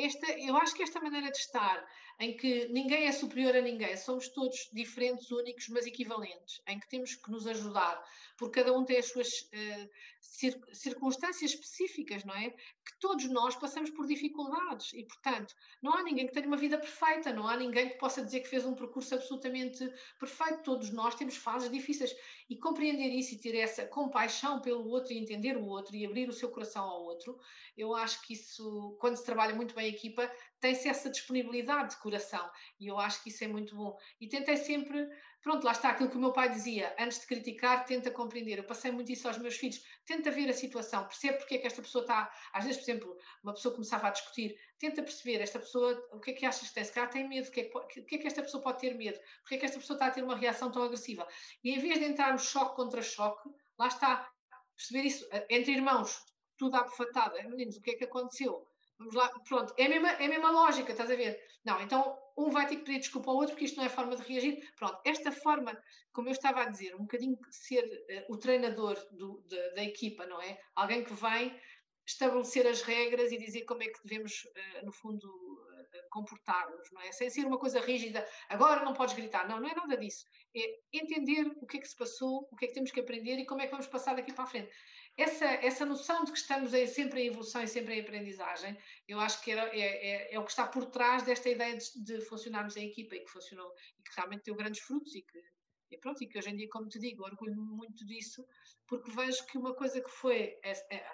Esta, 0.06 0.32
eu 0.40 0.56
acho 0.58 0.74
que 0.76 0.84
esta 0.84 1.02
maneira 1.02 1.32
de 1.32 1.38
estar 1.38 1.86
em 2.20 2.36
que 2.36 2.68
ninguém 2.68 3.06
é 3.08 3.12
superior 3.12 3.56
a 3.56 3.62
ninguém, 3.62 3.96
somos 3.96 4.28
todos 4.30 4.70
diferentes, 4.74 5.32
únicos, 5.32 5.68
mas 5.70 5.86
equivalentes, 5.86 6.62
em 6.68 6.78
que 6.80 6.90
temos 6.90 7.16
que 7.16 7.32
nos 7.32 7.48
ajudar, 7.48 8.04
porque 8.38 8.60
cada 8.60 8.78
um 8.78 8.84
tem 8.84 8.98
as 8.98 9.08
suas 9.08 9.28
uh, 9.28 9.90
cir 10.20 10.60
circunstâncias 10.74 11.52
específicas, 11.52 12.26
não 12.26 12.36
é? 12.36 12.54
Que 12.90 13.00
todos 13.00 13.30
nós 13.30 13.56
passamos 13.56 13.92
por 13.92 14.08
dificuldades 14.08 14.94
e, 14.94 15.04
portanto, 15.04 15.54
não 15.80 15.94
há 15.94 16.02
ninguém 16.02 16.26
que 16.26 16.34
tenha 16.34 16.48
uma 16.48 16.58
vida 16.58 16.76
perfeita, 16.76 17.32
não 17.32 17.48
há 17.48 17.56
ninguém 17.56 17.90
que 17.90 18.00
possa 18.00 18.24
dizer 18.26 18.40
que 18.40 18.48
fez 18.48 18.66
um 18.66 18.74
percurso 18.74 19.14
absolutamente 19.14 19.88
perfeito. 20.20 20.64
Todos 20.64 20.90
nós 20.92 21.14
temos 21.14 21.38
fases 21.38 21.72
difíceis 21.72 22.16
e 22.50 22.58
compreender 22.58 23.10
isso 23.10 23.36
e 23.36 23.38
ter 23.38 23.56
essa 23.56 23.86
compaixão 23.86 24.60
pelo 24.60 24.88
outro 24.88 25.14
e 25.14 25.20
entender 25.20 25.56
o 25.56 25.68
outro 25.68 25.96
e 25.96 26.04
abrir 26.04 26.28
o 26.28 26.34
seu 26.34 26.50
coração 26.50 26.84
ao 26.84 27.04
outro, 27.04 27.40
eu 27.78 27.96
acho 27.96 28.22
que 28.24 28.34
isso, 28.34 28.98
quando 29.00 29.18
se 29.18 29.26
trabalha 29.26 29.54
muito 29.54 29.76
bem 29.76 29.86
a 29.86 29.90
equipa, 29.90 30.32
tem-se 30.60 30.88
essa 30.88 31.10
disponibilidade 31.10 31.92
de 31.92 32.02
coração 32.02 32.50
e 32.80 32.88
eu 32.88 33.00
acho 33.00 33.24
que 33.24 33.30
isso 33.30 33.44
é 33.44 33.48
muito 33.48 33.76
bom. 33.76 33.98
E 34.20 34.28
tentei 34.28 34.58
sempre, 34.58 35.10
pronto, 35.42 35.64
lá 35.64 35.72
está 35.72 35.90
aquilo 35.90 36.10
que 36.10 36.18
o 36.18 36.20
meu 36.20 36.34
pai 36.34 36.50
dizia, 36.50 36.96
antes 37.00 37.22
de 37.22 37.28
criticar, 37.28 37.86
tenta 37.86 38.12
compreender. 38.12 38.60
Eu 38.60 38.64
passei 38.64 38.92
muito 38.92 39.12
isso 39.12 39.28
aos 39.28 39.38
meus 39.38 39.56
filhos, 39.56 39.82
tenta 40.06 40.32
ver 40.32 40.50
a 40.50 40.54
situação, 40.54 41.06
percebe 41.06 41.38
porque 41.38 41.56
é 41.56 41.58
que 41.60 41.68
esta 41.68 41.82
pessoa 41.82 42.04
está, 42.04 42.32
às 42.54 42.64
vezes, 42.64 42.80
por 42.80 42.92
exemplo, 42.92 43.18
uma 43.44 43.54
pessoa 43.54 43.74
começava 43.74 44.08
a 44.08 44.12
discutir, 44.12 44.60
tenta 44.78 45.02
perceber 45.02 45.42
esta 45.42 45.60
pessoa, 45.60 46.08
o 46.12 46.20
que 46.20 46.32
é 46.32 46.34
que 46.34 46.46
achas 46.46 46.68
que 46.68 46.74
tem, 46.74 46.84
se 46.84 46.92
calhar 46.92 47.10
tem 47.10 47.28
medo, 47.28 47.48
o 47.48 47.52
que, 47.52 47.62
é 47.62 47.64
que, 47.64 48.02
que, 48.04 48.16
é 48.16 48.18
que 48.20 48.28
esta 48.28 48.42
pessoa 48.42 48.62
pode 48.62 48.80
ter 48.80 48.96
medo, 48.96 49.20
porque 49.42 49.56
é 49.56 49.58
que 49.58 49.66
esta 49.66 49.80
pessoa 49.80 49.96
está 49.96 50.08
a 50.08 50.12
ter 50.12 50.24
uma 50.24 50.36
reação 50.36 50.72
tão 50.72 50.84
agressiva. 50.84 51.28
E 51.64 51.72
em 51.72 51.80
vez 51.80 52.00
de 52.00 52.06
entrarmos 52.06 52.44
choque 52.44 52.76
contra 52.76 53.02
choque, 53.02 53.50
lá 53.78 53.88
está, 53.88 54.30
perceber 54.76 55.08
isso, 55.08 55.28
eh, 55.32 55.46
entre 55.50 55.74
irmãos, 55.74 56.24
tudo 56.58 56.76
à 56.76 56.84
bufatada, 56.84 57.42
meninos, 57.44 57.78
o 57.78 57.82
que 57.82 57.92
é 57.92 57.94
que 57.96 58.04
aconteceu? 58.04 58.69
Vamos 59.00 59.16
lá, 59.16 59.30
pronto, 59.48 59.74
é 59.78 59.86
a, 59.86 59.90
mesma, 59.90 60.12
é 60.12 60.26
a 60.26 60.30
mesma 60.30 60.52
lógica, 60.52 60.92
estás 60.92 61.10
a 61.10 61.16
ver? 61.16 61.42
Não, 61.64 61.82
então 61.82 62.20
um 62.38 62.50
vai 62.50 62.68
ter 62.68 62.76
que 62.76 62.84
pedir 62.84 63.00
desculpa 63.00 63.32
ao 63.32 63.38
outro 63.38 63.52
porque 63.52 63.64
isto 63.64 63.78
não 63.78 63.86
é 63.86 63.90
forma 63.90 64.14
de 64.14 64.24
reagir. 64.24 64.62
Pronto, 64.76 65.00
esta 65.06 65.32
forma, 65.32 65.82
como 66.12 66.28
eu 66.28 66.34
estava 66.34 66.64
a 66.64 66.70
dizer, 66.70 66.94
um 66.96 67.04
bocadinho 67.04 67.38
ser 67.50 67.86
uh, 67.86 68.34
o 68.34 68.38
treinador 68.38 68.96
do, 69.12 69.42
de, 69.48 69.76
da 69.76 69.84
equipa, 69.84 70.26
não 70.26 70.42
é? 70.42 70.60
Alguém 70.76 71.06
que 71.06 71.14
vem 71.14 71.58
estabelecer 72.06 72.68
as 72.68 72.82
regras 72.82 73.32
e 73.32 73.38
dizer 73.38 73.64
como 73.64 73.84
é 73.84 73.88
que 73.88 74.04
devemos, 74.04 74.44
uh, 74.44 74.86
no 74.86 74.92
fundo, 74.92 75.28
uh, 75.28 76.10
comportar-nos, 76.10 76.92
não 76.92 77.02
é? 77.02 77.14
Sem 77.14 77.30
ser 77.30 77.46
uma 77.46 77.58
coisa 77.58 77.80
rígida, 77.80 78.28
agora 78.50 78.84
não 78.84 78.94
podes 78.94 79.16
gritar. 79.16 79.48
Não, 79.48 79.62
não 79.62 79.70
é 79.70 79.76
nada 79.76 79.96
disso. 79.96 80.26
É 80.54 80.78
entender 80.92 81.48
o 81.62 81.66
que 81.66 81.78
é 81.78 81.80
que 81.80 81.88
se 81.88 81.96
passou, 81.96 82.50
o 82.52 82.56
que 82.58 82.66
é 82.66 82.68
que 82.68 82.74
temos 82.74 82.92
que 82.92 83.00
aprender 83.00 83.38
e 83.38 83.46
como 83.46 83.62
é 83.62 83.66
que 83.66 83.72
vamos 83.72 83.88
passar 83.88 84.14
daqui 84.18 84.34
para 84.34 84.44
a 84.44 84.48
frente 84.48 84.70
essa, 85.18 85.46
essa 85.46 85.86
noção 85.86 86.24
de 86.24 86.32
que 86.32 86.38
estamos 86.38 86.74
em, 86.74 86.88
sempre 86.88 87.22
em 87.22 87.28
evolução 87.28 87.62
e 87.62 87.68
sempre 87.68 87.96
em 87.96 88.02
aprendizagem, 88.02 88.78
eu 89.08 89.20
acho 89.20 89.42
que 89.44 89.52
era, 89.52 89.68
é, 89.76 89.80
é, 89.80 90.34
é, 90.34 90.40
o 90.40 90.44
que 90.44 90.52
está 90.52 90.66
por 90.66 90.86
trás 90.86 91.24
desta 91.24 91.50
ideia 91.50 91.78
de, 91.78 92.04
de, 92.04 92.22
funcionarmos 92.22 92.78
em 92.78 92.88
equipa 92.88 93.16
e 93.16 93.20
que 93.20 93.30
funcionou 93.30 93.72
e 93.98 94.04
que 94.04 94.16
realmente 94.16 94.44
deu 94.46 94.56
grandes 94.56 94.82
frutos 94.82 95.14
e 95.16 95.22
que, 95.22 95.44
e 95.92 95.98
pronto, 95.98 96.24
e 96.24 96.28
que 96.28 96.38
hoje 96.38 96.50
em 96.50 96.56
dia, 96.56 96.70
como 96.70 96.88
te 96.88 97.00
digo, 97.00 97.24
orgulho-me 97.24 97.76
muito 97.76 98.06
disso, 98.06 98.46
porque 98.88 99.12
vejo 99.12 99.46
que 99.48 99.58
uma 99.58 99.74
coisa 99.74 100.02
que 100.02 100.10
foi, 100.10 100.58
é, 100.64 100.72
é, 100.96 101.06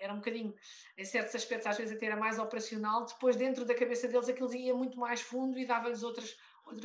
era 0.00 0.12
um 0.12 0.16
bocadinho, 0.16 0.54
em 0.98 1.04
certos 1.04 1.34
aspectos, 1.34 1.68
às 1.68 1.78
vezes 1.78 1.96
até 1.96 2.06
era 2.06 2.16
mais 2.16 2.38
operacional, 2.38 3.06
depois 3.06 3.36
dentro 3.36 3.64
da 3.64 3.74
cabeça 3.74 4.08
deles 4.08 4.28
aquilo 4.28 4.52
ia 4.54 4.74
muito 4.74 4.98
mais 4.98 5.20
fundo 5.20 5.58
e 5.58 5.66
dava-lhes 5.66 6.02
outra 6.02 6.24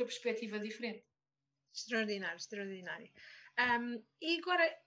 perspectiva 0.04 0.60
diferente. 0.60 1.04
Extraordinário, 1.74 2.36
extraordinário. 2.36 3.10
Um, 3.58 4.02
e 4.20 4.38
agora, 4.38 4.78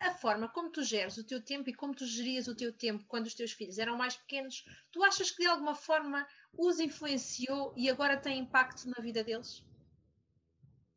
a 0.00 0.12
forma 0.12 0.48
como 0.48 0.70
tu 0.70 0.82
geres 0.82 1.18
o 1.18 1.26
teu 1.26 1.42
tempo 1.42 1.68
e 1.68 1.74
como 1.74 1.94
tu 1.94 2.06
gerias 2.06 2.48
o 2.48 2.56
teu 2.56 2.72
tempo 2.72 3.04
quando 3.06 3.26
os 3.26 3.34
teus 3.34 3.52
filhos 3.52 3.78
eram 3.78 3.96
mais 3.96 4.16
pequenos, 4.16 4.64
tu 4.90 5.04
achas 5.04 5.30
que 5.30 5.42
de 5.42 5.48
alguma 5.48 5.74
forma 5.74 6.26
os 6.56 6.80
influenciou 6.80 7.72
e 7.76 7.90
agora 7.90 8.16
tem 8.16 8.38
impacto 8.38 8.88
na 8.88 9.02
vida 9.02 9.22
deles? 9.22 9.62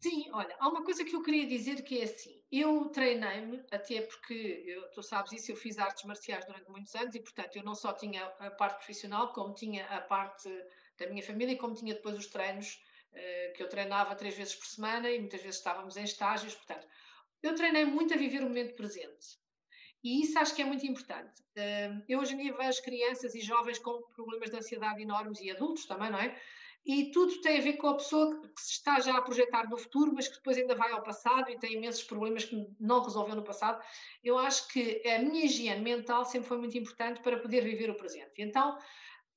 Sim, 0.02 0.30
olha, 0.34 0.54
há 0.60 0.68
uma 0.68 0.84
coisa 0.84 1.06
que 1.06 1.16
eu 1.16 1.22
queria 1.22 1.48
dizer 1.48 1.82
que 1.82 2.00
é 2.00 2.04
assim, 2.04 2.42
eu 2.52 2.90
treinei-me, 2.90 3.64
até 3.72 4.02
porque, 4.02 4.64
eu, 4.68 4.92
tu 4.92 5.02
sabes 5.02 5.32
isso, 5.32 5.52
eu 5.52 5.56
fiz 5.56 5.80
artes 5.80 6.04
marciais 6.04 6.46
durante 6.46 6.70
muitos 6.70 6.94
anos 6.94 7.16
e, 7.16 7.22
portanto, 7.22 7.56
eu 7.56 7.64
não 7.64 7.74
só 7.74 7.94
tinha 7.94 8.26
a 8.26 8.52
parte 8.52 8.78
profissional, 8.78 9.32
como 9.32 9.54
tinha 9.54 9.86
a 9.86 10.02
parte 10.02 10.50
da 10.98 11.08
minha 11.08 11.24
família 11.24 11.54
e 11.54 11.58
como 11.58 11.74
tinha 11.74 11.94
depois 11.94 12.18
os 12.18 12.28
treinos, 12.28 12.84
uh, 13.14 13.54
que 13.56 13.64
eu 13.64 13.70
treinava 13.70 14.14
três 14.14 14.36
vezes 14.36 14.56
por 14.56 14.66
semana 14.66 15.10
e 15.10 15.20
muitas 15.20 15.42
vezes 15.42 15.56
estávamos 15.56 15.96
em 15.96 16.04
estágios, 16.04 16.54
portanto, 16.54 16.86
eu 17.43 17.53
treinei 17.53 17.84
muito 17.84 18.13
a 18.13 18.17
viver 18.17 18.39
o 18.39 18.47
momento 18.47 18.73
presente. 18.73 19.38
E 20.01 20.21
isso 20.21 20.39
acho 20.39 20.56
que 20.56 20.62
é 20.62 20.65
muito 20.65 20.86
importante. 20.88 21.43
Eu 22.08 22.19
hoje 22.19 22.34
em 22.34 22.38
dia 22.38 22.53
vejo 22.53 22.82
crianças 22.82 23.36
e 23.36 23.41
jovens 23.41 23.79
com 23.79 24.01
problemas 24.15 24.49
de 24.49 24.58
ansiedade 24.58 25.01
enormes 25.01 25.39
e 25.41 25.51
adultos 25.51 25.86
também, 25.86 26.10
não 26.10 26.19
é? 26.19 26.38
E 26.86 27.12
tudo 27.12 27.39
tem 27.39 27.60
a 27.60 27.62
ver 27.62 27.73
com 27.73 27.88
a 27.88 27.95
pessoa 27.95 28.41
que 28.41 28.62
se 28.62 28.71
está 28.71 28.99
já 28.99 29.17
a 29.17 29.21
projetar 29.21 29.69
no 29.69 29.77
futuro, 29.77 30.12
mas 30.13 30.27
que 30.27 30.36
depois 30.36 30.58
ainda 30.58 30.75
vai 30.75 30.91
ao 30.91 31.01
passado 31.01 31.49
e 31.49 31.58
tem 31.58 31.73
imensos 31.73 32.03
problemas 32.03 32.43
que 32.43 32.67
não 32.77 33.01
resolveu 33.01 33.36
no 33.36 33.43
passado. 33.43 33.82
Eu 34.21 34.38
acho 34.38 34.67
que 34.67 35.01
a 35.08 35.19
minha 35.19 35.45
higiene 35.45 35.82
mental 35.82 36.25
sempre 36.25 36.49
foi 36.49 36.58
muito 36.58 36.77
importante 36.77 37.21
para 37.21 37.39
poder 37.39 37.63
viver 37.63 37.89
o 37.89 37.95
presente. 37.95 38.34
Então, 38.38 38.77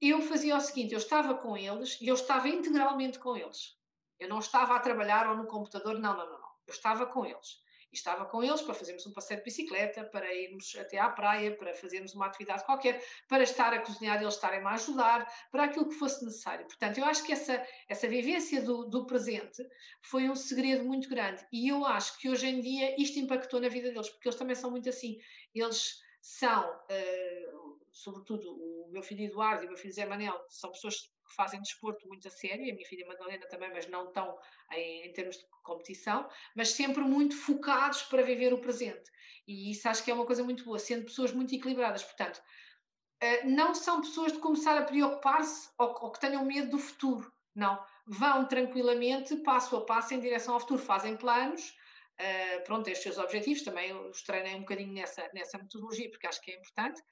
eu 0.01 0.21
fazia 0.23 0.57
o 0.57 0.61
seguinte: 0.61 0.93
eu 0.93 0.99
estava 0.99 1.35
com 1.35 1.57
eles 1.57 2.01
e 2.01 2.09
eu 2.09 2.15
estava 2.15 2.49
integralmente 2.49 3.21
com 3.21 3.37
eles. 3.37 3.77
Eu 4.19 4.29
não 4.29 4.41
estava 4.41 4.75
a 4.75 4.81
trabalhar 4.81 5.29
ou 5.29 5.37
no 5.37 5.47
computador, 5.47 5.95
não, 6.01 6.17
não, 6.17 6.27
não, 6.27 6.41
não. 6.41 6.49
Eu 6.67 6.75
estava 6.75 7.07
com 7.07 7.25
eles 7.25 7.65
estava 7.97 8.25
com 8.27 8.43
eles 8.43 8.63
para 8.63 8.75
fazermos 8.75 9.07
um 9.07 9.13
passeio 9.13 9.41
de 9.41 9.45
bicicleta, 9.45 10.05
para 10.05 10.33
irmos 10.35 10.77
até 10.79 10.99
à 10.99 11.09
praia, 11.09 11.57
para 11.57 11.75
fazermos 11.75 12.15
uma 12.15 12.27
atividade 12.27 12.65
qualquer, 12.65 13.03
para 13.29 13.43
estar 13.43 13.73
a 13.73 13.81
cozinhar 13.81 14.21
e 14.21 14.25
eles 14.25 14.35
estarem-me 14.35 14.67
a 14.67 14.75
ajudar, 14.75 15.49
para 15.51 15.65
aquilo 15.65 15.89
que 15.89 15.95
fosse 15.95 16.25
necessário. 16.25 16.67
Portanto, 16.67 16.99
eu 16.99 17.05
acho 17.05 17.25
que 17.25 17.33
essa, 17.33 17.65
essa 17.89 18.09
vivência 18.09 18.63
do, 18.63 18.85
do 18.85 19.07
presente 19.07 19.67
foi 20.03 20.29
um 20.29 20.37
segredo 20.37 20.85
muito 20.85 21.09
grande 21.09 21.47
e 21.53 21.69
eu 21.69 21.85
acho 21.85 22.19
que 22.19 22.29
hoje 22.29 22.47
em 22.47 22.61
dia 22.61 23.01
isto 23.01 23.19
impactou 23.19 23.61
na 23.61 23.69
vida 23.69 23.91
deles, 23.91 24.09
porque 24.11 24.29
eles 24.29 24.39
também 24.39 24.55
são 24.55 24.71
muito 24.71 24.89
assim. 24.89 25.19
Eles 25.55 26.01
são, 26.21 26.71
uh, 26.71 27.79
sobretudo 27.93 28.51
o 28.51 28.89
meu 28.91 29.03
filho 29.03 29.25
Eduardo 29.25 29.63
e 29.63 29.67
o 29.67 29.69
meu 29.71 29.79
filho 29.79 29.95
Zé 29.95 30.07
Manel, 30.07 30.45
são 30.49 30.71
pessoas 30.73 31.16
que 31.27 31.35
fazem 31.35 31.61
desporto 31.61 32.07
muito 32.07 32.27
a 32.29 32.31
sério, 32.31 32.71
a 32.71 32.75
minha 32.75 32.87
filha 32.87 33.07
Madalena 33.07 33.47
também, 33.49 33.71
mas 33.73 33.87
não 33.89 34.13
tão 34.13 34.39
em, 34.73 35.07
em, 35.07 35.13
termos 35.13 35.37
de 35.37 35.45
competição, 35.63 36.29
mas 36.55 36.71
sempre 36.71 37.03
muito 37.03 37.37
focados 37.37 38.03
para 38.03 38.23
viver 38.23 38.53
o 38.53 38.61
presente. 38.61 39.11
E 39.47 39.71
isso 39.71 39.89
acho 39.89 40.05
que 40.05 40.11
é 40.11 40.15
uma 40.15 40.27
coisa 40.27 40.43
muito 40.43 40.65
boa, 40.65 40.79
sendo 40.79 41.05
pessoas 41.05 41.33
muito 41.33 41.55
equilibradas. 41.55 42.03
Portanto, 42.03 42.39
uh, 42.39 43.49
não 43.49 43.75
são 43.75 44.01
pessoas 44.01 44.33
de 44.33 44.39
começar 44.39 44.79
a 44.79 44.85
preocupar-se 44.85 45.71
ou, 45.79 45.95
ou 46.01 46.13
que 46.13 46.21
tenham 46.21 46.45
medo 46.45 46.71
do 46.71 46.79
futuro. 46.79 47.33
Não. 47.55 47.83
Vão 48.07 48.47
tranquilamente, 48.47 49.37
passo 49.37 49.77
a 49.77 49.85
passo, 49.85 50.15
em 50.15 50.21
direção 50.21 50.55
ao 50.55 50.61
futuro. 50.61 50.81
Fazem 50.81 51.17
planos, 51.17 51.75
Uh, 52.19 52.65
pronto, 52.65 52.91
os 52.91 52.99
seus 52.99 53.19
objetivos, 53.19 53.63
também 53.63 53.93
os 53.93 54.23
treinei 54.23 54.55
um 54.55 54.61
bocadinho 54.61 54.95
nessa, 54.95 55.29
nessa 55.35 55.59
metodologia, 55.59 56.09
porque 56.09 56.27
acho 56.27 56.41
que 56.41 56.51
é 56.51 56.57
importante, 56.57 57.03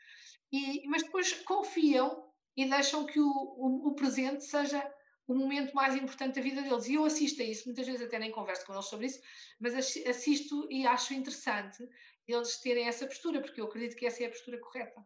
e, 0.50 0.88
mas 0.88 1.02
depois 1.02 1.32
confiam 1.42 2.32
e 2.56 2.68
deixam 2.68 3.04
que 3.06 3.20
o, 3.20 3.26
o, 3.26 3.88
o, 3.88 3.94
presente 3.94 4.44
seja 4.44 4.82
o 5.26 5.34
momento 5.34 5.74
mais 5.74 5.94
importante 5.94 6.36
da 6.36 6.42
vida 6.42 6.62
deles. 6.62 6.86
E 6.86 6.94
eu 6.94 7.04
assisto 7.04 7.42
a 7.42 7.44
isso, 7.44 7.66
muitas 7.66 7.86
vezes 7.86 8.02
até 8.02 8.18
nem 8.18 8.30
converso 8.30 8.64
com 8.66 8.72
eles 8.72 8.86
sobre 8.86 9.06
isso, 9.06 9.20
mas 9.58 9.74
assisto 9.74 10.66
e 10.70 10.86
acho 10.86 11.14
interessante 11.14 11.88
eles 12.26 12.58
terem 12.58 12.86
essa 12.86 13.06
postura, 13.06 13.40
porque 13.40 13.60
eu 13.60 13.66
acredito 13.66 13.96
que 13.96 14.06
essa 14.06 14.22
é 14.22 14.26
a 14.26 14.30
postura 14.30 14.58
correta. 14.58 15.04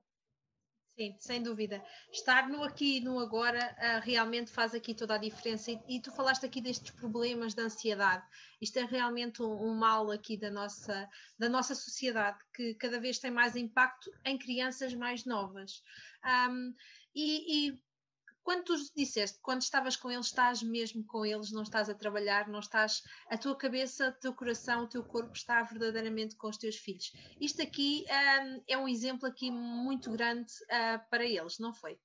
Sim, 0.98 1.14
sem 1.20 1.40
dúvida. 1.40 1.80
Estar 2.12 2.48
no 2.48 2.64
aqui 2.64 2.96
e 2.96 3.00
no 3.00 3.20
agora 3.20 3.72
uh, 3.78 4.04
realmente 4.04 4.50
faz 4.50 4.74
aqui 4.74 4.92
toda 4.92 5.14
a 5.14 5.18
diferença. 5.18 5.70
E, 5.70 5.80
e, 5.86 6.00
tu 6.02 6.10
falaste 6.10 6.44
aqui 6.44 6.60
destes 6.60 6.90
problemas 6.90 7.54
de 7.54 7.62
ansiedade. 7.62 8.26
Isto 8.60 8.80
é 8.80 8.84
realmente 8.84 9.40
um, 9.40 9.62
um, 9.62 9.76
mal 9.76 10.10
aqui 10.10 10.36
da 10.36 10.50
nossa, 10.50 11.08
da 11.38 11.48
nossa 11.48 11.72
sociedade, 11.76 12.38
que 12.52 12.74
cada 12.74 12.98
vez 12.98 13.20
tem 13.20 13.30
mais 13.30 13.54
impacto 13.54 14.10
em 14.24 14.36
crianças 14.36 14.92
mais 14.92 15.24
novas. 15.24 15.84
Um, 16.50 16.74
e, 17.14 17.68
e 17.68 17.80
quando 18.48 18.64
tu 18.64 18.76
disseste, 18.96 19.38
quando 19.42 19.60
estavas 19.60 19.94
com 19.94 20.10
eles, 20.10 20.24
estás 20.24 20.62
mesmo 20.62 21.04
com 21.04 21.26
eles, 21.26 21.52
não 21.52 21.64
estás 21.64 21.90
a 21.90 21.94
trabalhar, 21.94 22.48
não 22.48 22.60
estás, 22.60 23.02
a 23.28 23.36
tua 23.36 23.54
cabeça, 23.54 24.08
o 24.08 24.20
teu 24.20 24.32
coração, 24.32 24.84
o 24.84 24.88
teu 24.88 25.04
corpo 25.04 25.34
está 25.34 25.62
verdadeiramente 25.62 26.34
com 26.34 26.48
os 26.48 26.56
teus 26.56 26.76
filhos. 26.76 27.12
Isto 27.38 27.60
aqui 27.60 28.06
um, 28.08 28.62
é 28.66 28.78
um 28.78 28.88
exemplo 28.88 29.28
aqui 29.28 29.50
muito 29.50 30.10
grande 30.10 30.50
uh, 30.64 31.10
para 31.10 31.26
eles, 31.26 31.58
não 31.58 31.74
foi? 31.74 32.00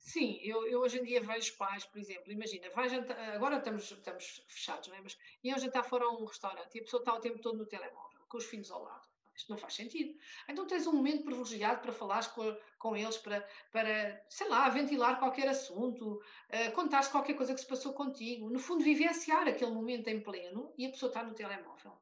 Sim, 0.00 0.40
eu, 0.42 0.66
eu, 0.66 0.80
hoje 0.80 0.98
em 0.98 1.04
dia 1.04 1.20
vejo 1.20 1.56
pais, 1.56 1.84
por 1.84 2.00
exemplo, 2.00 2.32
imagina, 2.32 2.68
vai 2.70 2.88
jantar, 2.88 3.16
agora 3.32 3.58
estamos, 3.58 3.92
estamos 3.92 4.44
fechados, 4.48 4.88
não 4.88 4.96
é? 4.96 5.00
Mas 5.02 5.16
iam 5.44 5.56
jantar 5.56 5.84
fora 5.84 6.04
a 6.04 6.10
um 6.10 6.24
restaurante 6.24 6.74
e 6.74 6.80
a 6.80 6.82
pessoa 6.82 7.00
está 7.00 7.14
o 7.14 7.20
tempo 7.20 7.38
todo 7.38 7.56
no 7.56 7.64
telemóvel, 7.64 8.18
com 8.28 8.38
os 8.38 8.44
filhos 8.44 8.72
ao 8.72 8.82
lado. 8.82 9.08
Isto 9.40 9.50
não 9.50 9.58
faz 9.58 9.74
sentido. 9.74 10.14
Então 10.48 10.66
tens 10.66 10.86
um 10.86 10.92
momento 10.92 11.24
privilegiado 11.24 11.80
para 11.80 11.92
falares 11.92 12.26
com, 12.28 12.56
com 12.78 12.94
eles, 12.94 13.16
para, 13.16 13.46
para, 13.72 14.22
sei 14.28 14.48
lá, 14.48 14.68
ventilar 14.68 15.18
qualquer 15.18 15.48
assunto, 15.48 16.14
uh, 16.16 16.72
contar-se 16.74 17.10
qualquer 17.10 17.34
coisa 17.34 17.54
que 17.54 17.60
se 17.60 17.66
passou 17.66 17.94
contigo. 17.94 18.50
No 18.50 18.58
fundo, 18.58 18.84
vivenciar 18.84 19.48
aquele 19.48 19.70
momento 19.70 20.08
em 20.08 20.20
pleno 20.20 20.72
e 20.76 20.86
a 20.86 20.90
pessoa 20.90 21.08
está 21.08 21.22
no 21.22 21.34
telemóvel. 21.34 21.98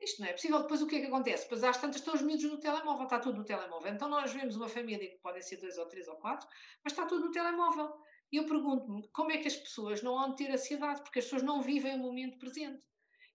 Isto 0.00 0.20
não 0.20 0.28
é 0.28 0.32
possível. 0.32 0.60
Depois 0.60 0.82
o 0.82 0.86
que 0.86 0.96
é 0.96 1.00
que 1.00 1.06
acontece? 1.06 1.44
Depois 1.44 1.62
às 1.62 1.78
tantas 1.78 2.00
estão 2.00 2.14
os 2.14 2.22
miúdos 2.22 2.44
no 2.44 2.58
telemóvel, 2.58 3.04
está 3.04 3.20
tudo 3.20 3.38
no 3.38 3.44
telemóvel. 3.44 3.92
Então 3.92 4.08
nós 4.08 4.32
vemos 4.32 4.56
uma 4.56 4.68
família 4.68 5.08
que 5.08 5.18
podem 5.18 5.42
ser 5.42 5.58
dois 5.58 5.78
ou 5.78 5.86
três 5.86 6.08
ou 6.08 6.16
quatro, 6.16 6.48
mas 6.82 6.92
está 6.92 7.06
tudo 7.06 7.26
no 7.26 7.30
telemóvel. 7.30 7.96
E 8.32 8.36
eu 8.36 8.46
pergunto-me 8.46 9.06
como 9.12 9.30
é 9.30 9.38
que 9.38 9.46
as 9.46 9.56
pessoas 9.56 10.02
não 10.02 10.14
vão 10.14 10.34
ter 10.34 10.50
ansiedade, 10.50 11.02
porque 11.02 11.20
as 11.20 11.24
pessoas 11.24 11.44
não 11.44 11.62
vivem 11.62 11.94
o 11.94 11.98
momento 11.98 12.36
presente. 12.36 12.82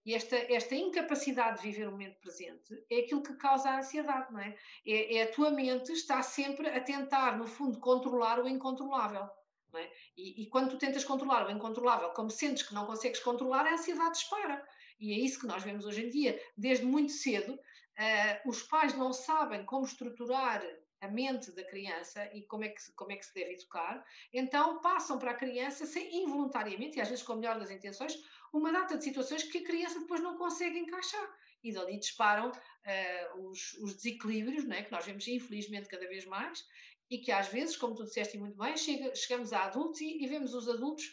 E 0.05 0.13
esta, 0.13 0.35
esta 0.35 0.75
incapacidade 0.75 1.61
de 1.61 1.69
viver 1.69 1.87
o 1.87 1.91
momento 1.91 2.19
presente 2.19 2.83
é 2.89 2.99
aquilo 2.99 3.21
que 3.21 3.35
causa 3.35 3.69
a 3.69 3.79
ansiedade, 3.79 4.31
não 4.31 4.39
é? 4.39 4.55
É, 4.85 5.17
é 5.17 5.23
a 5.23 5.31
tua 5.31 5.51
mente 5.51 5.91
está 5.91 6.21
sempre 6.23 6.69
a 6.69 6.79
tentar, 6.79 7.37
no 7.37 7.47
fundo, 7.47 7.79
controlar 7.79 8.39
o 8.39 8.47
incontrolável. 8.47 9.29
É? 9.75 9.91
E, 10.17 10.43
e, 10.43 10.45
quando 10.47 10.71
tu 10.71 10.77
tentas 10.79 11.03
controlar 11.03 11.45
o 11.45 11.51
incontrolável, 11.51 12.09
como 12.09 12.31
sentes 12.31 12.63
que 12.63 12.73
não 12.73 12.87
consegues 12.87 13.19
controlar, 13.19 13.67
a 13.67 13.73
ansiedade 13.73 14.13
dispara. 14.13 14.65
E 14.99 15.13
é 15.13 15.19
isso 15.19 15.39
que 15.39 15.47
nós 15.47 15.63
vemos 15.63 15.85
hoje 15.85 16.05
em 16.05 16.09
dia. 16.09 16.41
Desde 16.57 16.85
muito 16.85 17.11
cedo, 17.11 17.53
uh, 17.53 18.49
os 18.49 18.63
pais 18.63 18.95
não 18.95 19.13
sabem 19.13 19.63
como 19.65 19.85
estruturar 19.85 20.63
a 21.01 21.07
mente 21.07 21.51
da 21.51 21.63
criança 21.63 22.29
e 22.33 22.41
como 22.43 22.63
é, 22.63 22.69
que, 22.69 22.91
como 22.93 23.11
é 23.11 23.15
que 23.15 23.25
se 23.25 23.33
deve 23.33 23.53
educar, 23.53 24.05
então 24.33 24.81
passam 24.81 25.17
para 25.17 25.31
a 25.31 25.35
criança 25.35 25.85
sem 25.85 26.23
involuntariamente, 26.23 26.97
e 26.97 27.01
às 27.01 27.07
vezes 27.07 27.23
com 27.23 27.33
a 27.33 27.35
melhor 27.37 27.57
das 27.57 27.71
intenções, 27.71 28.17
uma 28.51 28.71
data 28.71 28.97
de 28.97 29.03
situações 29.03 29.43
que 29.43 29.59
a 29.59 29.63
criança 29.63 29.99
depois 29.99 30.21
não 30.21 30.37
consegue 30.37 30.77
encaixar. 30.77 31.37
E 31.63 31.73
dali 31.73 31.97
disparam 31.97 32.51
uh, 32.51 33.49
os, 33.49 33.73
os, 33.73 33.95
desequilíbrios, 33.95 34.65
né, 34.65 34.83
que 34.83 34.91
nós 34.91 35.05
vemos 35.05 35.27
infelizmente 35.27 35.89
cada 35.89 36.07
vez 36.07 36.25
mais, 36.25 36.65
e 37.09 37.17
que 37.17 37.31
às 37.31 37.47
vezes, 37.47 37.75
como 37.75 37.95
tu 37.95 38.03
disseste 38.03 38.37
muito 38.37 38.57
bem, 38.57 38.77
chega, 38.77 39.13
chegamos 39.15 39.51
a 39.51 39.65
adultos 39.65 39.99
e, 39.99 40.23
e, 40.23 40.27
vemos 40.27 40.53
os 40.53 40.69
adultos 40.69 41.05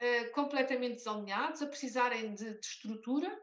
uh, 0.00 0.30
completamente 0.32 0.96
desalinhados, 0.96 1.62
a 1.62 1.66
precisarem 1.66 2.34
de, 2.34 2.58
de 2.58 2.66
estrutura. 2.66 3.40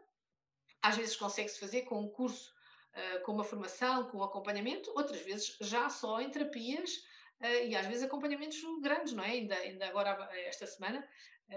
Às 0.82 0.98
vezes 0.98 1.16
consegue-se 1.16 1.60
fazer 1.60 1.84
com 1.84 2.02
um 2.02 2.10
curso, 2.10 2.54
uh, 2.96 3.24
com 3.24 3.34
uma 3.34 3.44
formação, 3.44 4.10
com 4.10 4.18
um 4.20 4.24
acompanhamento, 4.24 4.92
outras 4.96 5.22
vezes 5.22 5.56
já 5.62 5.90
só 5.90 6.20
em 6.22 6.30
terapias 6.30 6.96
uh, 7.42 7.66
e 7.68 7.76
às 7.76 7.86
vezes 7.86 8.04
acompanhamentos 8.04 8.60
grandes, 8.82 9.14
não 9.14 9.24
é? 9.24 9.32
Ainda, 9.32 9.56
ainda 9.56 9.88
agora, 9.88 10.30
esta 10.46 10.66
semana, 10.66 11.08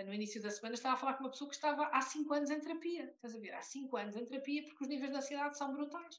no 0.06 0.14
início 0.14 0.40
da 0.40 0.50
semana, 0.50 0.74
estava 0.74 0.94
a 0.94 0.96
falar 0.96 1.14
com 1.14 1.24
uma 1.24 1.30
pessoa 1.30 1.50
que 1.50 1.54
estava 1.54 1.86
há 1.88 2.00
5 2.00 2.32
anos 2.32 2.50
em 2.50 2.58
terapia. 2.58 3.12
Estás 3.14 3.36
a 3.36 3.38
ver? 3.38 3.52
Há 3.52 3.60
5 3.60 3.94
anos 3.94 4.16
em 4.16 4.24
terapia 4.24 4.64
porque 4.64 4.84
os 4.84 4.88
níveis 4.88 5.10
de 5.10 5.18
ansiedade 5.18 5.58
são 5.58 5.70
brutais. 5.70 6.18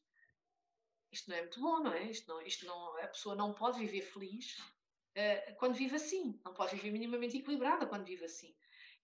Isto 1.11 1.29
não 1.29 1.37
é 1.37 1.41
muito 1.41 1.59
bom, 1.59 1.79
não 1.79 1.93
é? 1.93 2.09
Isto 2.09 2.27
não, 2.27 2.41
isto 2.41 2.65
não, 2.65 2.97
a 2.97 3.07
pessoa 3.07 3.35
não 3.35 3.53
pode 3.53 3.79
viver 3.79 4.01
feliz 4.01 4.57
uh, 4.59 5.55
quando 5.57 5.75
vive 5.75 5.95
assim. 5.95 6.39
Não 6.43 6.53
pode 6.53 6.75
viver 6.75 6.91
minimamente 6.91 7.37
equilibrada 7.37 7.85
quando 7.85 8.05
vive 8.05 8.25
assim. 8.25 8.55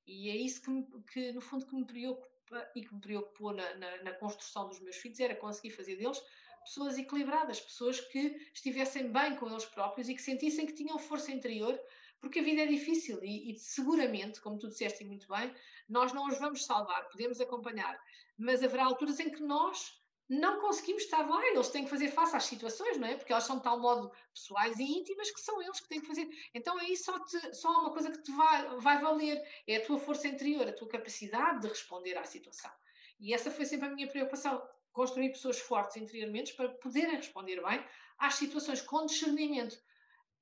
E 0.07 0.29
é 0.29 0.35
isso 0.35 0.61
que, 0.61 1.03
que 1.13 1.31
no 1.33 1.41
fundo, 1.41 1.67
que 1.67 1.75
me 1.75 1.85
preocupa 1.85 2.28
e 2.75 2.83
que 2.83 2.93
me 2.93 3.01
preocupou 3.01 3.53
na, 3.53 3.75
na, 3.75 4.03
na 4.03 4.13
construção 4.13 4.67
dos 4.67 4.79
meus 4.79 4.97
filhos, 4.97 5.19
era 5.19 5.35
conseguir 5.35 5.71
fazer 5.71 5.95
deles 5.95 6.21
pessoas 6.63 6.97
equilibradas, 6.97 7.59
pessoas 7.59 7.99
que 7.99 8.49
estivessem 8.53 9.11
bem 9.11 9.35
com 9.35 9.49
eles 9.49 9.65
próprios 9.65 10.09
e 10.09 10.15
que 10.15 10.21
sentissem 10.21 10.65
que 10.65 10.73
tinham 10.73 10.99
força 10.99 11.31
interior 11.31 11.79
porque 12.19 12.39
a 12.39 12.43
vida 12.43 12.61
é 12.61 12.67
difícil 12.67 13.23
e, 13.23 13.51
e, 13.51 13.57
seguramente, 13.57 14.41
como 14.41 14.59
tu 14.59 14.67
disseste 14.67 15.03
muito 15.05 15.27
bem, 15.27 15.53
nós 15.87 16.11
não 16.13 16.27
os 16.27 16.37
vamos 16.37 16.65
salvar, 16.65 17.07
podemos 17.09 17.39
acompanhar, 17.39 17.99
mas 18.37 18.63
haverá 18.63 18.85
alturas 18.85 19.19
em 19.19 19.29
que 19.29 19.41
nós 19.41 19.98
não 20.29 20.61
conseguimos 20.61 21.03
estar 21.03 21.27
lá, 21.27 21.43
eles 21.47 21.69
têm 21.69 21.85
que 21.85 21.89
fazer 21.89 22.09
face 22.11 22.35
às 22.35 22.43
situações, 22.43 22.97
não 22.97 23.07
é? 23.07 23.15
Porque 23.15 23.31
elas 23.31 23.45
são 23.45 23.57
de 23.57 23.63
tal 23.63 23.79
modo 23.79 24.11
pessoais 24.31 24.77
e 24.77 24.83
íntimas 24.83 25.31
que 25.31 25.41
são 25.41 25.59
eles 25.59 25.79
que 25.79 25.89
têm 25.89 25.99
que 25.99 26.05
fazer. 26.05 26.29
Então 26.53 26.77
aí 26.77 26.95
só, 26.95 27.17
te, 27.19 27.55
só 27.55 27.67
há 27.67 27.79
uma 27.79 27.91
coisa 27.91 28.11
que 28.11 28.21
te 28.21 28.31
vai, 28.31 28.79
vai 28.79 29.01
valer, 29.01 29.43
é 29.65 29.77
a 29.77 29.85
tua 29.85 29.97
força 29.97 30.27
interior, 30.27 30.67
a 30.67 30.73
tua 30.73 30.87
capacidade 30.87 31.61
de 31.61 31.67
responder 31.67 32.15
à 32.15 32.23
situação. 32.23 32.71
E 33.19 33.33
essa 33.33 33.49
foi 33.49 33.65
sempre 33.65 33.87
a 33.87 33.91
minha 33.91 34.07
preocupação, 34.07 34.61
construir 34.93 35.29
pessoas 35.29 35.59
fortes 35.59 35.97
interiormente 35.97 36.53
para 36.53 36.69
poderem 36.69 37.15
responder 37.15 37.59
bem 37.63 37.83
às 38.19 38.35
situações 38.35 38.81
com 38.81 39.07
discernimento. 39.07 39.81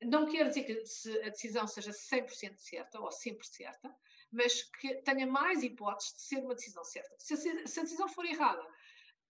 Não 0.02 0.30
quer 0.30 0.50
dizer 0.50 0.63
que 0.63 0.73
a 1.26 1.30
decisão 1.30 1.65
seja 1.65 1.91
100% 1.91 2.58
certa 2.58 3.00
ou 3.00 3.12
sempre 3.12 3.47
certa, 3.47 3.95
mas 4.32 4.63
que 4.63 4.95
tenha 4.95 5.26
mais 5.26 5.63
hipóteses 5.63 6.13
de 6.13 6.21
ser 6.21 6.38
uma 6.39 6.54
decisão 6.54 6.84
certa. 6.84 7.15
Se 7.17 7.34
a, 7.34 7.38
se 7.38 7.80
a 7.80 7.84
decisão 7.84 8.10
for 8.10 8.26
errada, 8.26 8.63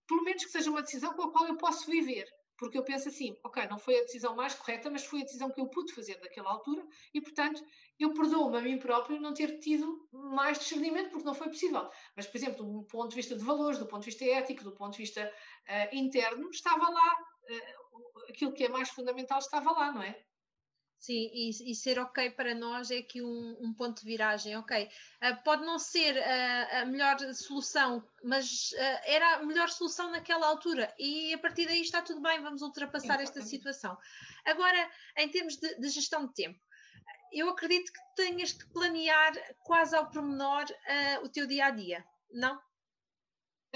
pelo 0.08 0.24
menos 0.24 0.46
que 0.46 0.52
seja 0.52 0.70
uma 0.70 0.82
decisão 0.82 1.13
com 1.13 1.24
a 1.24 1.32
qual 1.32 1.48
eu 1.48 1.58
posso 1.58 1.89
viver. 1.89 2.26
Porque 2.58 2.78
eu 2.78 2.84
penso 2.84 3.08
assim, 3.08 3.38
ok, 3.43 3.67
não 3.67 3.78
foi 3.78 4.00
a 4.00 4.02
decisão 4.02 4.36
mais 4.36 4.56
correta, 4.56 4.89
mas 4.89 5.06
foi 5.06 5.22
a 5.22 5.24
decisão 5.24 5.52
que 5.52 5.62
eu 5.62 5.67
pude 5.67 5.93
fazer 5.93 6.20
naquela 6.20 6.50
altura 6.50 6.84
e, 7.13 7.22
portanto, 7.22 7.63
eu 8.00 8.13
perdoo-me 8.13 8.58
a 8.58 8.62
mim 8.62 8.80
próprio 8.80 9.22
não 9.22 9.32
ter 9.32 9.60
tido 9.60 10.08
mais 10.12 10.58
discernimento, 10.58 11.12
porque 11.12 11.26
não 11.26 11.36
foi 11.36 11.50
possível. 11.50 11.88
Mas, 12.15 12.26
por 12.26 12.36
exemplo, 12.38 12.65
do 12.65 12.84
ponto 12.86 13.10
de 13.10 13.15
vista 13.15 13.36
de 13.36 13.43
valores, 13.43 13.78
do 13.78 13.86
ponto 13.86 14.02
de 14.02 14.08
vista 14.08 14.26
ético, 14.26 14.63
do 14.63 14.74
ponto 14.74 14.93
de 14.93 14.98
vista 14.98 15.32
uh, 15.70 15.96
interno, 15.96 16.50
estava 16.50 16.89
lá, 16.89 17.13
uh, 17.13 18.30
aquilo 18.30 18.54
que 18.54 18.63
é 18.63 18.70
mais 18.70 18.89
fundamental 18.89 19.38
estava 19.38 19.72
lá, 19.72 19.91
não 19.91 20.02
é? 20.02 20.20
Sim, 20.99 21.29
e, 21.31 21.71
e, 21.71 21.75
ser 21.75 21.99
ok 21.99 22.31
para 22.31 22.55
nós 22.55 22.89
é 22.89 22.97
aqui 22.97 23.21
um, 23.21 23.55
um 23.62 23.73
ponto 23.73 24.01
de 24.01 24.05
viragem, 24.05 24.57
ok. 24.57 24.89
Uh, 25.21 25.43
pode 25.43 25.63
não 25.63 25.77
ser 25.77 26.17
uh, 26.17 26.81
a 26.81 26.86
melhor 26.86 27.17
solução, 27.33 28.03
mas 28.23 28.71
uh, 28.71 28.99
era 29.05 29.36
a 29.36 29.45
melhor 29.45 29.69
solução 29.69 30.12
naquela 30.12 30.47
altura 30.47 30.93
e 30.97 31.33
a 31.33 31.38
partir 31.38 31.67
daí 31.67 31.81
está 31.81 32.01
tudo 32.01 32.19
bem, 32.21 32.41
vamos 32.41 32.62
ultrapassar 32.62 33.21
esta 33.21 33.41
situação. 33.41 33.95
Agora, 34.43 34.89
em 35.17 35.29
termos 35.29 35.55
de, 35.57 35.75
de, 35.79 35.89
gestão 35.89 36.25
de 36.25 36.33
tempo, 36.33 36.60
eu 37.31 37.47
acredito 37.49 37.91
que 37.93 37.99
tenhas 38.15 38.51
que 38.51 38.67
planear 38.69 39.33
quase 39.63 39.95
ao 39.95 40.10
pormenor 40.10 40.65
o 41.21 41.29
teu 41.29 41.45
dia 41.45 41.65
a 41.65 41.69
dia, 41.69 42.03
não? 42.31 42.60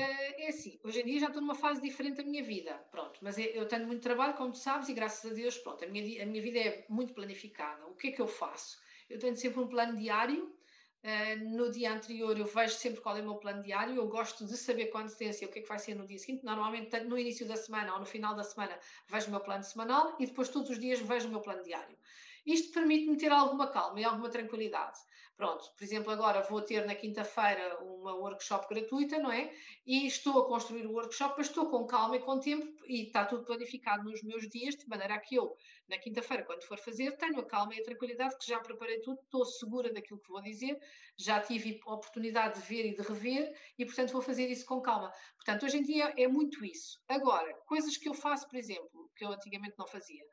Eh, 0.02 0.46
é 0.46 0.48
assim, 0.50 0.80
hoje 0.84 1.02
em 1.02 1.06
dia 1.06 1.20
já 1.20 1.28
estou 1.28 1.42
numa 1.42 1.54
fase 1.54 1.80
diferente 1.80 2.18
da 2.18 2.24
minha 2.24 2.44
vida, 2.44 2.74
pronto, 2.90 3.20
mas 3.22 3.38
eu 3.38 3.68
tenho 3.68 3.86
muito 3.86 4.02
trabalho, 4.02 4.34
como 4.34 4.52
tu 4.52 4.58
sabes, 4.58 4.90
e 4.90 4.94
graças 4.94 5.32
a 5.32 5.34
Deus, 5.34 5.58
pronto, 5.60 5.86
a 5.86 5.88
minha, 5.88 6.24
a 6.24 6.26
minha 6.26 6.42
vida 6.42 6.60
é 6.60 6.86
muito 6.90 7.14
planificada. 7.14 7.86
O 7.86 7.94
que 7.96 8.08
é 8.08 8.12
que 8.12 8.22
eu 8.22 8.28
faço? 8.28 8.80
Eu 9.10 9.20
tenho 9.20 9.38
sempre 9.38 9.60
um 9.60 9.68
plano 9.68 9.96
diário, 9.96 10.56
uh, 11.04 11.56
no 11.56 11.70
dia 11.72 11.94
anterior 11.94 12.36
eu 12.36 12.46
vejo 12.46 12.74
sempre 12.74 13.00
qual 13.00 13.16
é 13.16 13.22
o 13.22 13.24
meu 13.24 13.36
plano 13.36 13.62
diário, 13.62 13.96
eu 13.96 14.08
gosto 14.08 14.44
de 14.44 14.58
saber 14.58 14.88
com 14.88 14.98
antecedência 14.98 15.48
o 15.48 15.52
que 15.52 15.60
é 15.60 15.62
que 15.62 15.70
vai 15.70 15.78
ser 15.78 15.94
no 15.94 16.08
dia 16.08 16.18
seguinte, 16.18 16.44
normalmente 16.44 17.00
no 17.02 17.16
início 17.18 17.48
da 17.48 17.56
semana 17.56 17.94
ou 17.94 18.00
no 18.00 18.06
final 18.06 18.36
da 18.36 18.44
semana 18.44 18.80
vejo 19.08 19.28
o 19.28 19.32
meu 19.32 19.42
plano 19.42 19.64
semanal 19.64 20.16
e 20.20 20.26
depois 20.26 20.50
todos 20.50 20.72
os 20.72 20.80
dias 20.80 21.00
vejo 21.00 21.28
o 21.28 21.32
meu 21.32 21.42
plano 21.42 21.62
diário. 21.64 21.96
Isto 22.44 22.74
permite-me 22.74 23.18
ter 23.18 23.32
alguma 23.32 23.68
calma 23.68 24.00
e 24.00 24.04
alguma 24.04 24.30
tranquilidade. 24.30 25.00
Pronto, 25.42 25.74
por 25.76 25.84
exemplo, 25.84 26.12
agora 26.12 26.44
vou 26.44 26.62
ter 26.62 26.86
na 26.86 26.94
quinta-feira 26.94 27.80
uma 27.80 28.14
workshop 28.14 28.68
gratuita, 28.72 29.18
não 29.18 29.32
é? 29.32 29.52
E 29.84 30.06
estou 30.06 30.40
a 30.40 30.48
construir 30.48 30.86
o 30.86 30.92
workshop, 30.92 31.34
mas 31.36 31.48
estou 31.48 31.68
com 31.68 31.88
calma 31.88 32.16
e 32.16 32.20
com 32.20 32.40
tempo 32.40 32.72
e 32.86 33.08
está 33.08 33.26
tudo 33.26 33.44
planificado 33.44 34.04
nos 34.04 34.22
meus 34.22 34.48
dias, 34.48 34.76
de 34.76 34.88
maneira 34.88 35.16
a 35.16 35.20
que 35.20 35.34
eu, 35.34 35.56
na 35.90 35.98
quinta-feira, 35.98 36.44
quando 36.44 36.62
for 36.62 36.78
fazer, 36.78 37.18
tenho 37.18 37.40
a 37.40 37.44
calma 37.44 37.74
e 37.74 37.80
a 37.80 37.84
tranquilidade, 37.84 38.38
que 38.38 38.46
já 38.46 38.60
preparei 38.60 39.00
tudo, 39.00 39.20
estou 39.20 39.44
segura 39.44 39.92
daquilo 39.92 40.20
que 40.20 40.30
vou 40.30 40.44
dizer, 40.44 40.80
já 41.18 41.42
tive 41.42 41.80
a 41.88 41.96
oportunidade 41.96 42.62
de 42.62 42.68
ver 42.68 42.86
e 42.86 42.96
de 42.96 43.02
rever 43.02 43.52
e, 43.80 43.84
portanto, 43.84 44.12
vou 44.12 44.22
fazer 44.22 44.48
isso 44.48 44.68
com 44.68 44.80
calma. 44.80 45.12
Portanto, 45.38 45.66
hoje 45.66 45.78
em 45.78 45.82
dia 45.82 46.14
é 46.20 46.28
muito 46.28 46.64
isso. 46.64 47.02
Agora, 47.08 47.52
coisas 47.66 47.98
que 47.98 48.08
eu 48.08 48.14
faço, 48.14 48.48
por 48.48 48.58
exemplo, 48.58 49.10
que 49.16 49.26
eu 49.26 49.30
antigamente 49.30 49.74
não 49.76 49.88
fazia. 49.88 50.24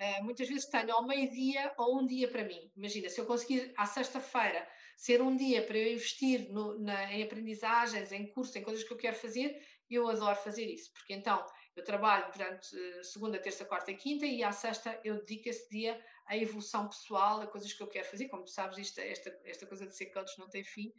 Uh, 0.00 0.24
muitas 0.24 0.48
vezes 0.48 0.66
tenho 0.66 0.92
ao 0.92 1.06
meio-dia 1.06 1.72
ou 1.78 2.00
um 2.00 2.06
dia 2.06 2.28
para 2.28 2.44
mim. 2.44 2.70
Imagina, 2.76 3.08
se 3.08 3.20
eu 3.20 3.26
conseguir 3.26 3.72
à 3.76 3.86
sexta-feira 3.86 4.66
ser 4.96 5.20
um 5.22 5.36
dia 5.36 5.64
para 5.64 5.78
eu 5.78 5.92
investir 5.92 6.48
no, 6.50 6.78
na, 6.78 7.12
em 7.12 7.22
aprendizagens, 7.22 8.10
em 8.10 8.26
cursos, 8.32 8.54
em 8.56 8.62
coisas 8.62 8.82
que 8.84 8.92
eu 8.92 8.96
quero 8.96 9.16
fazer, 9.16 9.60
eu 9.90 10.08
adoro 10.08 10.36
fazer 10.36 10.64
isso, 10.64 10.90
porque 10.92 11.12
então 11.12 11.44
eu 11.76 11.84
trabalho 11.84 12.32
durante 12.32 12.74
uh, 12.74 13.04
segunda, 13.04 13.38
terça, 13.38 13.64
quarta 13.64 13.90
e 13.90 13.96
quinta 13.96 14.26
e 14.26 14.42
à 14.42 14.52
sexta 14.52 14.98
eu 15.04 15.16
dedico 15.16 15.48
esse 15.48 15.68
dia 15.68 16.02
à 16.26 16.36
evolução 16.36 16.88
pessoal, 16.88 17.40
a 17.40 17.46
coisas 17.46 17.72
que 17.72 17.82
eu 17.82 17.88
quero 17.88 18.06
fazer. 18.06 18.28
Como 18.28 18.44
tu 18.44 18.50
sabes, 18.50 18.78
isto, 18.78 19.00
esta, 19.00 19.40
esta 19.44 19.66
coisa 19.66 19.86
de 19.86 19.96
ser 19.96 20.06
coach 20.06 20.38
não 20.38 20.48
tem 20.48 20.64
fim 20.64 20.92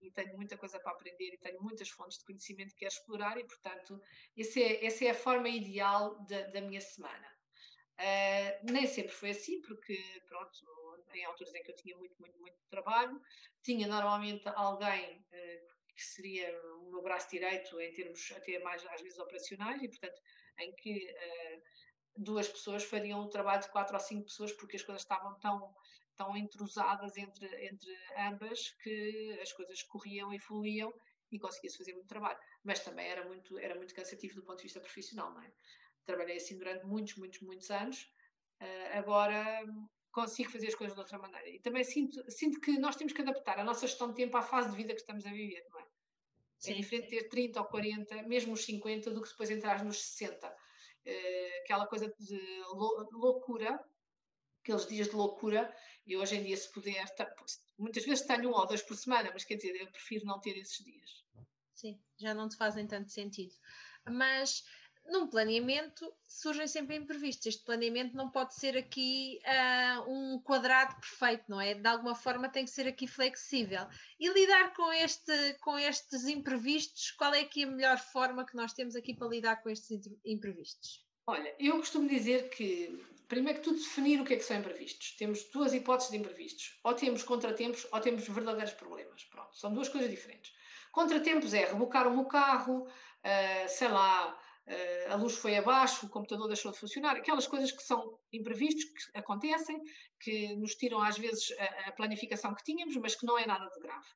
e 0.00 0.10
tenho 0.10 0.34
muita 0.36 0.56
coisa 0.56 0.78
para 0.78 0.92
aprender 0.92 1.34
e 1.34 1.38
tenho 1.38 1.60
muitas 1.60 1.88
fontes 1.88 2.18
de 2.18 2.24
conhecimento 2.24 2.72
que 2.74 2.80
quero 2.80 2.92
explorar 2.92 3.38
e, 3.38 3.44
portanto, 3.44 4.00
é, 4.36 4.86
essa 4.86 5.04
é 5.04 5.10
a 5.10 5.14
forma 5.14 5.48
ideal 5.48 6.24
da, 6.26 6.42
da 6.48 6.60
minha 6.60 6.80
semana. 6.80 7.35
Uh, 7.98 8.72
nem 8.72 8.86
sempre 8.86 9.12
foi 9.12 9.30
assim, 9.30 9.60
porque, 9.62 9.98
pronto, 10.26 11.04
em 11.14 11.24
alturas 11.24 11.54
em 11.54 11.62
que 11.62 11.70
eu 11.70 11.76
tinha 11.76 11.96
muito, 11.96 12.14
muito, 12.20 12.38
muito 12.38 12.58
trabalho, 12.68 13.20
tinha 13.62 13.88
normalmente 13.88 14.46
alguém 14.48 15.18
uh, 15.18 15.94
que 15.94 16.04
seria 16.04 16.60
o 16.74 16.90
meu 16.90 17.02
braço 17.02 17.30
direito 17.30 17.80
em 17.80 17.92
termos 17.92 18.32
até 18.36 18.58
mais, 18.58 18.84
às 18.86 19.00
vezes, 19.00 19.18
operacionais, 19.18 19.82
e, 19.82 19.88
portanto, 19.88 20.20
em 20.58 20.74
que 20.74 21.10
uh, 21.10 21.62
duas 22.18 22.48
pessoas 22.48 22.84
fariam 22.84 23.20
o 23.20 23.28
trabalho 23.28 23.62
de 23.62 23.70
quatro 23.70 23.94
ou 23.94 24.00
cinco 24.00 24.24
pessoas, 24.24 24.52
porque 24.52 24.76
as 24.76 24.82
coisas 24.82 25.02
estavam 25.02 25.38
tão 25.40 25.74
tão 26.16 26.36
intrusadas 26.36 27.16
entre, 27.16 27.46
entre 27.66 27.94
ambas 28.16 28.70
que 28.82 29.38
as 29.42 29.52
coisas 29.52 29.82
corriam 29.82 30.32
e 30.32 30.38
fluíam 30.38 30.92
e 31.30 31.38
conseguia-se 31.38 31.76
fazer 31.76 31.92
muito 31.92 32.08
trabalho. 32.08 32.38
Mas 32.64 32.80
também 32.80 33.06
era 33.06 33.24
muito, 33.24 33.58
era 33.58 33.74
muito 33.74 33.94
cansativo 33.94 34.34
do 34.34 34.42
ponto 34.42 34.58
de 34.58 34.64
vista 34.64 34.80
profissional, 34.80 35.32
não 35.32 35.42
é? 35.42 35.52
Trabalhei 36.06 36.36
assim 36.36 36.56
durante 36.56 36.86
muitos, 36.86 37.16
muitos, 37.16 37.40
muitos 37.40 37.70
anos. 37.70 38.02
Uh, 38.60 38.98
agora 38.98 39.62
consigo 40.16 40.50
fazer 40.50 40.68
as 40.68 40.74
coisas 40.74 40.94
de 40.94 41.00
outra 41.00 41.18
maneira. 41.18 41.46
E 41.50 41.60
também 41.60 41.84
sinto, 41.84 42.24
sinto 42.30 42.58
que 42.58 42.78
nós 42.78 42.96
temos 42.96 43.12
que 43.12 43.20
adaptar 43.20 43.58
a 43.58 43.64
nossa 43.64 43.86
gestão 43.86 44.08
de 44.08 44.14
tempo 44.14 44.34
à 44.38 44.42
fase 44.42 44.70
de 44.70 44.76
vida 44.76 44.94
que 44.94 45.00
estamos 45.00 45.26
a 45.26 45.30
viver, 45.30 45.62
não 45.68 45.78
é? 45.78 45.82
é 45.82 45.86
sim, 46.58 46.72
é 46.72 46.74
diferente 46.76 47.08
ter 47.10 47.28
30 47.28 47.60
ou 47.60 47.66
40, 47.66 48.22
mesmo 48.22 48.54
os 48.54 48.64
50, 48.64 49.10
do 49.10 49.20
que 49.20 49.28
depois 49.28 49.50
entrar 49.50 49.84
nos 49.84 50.02
60. 50.02 50.48
Uh, 50.48 50.52
eh, 51.04 51.60
aquela 51.64 51.86
coisa 51.86 52.08
de 52.18 52.62
loucura, 53.12 53.78
aqueles 54.62 54.86
dias 54.86 55.08
de 55.08 55.14
loucura, 55.14 55.70
e 56.06 56.16
hoje 56.16 56.36
em 56.36 56.44
dia, 56.44 56.56
se 56.56 56.72
puder, 56.72 57.04
muitas 57.78 58.04
vezes 58.04 58.26
tenho 58.26 58.48
um 58.48 58.54
ou 58.54 58.66
dois 58.66 58.82
por 58.82 58.96
semana, 58.96 59.30
mas 59.32 59.44
quer 59.44 59.56
dizer, 59.56 59.76
eu 59.76 59.90
prefiro 59.90 60.24
não 60.24 60.40
ter 60.40 60.56
esses 60.56 60.82
dias. 60.82 61.24
Sim, 61.74 62.00
já 62.16 62.32
não 62.32 62.48
te 62.48 62.56
fazem 62.56 62.86
tanto 62.86 63.10
sentido. 63.10 63.54
Mas 64.08 64.64
num 65.10 65.26
planeamento 65.26 66.12
surgem 66.26 66.66
sempre 66.66 66.96
imprevistos. 66.96 67.46
Este 67.46 67.64
planeamento 67.64 68.16
não 68.16 68.30
pode 68.30 68.54
ser 68.54 68.76
aqui 68.76 69.38
uh, 69.44 70.10
um 70.10 70.40
quadrado 70.40 70.94
perfeito, 70.96 71.44
não 71.48 71.60
é? 71.60 71.74
De 71.74 71.86
alguma 71.86 72.14
forma 72.14 72.48
tem 72.48 72.64
que 72.64 72.70
ser 72.70 72.86
aqui 72.86 73.06
flexível. 73.06 73.86
E 74.18 74.28
lidar 74.28 74.74
com, 74.74 74.92
este, 74.92 75.54
com 75.60 75.78
estes 75.78 76.26
imprevistos, 76.26 77.10
qual 77.12 77.34
é 77.34 77.40
aqui 77.40 77.64
a 77.64 77.66
melhor 77.66 77.98
forma 77.98 78.44
que 78.44 78.56
nós 78.56 78.72
temos 78.72 78.96
aqui 78.96 79.14
para 79.14 79.28
lidar 79.28 79.62
com 79.62 79.70
estes 79.70 80.08
imprevistos? 80.24 81.04
Olha, 81.26 81.54
eu 81.58 81.76
costumo 81.78 82.08
dizer 82.08 82.50
que, 82.50 83.04
primeiro 83.26 83.58
que 83.58 83.64
tudo, 83.64 83.78
definir 83.78 84.20
o 84.20 84.24
que 84.24 84.34
é 84.34 84.36
que 84.36 84.44
são 84.44 84.56
imprevistos. 84.56 85.16
Temos 85.16 85.44
duas 85.50 85.74
hipóteses 85.74 86.12
de 86.12 86.18
imprevistos. 86.18 86.78
Ou 86.84 86.94
temos 86.94 87.22
contratempos 87.22 87.86
ou 87.92 88.00
temos 88.00 88.28
verdadeiros 88.28 88.74
problemas. 88.74 89.24
Pronto, 89.24 89.56
são 89.56 89.74
duas 89.74 89.88
coisas 89.88 90.10
diferentes. 90.10 90.52
Contratempos 90.92 91.52
é 91.52 91.66
rebocar 91.66 92.06
o 92.06 92.14
meu 92.14 92.24
carro, 92.24 92.84
uh, 92.86 93.68
sei 93.68 93.88
lá, 93.88 94.38
a 95.08 95.14
luz 95.14 95.36
foi 95.36 95.56
abaixo, 95.56 96.06
o 96.06 96.08
computador 96.08 96.48
deixou 96.48 96.72
de 96.72 96.78
funcionar, 96.78 97.16
aquelas 97.16 97.46
coisas 97.46 97.70
que 97.70 97.82
são 97.82 98.18
imprevistos, 98.32 98.84
que 98.84 99.18
acontecem, 99.18 99.80
que 100.20 100.56
nos 100.56 100.74
tiram 100.74 101.00
às 101.00 101.16
vezes 101.16 101.52
a, 101.58 101.88
a 101.88 101.92
planificação 101.92 102.54
que 102.54 102.64
tínhamos, 102.64 102.96
mas 102.96 103.14
que 103.14 103.24
não 103.24 103.38
é 103.38 103.46
nada 103.46 103.68
de 103.68 103.80
grave. 103.80 104.06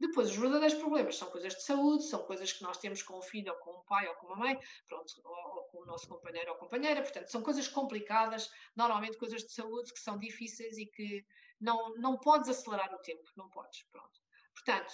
Depois, 0.00 0.30
os 0.30 0.36
verdadeiros 0.36 0.78
problemas 0.78 1.16
são 1.16 1.30
coisas 1.30 1.54
de 1.54 1.62
saúde, 1.62 2.04
são 2.04 2.24
coisas 2.24 2.52
que 2.52 2.62
nós 2.62 2.78
temos 2.78 3.02
com 3.02 3.18
o 3.18 3.22
filho, 3.22 3.52
ou 3.52 3.58
com 3.58 3.70
o 3.70 3.84
pai, 3.84 4.08
ou 4.08 4.14
com 4.14 4.32
a 4.32 4.36
mãe, 4.36 4.58
pronto, 4.88 5.12
ou, 5.22 5.56
ou, 5.56 5.62
com 5.64 5.82
o 5.82 5.86
nosso 5.86 6.08
companheiro 6.08 6.50
ou 6.52 6.56
companheira, 6.56 7.02
portanto, 7.02 7.28
são 7.28 7.42
coisas 7.42 7.68
complicadas, 7.68 8.50
normalmente 8.74 9.18
coisas 9.18 9.42
de 9.42 9.52
saúde 9.52 9.92
que 9.92 10.00
são 10.00 10.18
difíceis 10.18 10.76
e 10.78 10.86
que 10.86 11.24
não, 11.60 11.94
não 11.96 12.18
podes 12.18 12.48
acelerar 12.48 12.92
o 12.94 12.98
tempo, 12.98 13.30
não 13.36 13.48
podes, 13.50 13.82
pronto. 13.92 14.18
Portanto, 14.54 14.92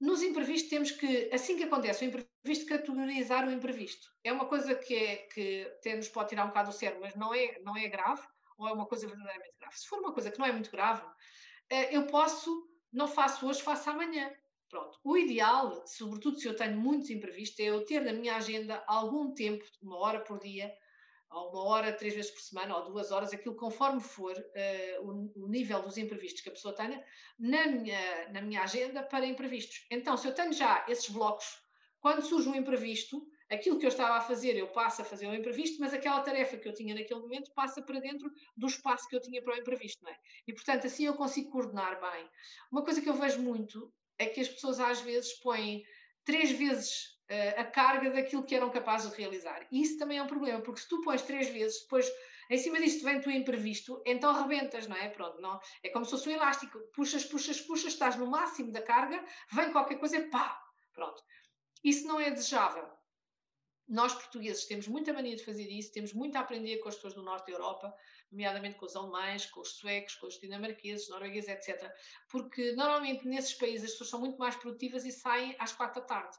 nos 0.00 0.22
imprevistos 0.22 0.70
temos 0.70 0.90
que, 0.92 1.28
assim 1.32 1.56
que 1.56 1.64
acontece 1.64 2.04
o 2.04 2.08
imprevisto, 2.08 2.66
categorizar 2.66 3.46
o 3.46 3.50
imprevisto. 3.50 4.08
É 4.22 4.32
uma 4.32 4.46
coisa 4.46 4.74
que, 4.74 4.94
é, 4.94 5.16
que 5.28 5.62
até 5.78 5.96
nos 5.96 6.08
pode 6.08 6.30
tirar 6.30 6.44
um 6.44 6.48
bocado 6.48 6.70
do 6.70 6.76
cérebro, 6.76 7.02
mas 7.02 7.14
não 7.16 7.34
é, 7.34 7.58
não 7.60 7.76
é 7.76 7.88
grave, 7.88 8.22
ou 8.56 8.68
é 8.68 8.72
uma 8.72 8.86
coisa 8.86 9.06
verdadeiramente 9.06 9.56
grave. 9.58 9.76
Se 9.76 9.88
for 9.88 9.98
uma 10.00 10.12
coisa 10.12 10.30
que 10.30 10.38
não 10.38 10.46
é 10.46 10.52
muito 10.52 10.70
grave, 10.70 11.02
eh, 11.70 11.96
eu 11.96 12.06
posso, 12.06 12.68
não 12.92 13.08
faço 13.08 13.46
hoje, 13.46 13.62
faço 13.62 13.90
amanhã. 13.90 14.30
Pronto. 14.68 14.98
O 15.02 15.16
ideal, 15.16 15.82
sobretudo 15.86 16.38
se 16.38 16.46
eu 16.46 16.54
tenho 16.54 16.78
muitos 16.78 17.08
imprevistos, 17.10 17.58
é 17.58 17.64
eu 17.64 17.84
ter 17.84 18.00
na 18.00 18.12
minha 18.12 18.36
agenda 18.36 18.84
algum 18.86 19.32
tempo, 19.32 19.64
uma 19.80 19.96
hora 19.98 20.20
por 20.20 20.38
dia, 20.38 20.72
ou 21.30 21.50
uma 21.50 21.64
hora, 21.64 21.92
três 21.92 22.14
vezes 22.14 22.30
por 22.30 22.40
semana, 22.40 22.76
ou 22.76 22.84
duas 22.90 23.10
horas, 23.10 23.32
aquilo 23.32 23.54
conforme 23.54 24.00
for 24.00 24.36
uh, 24.36 25.06
o, 25.06 25.44
o, 25.44 25.48
nível 25.48 25.82
dos 25.82 25.98
imprevistos 25.98 26.40
que 26.40 26.48
a 26.48 26.52
pessoa 26.52 26.74
tenha, 26.74 27.04
na 27.38 27.66
minha, 27.66 28.28
na 28.32 28.40
minha 28.40 28.62
agenda 28.62 29.02
para 29.02 29.26
imprevistos. 29.26 29.86
Então, 29.90 30.16
se 30.16 30.26
eu 30.26 30.34
tenho 30.34 30.52
já 30.52 30.84
esses 30.88 31.08
blocos, 31.08 31.62
quando 32.00 32.22
surge 32.22 32.48
um 32.48 32.54
imprevisto, 32.54 33.26
aquilo 33.50 33.78
que 33.78 33.84
eu 33.84 33.88
estava 33.88 34.16
a 34.16 34.20
fazer, 34.20 34.56
eu 34.56 34.68
passo 34.68 35.02
a 35.02 35.04
fazer 35.04 35.26
o 35.26 35.34
imprevisto, 35.34 35.80
mas 35.80 35.92
aquela 35.92 36.20
tarefa 36.20 36.56
que 36.56 36.68
eu 36.68 36.74
tinha 36.74 36.94
naquele 36.94 37.20
momento 37.20 37.52
passa 37.52 37.82
para 37.82 38.00
dentro 38.00 38.30
do 38.56 38.66
espaço 38.66 39.08
que 39.08 39.16
eu 39.16 39.20
tinha 39.20 39.42
para 39.42 39.54
o 39.54 39.58
imprevisto, 39.58 40.02
não 40.02 40.10
é? 40.10 40.16
E, 40.46 40.52
portanto, 40.52 40.86
assim 40.86 41.06
eu 41.06 41.14
consigo 41.14 41.50
coordenar 41.50 42.00
bem. 42.00 42.28
Uma 42.70 42.84
coisa 42.84 43.00
que 43.00 43.08
eu 43.08 43.14
vejo 43.14 43.40
muito 43.40 43.92
é 44.18 44.26
que 44.26 44.40
as 44.40 44.48
pessoas 44.48 44.80
às 44.80 45.00
vezes 45.00 45.32
põem 45.40 45.84
três 46.24 46.52
vezes 46.52 47.17
a 47.56 47.64
carga 47.64 48.10
daquilo 48.10 48.44
que 48.44 48.54
eram 48.54 48.70
capazes 48.70 49.10
de 49.10 49.16
realizar. 49.16 49.66
E 49.70 49.82
isso 49.82 49.98
também 49.98 50.18
é 50.18 50.22
um 50.22 50.26
problema, 50.26 50.60
porque 50.62 50.80
se 50.80 50.88
tu 50.88 51.00
pões 51.02 51.22
três 51.22 51.48
vezes, 51.48 51.82
depois 51.82 52.10
em 52.50 52.56
cima 52.56 52.80
disto 52.80 53.04
vem 53.04 53.20
tu 53.20 53.30
imprevisto, 53.30 54.02
então 54.06 54.32
rebentas, 54.32 54.86
não 54.86 54.96
é? 54.96 55.08
Pronto, 55.10 55.38
não, 55.40 55.60
é 55.82 55.90
como 55.90 56.04
se 56.04 56.12
fosse 56.12 56.28
um 56.30 56.32
elástico, 56.32 56.78
puxas, 56.94 57.24
puxas, 57.24 57.60
puxas, 57.60 57.92
estás 57.92 58.16
no 58.16 58.26
máximo 58.26 58.72
da 58.72 58.80
carga, 58.80 59.22
vem 59.52 59.70
qualquer 59.70 59.98
coisa 59.98 60.20
pá, 60.30 60.58
pronto. 60.94 61.22
Isso 61.84 62.06
não 62.06 62.18
é 62.18 62.30
desejável. 62.30 62.88
Nós 63.86 64.14
portugueses 64.14 64.66
temos 64.66 64.88
muita 64.88 65.12
mania 65.12 65.36
de 65.36 65.44
fazer 65.44 65.66
isso, 65.70 65.92
temos 65.92 66.12
muito 66.12 66.36
a 66.36 66.40
aprender 66.40 66.78
com 66.78 66.88
as 66.88 66.94
pessoas 66.94 67.14
do 67.14 67.22
norte 67.22 67.46
da 67.46 67.52
Europa, 67.52 67.94
nomeadamente 68.30 68.78
com 68.78 68.86
os 68.86 68.96
alemães, 68.96 69.46
com 69.46 69.60
os 69.60 69.76
suecos, 69.76 70.14
com 70.16 70.26
os 70.26 70.38
dinamarqueses, 70.38 71.08
noruegueses, 71.08 71.48
etc. 71.48 71.90
Porque 72.30 72.72
normalmente 72.72 73.26
nesses 73.26 73.54
países 73.54 73.84
as 73.84 73.92
pessoas 73.92 74.10
são 74.10 74.20
muito 74.20 74.38
mais 74.38 74.56
produtivas 74.56 75.04
e 75.04 75.12
saem 75.12 75.56
às 75.58 75.72
quatro 75.72 76.00
da 76.00 76.06
tarde. 76.06 76.36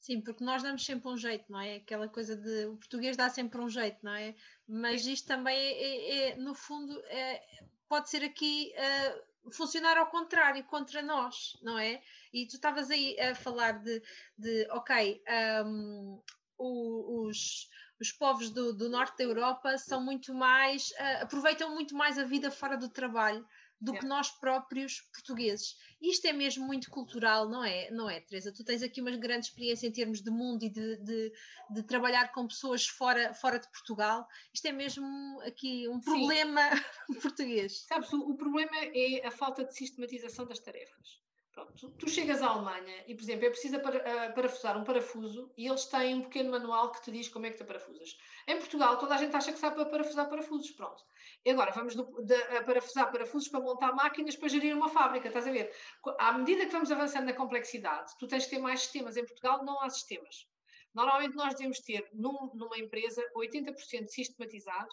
Sim, 0.00 0.22
porque 0.22 0.42
nós 0.42 0.62
damos 0.62 0.84
sempre 0.84 1.08
um 1.10 1.16
jeito, 1.16 1.44
não 1.52 1.60
é? 1.60 1.76
Aquela 1.76 2.08
coisa 2.08 2.34
de 2.34 2.64
o 2.66 2.76
português 2.76 3.18
dá 3.18 3.28
sempre 3.28 3.60
um 3.60 3.68
jeito, 3.68 3.98
não 4.02 4.14
é? 4.14 4.34
Mas 4.66 5.04
isto 5.06 5.28
também 5.28 5.54
é, 5.54 5.72
é, 5.72 6.30
é 6.30 6.36
no 6.36 6.54
fundo, 6.54 6.98
é, 7.04 7.42
pode 7.86 8.08
ser 8.08 8.24
aqui 8.24 8.72
uh, 8.78 9.52
funcionar 9.52 9.98
ao 9.98 10.06
contrário, 10.06 10.64
contra 10.64 11.02
nós, 11.02 11.58
não 11.62 11.78
é? 11.78 12.02
E 12.32 12.46
tu 12.46 12.54
estavas 12.54 12.90
aí 12.90 13.20
a 13.20 13.34
falar 13.34 13.72
de, 13.72 14.02
de 14.38 14.66
ok, 14.70 15.22
um, 15.66 16.22
os, 16.56 17.68
os 18.00 18.10
povos 18.12 18.48
do, 18.48 18.72
do, 18.72 18.88
norte 18.88 19.18
da 19.18 19.24
Europa 19.24 19.76
são 19.76 20.02
muito 20.02 20.32
mais, 20.32 20.92
uh, 20.92 21.24
aproveitam 21.24 21.74
muito 21.74 21.94
mais 21.94 22.18
a 22.18 22.24
vida 22.24 22.50
fora 22.50 22.78
do 22.78 22.88
trabalho 22.88 23.46
do 23.80 23.94
que 23.94 24.04
nós 24.04 24.30
próprios 24.30 25.00
portugueses. 25.12 25.76
Isto 26.02 26.26
é 26.26 26.32
mesmo 26.32 26.66
muito 26.66 26.90
cultural, 26.90 27.48
não 27.48 27.64
é, 27.64 27.90
não 27.90 28.10
é, 28.10 28.20
Teresa? 28.20 28.52
Tu 28.52 28.62
tens 28.62 28.82
aqui 28.82 29.00
uma 29.00 29.16
grande 29.16 29.46
experiência 29.46 29.86
em 29.86 29.92
termos 29.92 30.20
de 30.20 30.30
mundo 30.30 30.64
e 30.64 30.68
de, 30.68 30.96
de, 30.98 31.32
de 31.70 31.82
trabalhar 31.84 32.30
com 32.32 32.46
pessoas 32.46 32.86
fora, 32.86 33.32
fora 33.32 33.58
de 33.58 33.70
Portugal. 33.70 34.26
Isto 34.52 34.66
é 34.66 34.72
mesmo 34.72 35.40
aqui 35.46 35.88
um 35.88 36.00
problema 36.00 36.60
português. 37.22 37.84
Sabes, 37.86 38.12
o, 38.12 38.20
o 38.30 38.36
problema 38.36 38.76
é 38.76 39.26
a 39.26 39.30
falta 39.30 39.64
de 39.64 39.74
sistematização 39.74 40.46
das 40.46 40.58
tarefas. 40.58 41.20
Pronto, 41.52 41.72
tu, 41.74 41.90
tu, 41.90 42.08
chegas 42.08 42.42
à 42.42 42.46
Alemanha 42.46 43.04
e, 43.08 43.14
por 43.14 43.22
exemplo, 43.22 43.44
é 43.44 43.50
preciso 43.50 43.80
para, 43.80 43.98
uh, 43.98 44.34
parafusar 44.34 44.78
um 44.78 44.84
parafuso 44.84 45.52
e 45.56 45.66
eles 45.66 45.84
têm 45.86 46.14
um 46.14 46.22
pequeno 46.22 46.52
manual 46.52 46.92
que 46.92 47.02
te 47.02 47.10
diz 47.10 47.28
como 47.28 47.44
é 47.44 47.50
que 47.50 47.58
te 47.58 47.64
parafusas. 47.64 48.16
Em 48.46 48.56
Portugal, 48.56 48.98
toda 48.98 49.16
a 49.16 49.18
gente 49.18 49.34
acha 49.34 49.52
que 49.52 49.58
sabe 49.58 49.74
para 49.74 49.86
parafusar 49.86 50.28
parafusos, 50.28 50.70
pronto. 50.70 51.02
E 51.44 51.50
agora 51.50 51.72
vamos 51.72 51.96
do, 51.96 52.04
de, 52.22 52.34
a 52.34 52.62
parafusar 52.62 53.10
parafusos 53.10 53.48
para 53.48 53.58
montar 53.58 53.92
máquinas 53.94 54.36
para 54.36 54.48
gerir 54.48 54.76
uma 54.76 54.88
fábrica, 54.88 55.26
estás 55.26 55.46
a 55.46 55.50
ver? 55.50 55.74
À 56.20 56.32
medida 56.32 56.66
que 56.66 56.72
vamos 56.72 56.92
avançando 56.92 57.26
na 57.26 57.32
complexidade, 57.32 58.12
tu 58.16 58.28
tens 58.28 58.44
que 58.44 58.50
ter 58.50 58.58
mais 58.58 58.82
sistemas. 58.82 59.16
Em 59.16 59.24
Portugal 59.24 59.64
não 59.64 59.82
há 59.82 59.90
sistemas. 59.90 60.46
Normalmente 60.94 61.34
nós 61.34 61.54
devemos 61.54 61.80
ter 61.80 62.08
num, 62.12 62.50
numa 62.54 62.78
empresa 62.78 63.24
80% 63.36 64.06
sistematizado, 64.06 64.90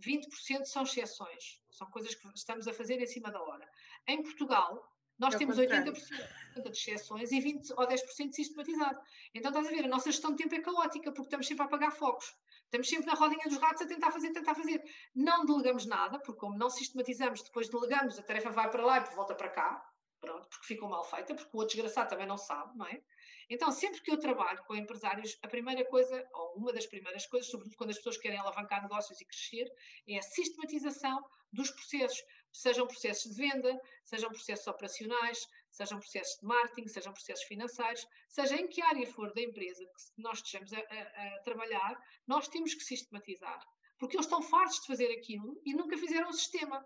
20% 0.00 0.64
são 0.64 0.82
exceções. 0.82 1.60
São 1.70 1.88
coisas 1.90 2.14
que 2.14 2.28
estamos 2.34 2.66
a 2.66 2.72
fazer 2.72 3.00
em 3.00 3.06
cima 3.06 3.30
da 3.30 3.40
hora. 3.40 3.68
Em 4.08 4.20
Portugal, 4.22 4.92
nós 5.22 5.34
é 5.36 5.38
temos 5.38 5.56
80% 5.56 5.94
de 6.64 6.70
exceções 6.70 7.30
e 7.30 7.40
20 7.40 7.70
ou 7.74 7.86
10% 7.86 8.32
sistematizado. 8.32 9.00
Então 9.32 9.50
estás 9.52 9.68
a 9.68 9.70
ver, 9.70 9.84
a 9.84 9.88
nossa 9.88 10.10
gestão 10.10 10.32
de 10.32 10.38
tempo 10.38 10.54
é 10.56 10.60
caótica, 10.60 11.12
porque 11.12 11.28
estamos 11.28 11.46
sempre 11.46 11.62
a 11.62 11.66
apagar 11.66 11.92
fogos. 11.92 12.34
Estamos 12.64 12.88
sempre 12.88 13.06
na 13.06 13.14
rodinha 13.14 13.44
dos 13.44 13.58
ratos 13.58 13.82
a 13.82 13.86
tentar 13.86 14.10
fazer, 14.10 14.32
tentar 14.32 14.54
fazer. 14.56 14.82
Não 15.14 15.46
delegamos 15.46 15.86
nada, 15.86 16.18
porque 16.18 16.40
como 16.40 16.58
não 16.58 16.68
sistematizamos, 16.68 17.40
depois 17.42 17.68
delegamos, 17.68 18.18
a 18.18 18.22
tarefa 18.22 18.50
vai 18.50 18.68
para 18.68 18.84
lá 18.84 18.98
e 18.98 19.14
volta 19.14 19.32
para 19.34 19.48
cá, 19.48 19.88
pronto, 20.20 20.48
porque 20.48 20.66
ficou 20.66 20.88
mal 20.88 21.04
feita, 21.04 21.34
porque 21.34 21.50
o 21.52 21.60
outro 21.60 21.76
desgraçado 21.76 22.10
também 22.10 22.26
não 22.26 22.36
sabe, 22.36 22.76
não 22.76 22.86
é? 22.86 23.00
Então, 23.48 23.70
sempre 23.70 24.00
que 24.00 24.10
eu 24.10 24.18
trabalho 24.18 24.60
com 24.64 24.74
empresários, 24.74 25.38
a 25.42 25.46
primeira 25.46 25.84
coisa, 25.84 26.26
ou 26.32 26.54
uma 26.56 26.72
das 26.72 26.86
primeiras 26.86 27.26
coisas, 27.26 27.48
sobretudo 27.48 27.76
quando 27.76 27.90
as 27.90 27.96
pessoas 27.98 28.16
querem 28.16 28.38
alavancar 28.38 28.82
negócios 28.82 29.20
e 29.20 29.24
crescer, 29.24 29.70
é 30.08 30.18
a 30.18 30.22
sistematização 30.22 31.24
dos 31.52 31.70
processos 31.70 32.24
sejam 32.52 32.86
processos 32.86 33.34
de 33.34 33.36
venda, 33.36 33.80
sejam 34.04 34.30
processos 34.30 34.66
operacionais, 34.66 35.48
sejam 35.70 35.98
processos 35.98 36.38
de 36.38 36.46
marketing, 36.46 36.86
sejam 36.86 37.12
processos 37.12 37.44
financeiros, 37.44 38.06
seja 38.28 38.56
em 38.56 38.68
que 38.68 38.82
área 38.82 39.06
for 39.06 39.32
da 39.32 39.40
empresa 39.40 39.84
que 39.84 40.22
nós 40.22 40.38
estejamos 40.38 40.72
a, 40.72 40.78
a, 40.78 41.36
a 41.36 41.38
trabalhar, 41.40 41.98
nós 42.26 42.46
temos 42.48 42.74
que 42.74 42.84
sistematizar. 42.84 43.58
Porque 43.98 44.16
eles 44.16 44.26
estão 44.26 44.42
fartos 44.42 44.80
de 44.80 44.86
fazer 44.86 45.10
aquilo 45.12 45.60
e 45.64 45.74
nunca 45.74 45.96
fizeram 45.96 46.28
o 46.28 46.32
sistema. 46.32 46.84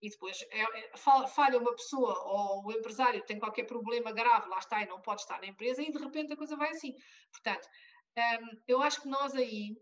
E 0.00 0.10
depois 0.10 0.40
é, 0.50 0.62
é, 0.62 0.96
falha 0.96 1.58
uma 1.58 1.74
pessoa 1.74 2.16
ou 2.24 2.66
o 2.66 2.72
empresário 2.72 3.24
tem 3.24 3.38
qualquer 3.38 3.64
problema 3.64 4.12
grave, 4.12 4.48
lá 4.48 4.58
está 4.58 4.82
e 4.82 4.86
não 4.86 5.00
pode 5.00 5.22
estar 5.22 5.40
na 5.40 5.46
empresa 5.46 5.82
e 5.82 5.90
de 5.90 5.98
repente 5.98 6.32
a 6.32 6.36
coisa 6.36 6.56
vai 6.56 6.70
assim. 6.70 6.94
Portanto, 7.32 7.68
hum, 8.16 8.60
eu 8.68 8.82
acho 8.82 9.02
que 9.02 9.08
nós 9.08 9.34
aí, 9.34 9.76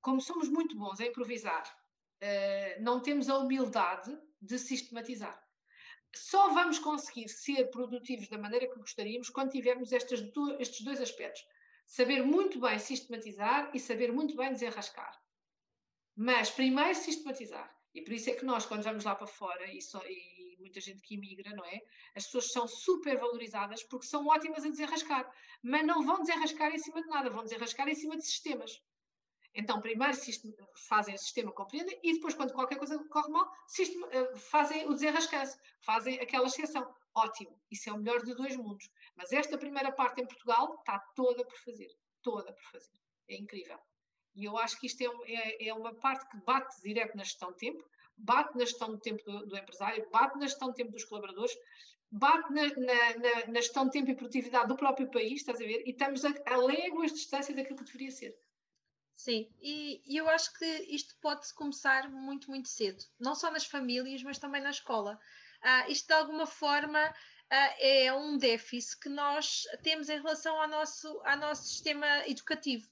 como 0.00 0.20
somos 0.20 0.48
muito 0.48 0.76
bons 0.76 1.00
a 1.00 1.06
improvisar, 1.06 1.64
uh, 2.22 2.82
não 2.82 3.00
temos 3.00 3.28
a 3.28 3.36
humildade 3.38 4.16
de 4.40 4.58
sistematizar. 4.58 5.42
só 6.14 6.48
vamos 6.54 6.78
conseguir 6.78 7.28
ser 7.28 7.70
produtivos 7.70 8.28
da 8.28 8.38
maneira 8.38 8.66
que 8.66 8.78
gostaríamos 8.78 9.28
quando 9.28 9.50
tivermos 9.50 9.92
estes 9.92 10.80
dois 10.82 11.00
aspectos. 11.00 11.46
Saber 11.86 12.22
muito 12.22 12.60
bem 12.60 12.78
sistematizar 12.78 13.70
e 13.74 13.80
saber 13.80 14.12
muito 14.12 14.36
bem 14.36 14.52
desenrascar. 14.52 15.18
Mas 16.16 16.50
primeiro 16.50 16.94
sistematizar. 16.94 17.74
E 17.94 18.02
por 18.02 18.12
isso 18.12 18.30
é 18.30 18.34
que 18.34 18.44
nós, 18.44 18.66
quando 18.66 18.82
vamos 18.82 19.04
lá 19.04 19.14
para 19.14 19.26
fora, 19.26 19.66
e, 19.72 19.80
só, 19.80 20.00
e 20.06 20.56
muita 20.58 20.80
gente 20.80 21.00
que 21.02 21.14
imigra, 21.14 21.54
não 21.54 21.64
é? 21.64 21.80
As 22.14 22.24
pessoas 22.26 22.52
são 22.52 22.68
super 22.68 23.18
valorizadas 23.18 23.82
porque 23.82 24.06
são 24.06 24.26
ótimas 24.26 24.64
a 24.64 24.68
desenrascar. 24.68 25.30
Mas 25.62 25.86
não 25.86 26.04
vão 26.04 26.20
desenrascar 26.20 26.74
em 26.74 26.78
cima 26.78 27.02
de 27.02 27.08
nada, 27.08 27.30
vão 27.30 27.44
desenrascar 27.44 27.88
em 27.88 27.94
cima 27.94 28.16
de 28.16 28.24
sistemas. 28.24 28.82
Então, 29.54 29.80
primeiro 29.80 30.16
fazem 30.88 31.14
o 31.14 31.18
sistema 31.18 31.52
compreendem 31.52 31.98
e 32.02 32.14
depois, 32.14 32.34
quando 32.34 32.52
qualquer 32.52 32.78
coisa 32.78 33.02
corre 33.08 33.28
mal, 33.28 33.50
eh, 34.12 34.36
fazem 34.36 34.86
o 34.86 34.92
desenrascanço, 34.92 35.58
fazem 35.80 36.20
aquela 36.20 36.46
exceção. 36.46 36.94
Ótimo, 37.14 37.58
isso 37.70 37.88
é 37.90 37.92
o 37.92 37.98
melhor 37.98 38.22
de 38.22 38.34
dois 38.34 38.56
mundos. 38.56 38.88
Mas 39.16 39.32
esta 39.32 39.58
primeira 39.58 39.90
parte 39.90 40.20
em 40.20 40.26
Portugal 40.26 40.76
está 40.78 40.98
toda 41.16 41.44
por 41.44 41.58
fazer. 41.58 41.88
Toda 42.22 42.52
por 42.52 42.62
fazer. 42.70 42.92
É 43.28 43.36
incrível. 43.36 43.78
E 44.34 44.44
eu 44.44 44.56
acho 44.56 44.78
que 44.78 44.86
isto 44.86 45.02
é, 45.02 45.32
é, 45.32 45.68
é 45.68 45.74
uma 45.74 45.92
parte 45.94 46.28
que 46.28 46.36
bate 46.44 46.80
direto 46.82 47.16
na 47.16 47.24
gestão 47.24 47.50
de 47.50 47.58
tempo, 47.58 47.84
bate 48.16 48.56
na 48.56 48.64
gestão 48.64 48.90
do 48.90 48.98
tempo 48.98 49.22
do, 49.24 49.46
do 49.46 49.56
empresário, 49.56 50.08
bate 50.12 50.38
na 50.38 50.46
gestão 50.46 50.68
de 50.68 50.76
tempo 50.76 50.92
dos 50.92 51.04
colaboradores, 51.04 51.56
bate 52.10 52.52
na, 52.52 52.62
na, 52.68 53.16
na, 53.16 53.46
na, 53.48 53.60
gestão 53.60 53.86
de 53.86 53.92
tempo 53.92 54.10
e 54.10 54.14
produtividade 54.14 54.68
do 54.68 54.76
próprio 54.76 55.10
país, 55.10 55.40
estás 55.40 55.60
a 55.60 55.64
ver? 55.64 55.82
E 55.84 55.90
estamos 55.90 56.24
a, 56.24 56.32
a 56.46 56.56
léguas 56.56 57.10
de 57.10 57.18
distância 57.18 57.54
daquilo 57.54 57.78
que 57.78 57.84
deveria 57.84 58.10
ser. 58.10 58.38
Sim, 59.18 59.50
e, 59.60 60.00
e, 60.06 60.16
eu 60.16 60.28
acho 60.30 60.52
que 60.54 60.64
isto 60.88 61.16
pode 61.20 61.52
começar 61.54 62.08
muito, 62.08 62.48
muito 62.48 62.68
cedo, 62.68 63.04
não 63.18 63.34
só 63.34 63.50
nas 63.50 63.66
famílias, 63.66 64.22
mas 64.22 64.38
também 64.38 64.62
na 64.62 64.70
escola. 64.70 65.18
Uh, 65.60 65.90
isto 65.90 66.06
de 66.06 66.12
alguma 66.12 66.46
forma 66.46 67.04
uh, 67.04 67.74
é 67.80 68.14
um 68.14 68.38
déficit 68.38 69.00
que 69.00 69.08
nós 69.08 69.64
temos 69.82 70.08
em 70.08 70.18
relação 70.18 70.62
ao 70.62 70.68
nosso, 70.68 71.20
ao 71.24 71.36
nosso 71.36 71.66
sistema 71.66 72.06
educativo 72.28 72.88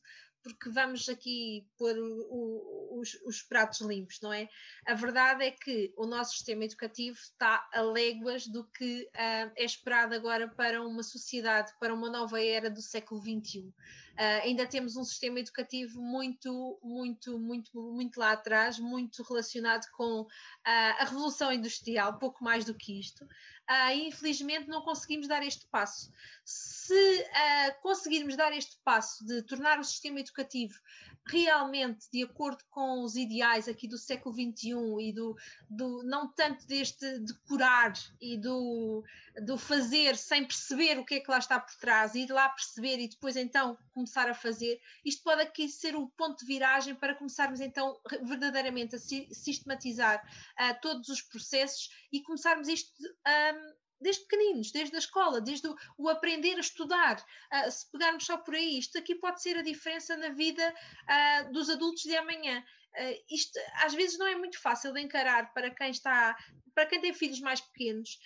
porque 0.47 0.71
vamos 0.71 1.09
aqui 1.09 1.67
pôr 1.77 1.99
o, 1.99 2.21
o, 2.31 3.01
os, 3.01 3.15
os, 3.25 3.43
pratos 3.43 3.81
limpos, 3.81 4.21
não 4.23 4.33
é? 4.33 4.49
A 4.87 4.95
verdade 4.95 5.45
é 5.45 5.51
que 5.51 5.93
o 5.97 6.07
nosso 6.07 6.35
sistema 6.35 6.65
educativo 6.65 7.19
está 7.19 7.69
a 7.73 7.81
léguas 7.81 8.47
do 8.47 8.63
que 8.63 9.03
uh, 9.03 9.53
é 9.57 9.65
esperado 9.65 10.15
agora 10.15 10.47
para 10.47 10.87
uma 10.87 11.03
sociedade, 11.03 11.73
para 11.81 11.93
uma 11.93 12.09
nova 12.09 12.41
era 12.41 12.71
do 12.71 12.81
século 12.81 13.21
XXI. 13.21 13.59
Uh, 13.59 13.73
ah, 14.19 14.41
ainda 14.45 14.67
temos 14.67 14.97
um 14.97 15.05
sistema 15.05 15.41
educativo 15.41 16.01
muito, 16.01 16.79
muito, 16.83 17.39
muito, 17.39 17.83
muito 17.93 18.21
lá 18.21 18.33
atrás, 18.33 18.79
muito 18.79 19.23
relacionado 19.25 19.85
com 19.97 20.23
uh, 20.23 20.29
a 20.65 21.05
Revolução 21.05 21.53
Industrial, 21.53 22.19
pouco 22.19 22.43
mais 22.43 22.65
do 22.65 22.73
que 22.73 23.01
isto 23.01 23.27
uh, 23.71 23.93
infelizmente 23.95 24.69
não 24.69 24.83
conseguimos 24.83 25.29
dar 25.29 25.43
este 25.43 25.67
passo. 25.67 26.11
Se 26.45 26.95
uh, 26.95 27.83
conseguirmos 27.83 28.37
dar 28.37 28.53
este 28.53 28.77
passo 28.85 29.25
de 29.25 29.43
tornar 29.43 29.79
o 29.79 29.85
sistema 29.85 30.21
educativo 30.21 30.79
realmente 31.27 32.09
de 32.13 32.23
acordo 32.23 32.63
com 32.71 33.03
os 33.03 33.17
ideais 33.17 33.69
aqui 33.69 33.89
do 33.89 33.99
século 33.99 34.35
XXI 34.35 34.71
e 35.01 35.13
do, 35.13 35.37
do 35.69 36.03
não 36.05 36.33
tanto 36.33 36.67
deste 36.67 37.19
de 37.21 37.35
curar 37.41 37.93
e 38.21 38.37
do, 38.37 39.03
do 39.45 39.59
fazer 39.59 40.17
sem 40.17 40.45
perceber 40.45 40.99
o 40.99 41.05
que 41.05 41.17
é 41.17 41.21
que 41.21 41.31
lá 41.31 41.39
está 41.39 41.59
por 41.59 41.75
trás, 41.77 42.15
ir 42.15 42.31
lá 42.31 42.49
perceber 42.49 42.99
e 42.99 43.09
depois 43.09 43.37
então 43.37 43.77
começar 43.93 44.29
a 44.31 44.35
fazer, 44.35 44.81
isto 45.05 45.23
pode 45.23 45.43
aqui 45.43 45.69
ser 45.69 45.97
um 45.97 46.07
ponto 46.07 46.39
de 46.39 46.47
viragem 46.47 46.95
para 46.95 47.15
começarmos 47.15 47.61
então 47.61 47.99
verdadeiramente 48.23 48.95
a 48.97 48.99
sistematizar 48.99 50.23
uh, 50.61 50.81
todos 50.81 51.09
os 51.09 51.23
processos 51.23 51.91
e 52.13 52.23
começarmos 52.23 52.69
isto 52.69 52.93
um, 53.03 53.86
desde 54.01 54.23
pequeninos, 54.23 54.71
desde 54.71 54.95
a 54.95 54.99
escola, 54.99 55.41
desde 55.41 55.69
o, 55.69 55.77
o 55.99 56.09
aprender 56.09 56.57
a 56.57 56.61
estudar. 56.61 57.25
Uh, 57.53 57.71
se 57.71 57.91
pegarmos 57.91 58.25
só 58.25 58.37
por 58.37 58.55
aí, 58.55 58.79
isto 58.79 58.99
aqui 58.99 59.15
pode 59.15 59.43
ser 59.43 59.57
a 59.57 59.63
diferença 59.63 60.17
na 60.17 60.31
vida 60.31 60.73
uh, 60.73 61.53
dos 61.53 61.71
adultos 61.71 62.03
de 62.03 62.17
amanhã. 62.17 62.63
Uh, 62.99 63.25
isto 63.31 63.59
às 63.83 63.95
vezes 63.95 64.19
não 64.19 64.27
é 64.27 64.37
muito 64.37 64.61
fácil 64.61 64.93
de 64.93 65.01
encarar 65.01 65.53
para 65.53 65.71
quem 65.71 65.91
está, 65.91 66.37
para 66.75 66.87
quem 66.87 67.01
tem 67.01 67.13
filhos 67.13 67.41
mais 67.41 67.61
pequenos, 67.61 68.19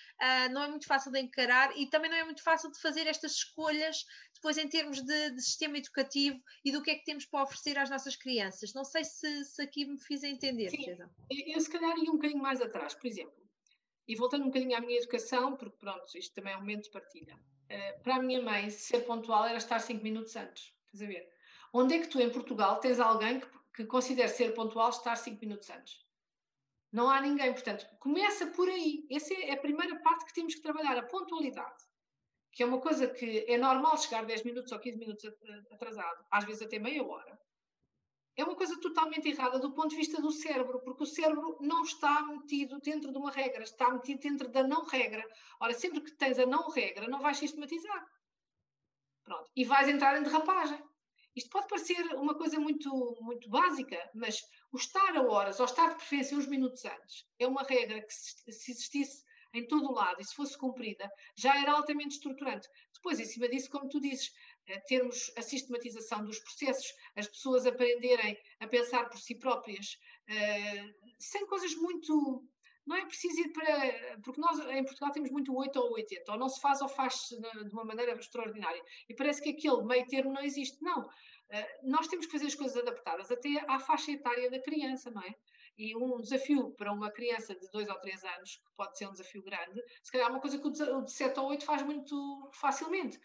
não 0.50 0.64
é 0.64 0.68
muito 0.68 0.86
fácil 0.86 1.12
de 1.12 1.20
encarar 1.20 1.76
e 1.78 1.86
também 1.86 2.10
não 2.10 2.16
é 2.16 2.24
muito 2.24 2.42
fácil 2.42 2.70
de 2.70 2.80
fazer 2.80 3.06
estas 3.06 3.32
escolhas 3.32 4.04
depois 4.34 4.58
em 4.58 4.68
termos 4.68 5.02
de, 5.02 5.30
de 5.30 5.40
sistema 5.40 5.78
educativo 5.78 6.40
e 6.64 6.72
do 6.72 6.82
que 6.82 6.90
é 6.90 6.94
que 6.96 7.04
temos 7.04 7.24
para 7.26 7.44
oferecer 7.44 7.78
às 7.78 7.90
nossas 7.90 8.16
crianças. 8.16 8.72
Não 8.74 8.84
sei 8.84 9.04
se, 9.04 9.44
se 9.44 9.62
aqui 9.62 9.84
me 9.84 10.00
fiz 10.00 10.24
entender, 10.24 10.70
Sim, 10.70 10.96
Eu 11.30 11.60
se 11.60 11.70
calhar 11.70 11.96
ia 11.96 12.10
um 12.10 12.16
bocadinho 12.16 12.42
mais 12.42 12.60
atrás, 12.60 12.94
por 12.94 13.06
exemplo 13.06 13.40
e 14.10 14.16
voltando 14.16 14.42
um 14.42 14.46
bocadinho 14.48 14.76
à 14.76 14.80
minha 14.80 14.98
educação, 14.98 15.54
porque 15.56 15.76
pronto, 15.78 16.18
isto 16.18 16.34
também 16.34 16.52
é 16.52 16.56
um 16.56 16.60
momento 16.60 16.84
de 16.84 16.90
partilha. 16.90 17.36
Uh, 17.36 18.02
para 18.02 18.16
a 18.16 18.22
minha 18.22 18.42
mãe, 18.42 18.68
ser 18.68 19.02
pontual 19.02 19.46
era 19.46 19.56
estar 19.56 19.78
5 19.78 20.02
minutos 20.02 20.34
antes. 20.34 20.74
Estás 20.86 21.02
a 21.02 21.06
ver? 21.06 21.32
Onde 21.72 21.94
é 21.94 22.00
que 22.00 22.08
tu, 22.08 22.20
em 22.20 22.28
Portugal, 22.28 22.80
tens 22.80 22.98
alguém 22.98 23.38
que, 23.38 23.46
que 23.72 23.84
considere 23.84 24.28
ser 24.28 24.52
pontual 24.52 24.90
estar 24.90 25.14
5 25.14 25.40
minutos 25.40 25.70
antes? 25.70 26.04
Não 26.90 27.08
há 27.08 27.20
ninguém. 27.20 27.52
Portanto, 27.52 27.86
começa 28.00 28.48
por 28.48 28.68
aí. 28.68 29.06
Essa 29.08 29.32
é 29.32 29.52
a 29.52 29.56
primeira 29.56 29.94
parte 30.00 30.24
que 30.24 30.34
temos 30.34 30.56
que 30.56 30.60
trabalhar, 30.60 30.98
a 30.98 31.04
pontualidade. 31.04 31.84
Que 32.50 32.64
é 32.64 32.66
uma 32.66 32.80
coisa 32.80 33.06
que 33.06 33.44
é 33.46 33.56
normal 33.56 33.96
chegar 33.96 34.26
10 34.26 34.42
minutos 34.42 34.72
ou 34.72 34.80
15 34.80 34.98
minutos 34.98 35.24
atrasado, 35.70 36.26
às 36.32 36.44
vezes 36.44 36.62
até 36.62 36.80
meia 36.80 37.06
hora 37.06 37.38
é 38.40 38.44
uma 38.44 38.56
coisa 38.56 38.78
totalmente 38.80 39.28
errada 39.28 39.58
do 39.58 39.72
ponto 39.72 39.90
de 39.90 39.96
vista 39.96 40.20
do 40.20 40.30
cérebro, 40.30 40.80
porque 40.80 41.02
o 41.02 41.06
cérebro 41.06 41.58
não 41.60 41.82
está 41.82 42.22
metido 42.22 42.80
dentro 42.80 43.12
de 43.12 43.18
uma 43.18 43.30
regra, 43.30 43.62
está 43.62 43.90
metido 43.90 44.20
dentro 44.20 44.48
da 44.48 44.62
não 44.62 44.84
regra. 44.84 45.22
Ora, 45.60 45.74
sempre 45.74 46.00
que 46.00 46.12
tens 46.12 46.38
a 46.38 46.46
não 46.46 46.70
regra, 46.70 47.06
não 47.06 47.20
vais 47.20 47.36
sistematizar. 47.36 48.06
Pronto. 49.22 49.50
E 49.54 49.64
vais 49.64 49.88
entrar 49.88 50.18
em 50.18 50.22
derrapagem. 50.22 50.82
Isto 51.36 51.50
pode 51.50 51.68
parecer 51.68 52.02
uma 52.16 52.34
coisa 52.34 52.58
muito, 52.58 53.18
muito 53.20 53.48
básica, 53.48 53.98
mas 54.14 54.42
o 54.72 54.76
estar 54.76 55.16
a 55.16 55.22
horas 55.22 55.60
ou 55.60 55.66
estar 55.66 55.90
de 55.90 55.96
preferência 55.96 56.36
uns 56.36 56.46
minutos 56.46 56.84
antes 56.84 57.26
é 57.38 57.46
uma 57.46 57.62
regra 57.62 58.00
que, 58.00 58.12
se 58.12 58.70
existisse 58.70 59.22
em 59.52 59.66
todo 59.66 59.88
o 59.88 59.92
lado 59.92 60.20
e 60.20 60.24
se 60.24 60.34
fosse 60.34 60.56
cumprida, 60.56 61.10
já 61.36 61.60
era 61.60 61.72
altamente 61.72 62.14
estruturante. 62.16 62.68
Depois, 62.94 63.18
em 63.18 63.24
cima 63.24 63.48
disso, 63.48 63.70
como 63.70 63.88
tu 63.88 64.00
dizes, 64.00 64.32
termos 64.80 65.32
a 65.36 65.42
sistematização 65.42 66.24
dos 66.24 66.38
processos, 66.38 66.92
as 67.16 67.26
pessoas 67.26 67.66
aprenderem 67.66 68.36
a 68.60 68.66
pensar 68.66 69.08
por 69.08 69.18
si 69.18 69.34
próprias, 69.34 69.98
uh, 70.28 71.14
sem 71.18 71.46
coisas 71.46 71.74
muito. 71.74 72.44
Não 72.86 72.96
é 72.96 73.04
preciso 73.04 73.40
ir 73.40 73.52
para. 73.52 74.20
Porque 74.24 74.40
nós 74.40 74.58
em 74.70 74.84
Portugal 74.84 75.12
temos 75.12 75.30
muito 75.30 75.54
8 75.54 75.76
ou 75.78 75.92
80, 75.92 76.32
ou 76.32 76.38
não 76.38 76.48
se 76.48 76.60
faz 76.60 76.80
ou 76.80 76.88
faz-se 76.88 77.38
de 77.38 77.72
uma 77.72 77.84
maneira 77.84 78.12
extraordinária. 78.12 78.82
E 79.08 79.14
parece 79.14 79.42
que 79.42 79.50
aquele 79.50 79.84
meio 79.84 80.06
termo 80.06 80.32
não 80.32 80.42
existe. 80.42 80.82
Não. 80.82 81.02
Uh, 81.02 81.90
nós 81.90 82.06
temos 82.08 82.26
que 82.26 82.32
fazer 82.32 82.46
as 82.46 82.54
coisas 82.54 82.76
adaptadas 82.76 83.30
até 83.30 83.64
à 83.68 83.78
faixa 83.78 84.12
etária 84.12 84.50
da 84.50 84.60
criança, 84.62 85.10
não 85.10 85.22
é? 85.22 85.34
E 85.76 85.96
um 85.96 86.20
desafio 86.20 86.72
para 86.72 86.92
uma 86.92 87.10
criança 87.10 87.54
de 87.54 87.68
2 87.70 87.88
ou 87.88 87.98
3 88.00 88.24
anos, 88.24 88.56
que 88.56 88.76
pode 88.76 88.98
ser 88.98 89.06
um 89.06 89.12
desafio 89.12 89.42
grande, 89.42 89.80
se 90.02 90.12
calhar 90.12 90.28
é 90.28 90.30
uma 90.30 90.40
coisa 90.40 90.58
que 90.58 90.66
o 90.66 90.70
de 90.70 91.12
7 91.12 91.40
ou 91.40 91.46
8 91.48 91.64
faz 91.64 91.82
muito 91.82 92.50
facilmente. 92.52 93.18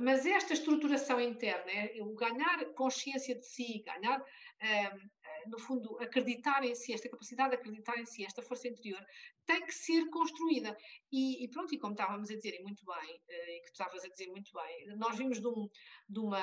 Mas 0.00 0.26
esta 0.26 0.52
estruturação 0.52 1.20
interna, 1.20 1.70
é 1.70 2.02
o 2.02 2.14
ganhar 2.14 2.64
consciência 2.74 3.34
de 3.34 3.46
si, 3.46 3.82
ganhar, 3.86 4.20
um, 4.20 5.50
no 5.50 5.58
fundo, 5.58 5.96
acreditar 6.00 6.64
em 6.64 6.74
si, 6.74 6.92
esta 6.92 7.08
capacidade 7.08 7.50
de 7.50 7.56
acreditar 7.56 7.96
em 7.98 8.04
si, 8.04 8.24
esta 8.24 8.42
força 8.42 8.66
interior, 8.66 9.00
tem 9.46 9.64
que 9.64 9.72
ser 9.72 10.08
construída. 10.10 10.76
E, 11.12 11.44
e 11.44 11.48
pronto, 11.48 11.72
e 11.72 11.78
como 11.78 11.92
estávamos 11.92 12.28
a 12.28 12.34
dizer, 12.34 12.56
e 12.56 12.62
muito 12.62 12.84
bem, 12.84 13.14
uh, 13.14 13.50
e 13.50 13.60
que 13.60 13.70
tu 13.70 13.72
estavas 13.72 14.04
a 14.04 14.08
dizer 14.08 14.26
muito 14.28 14.50
bem, 14.52 14.96
nós 14.96 15.16
vimos 15.16 15.40
de, 15.40 15.46
um, 15.46 15.68
de, 16.08 16.18
uma, 16.18 16.42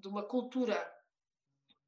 de 0.00 0.08
uma 0.08 0.22
cultura 0.26 0.94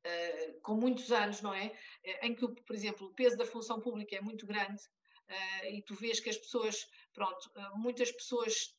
Uh, 0.03 0.59
com 0.63 0.77
muitos 0.77 1.13
anos, 1.13 1.43
não 1.43 1.53
é? 1.53 1.67
Uh, 1.67 2.27
em 2.27 2.35
que, 2.35 2.49
por 2.63 2.75
exemplo, 2.75 3.07
o 3.07 3.13
peso 3.13 3.37
da 3.37 3.45
função 3.45 3.83
pública 3.83 4.17
é 4.17 4.21
muito 4.23 4.47
grande 4.47 4.83
uh, 5.29 5.67
e 5.67 5.83
tu 5.83 5.95
vês 5.95 6.21
que 6.21 6.31
as 6.31 6.39
pessoas, 6.39 6.89
pronto, 7.13 7.51
muitas 7.75 8.11
pessoas 8.11 8.75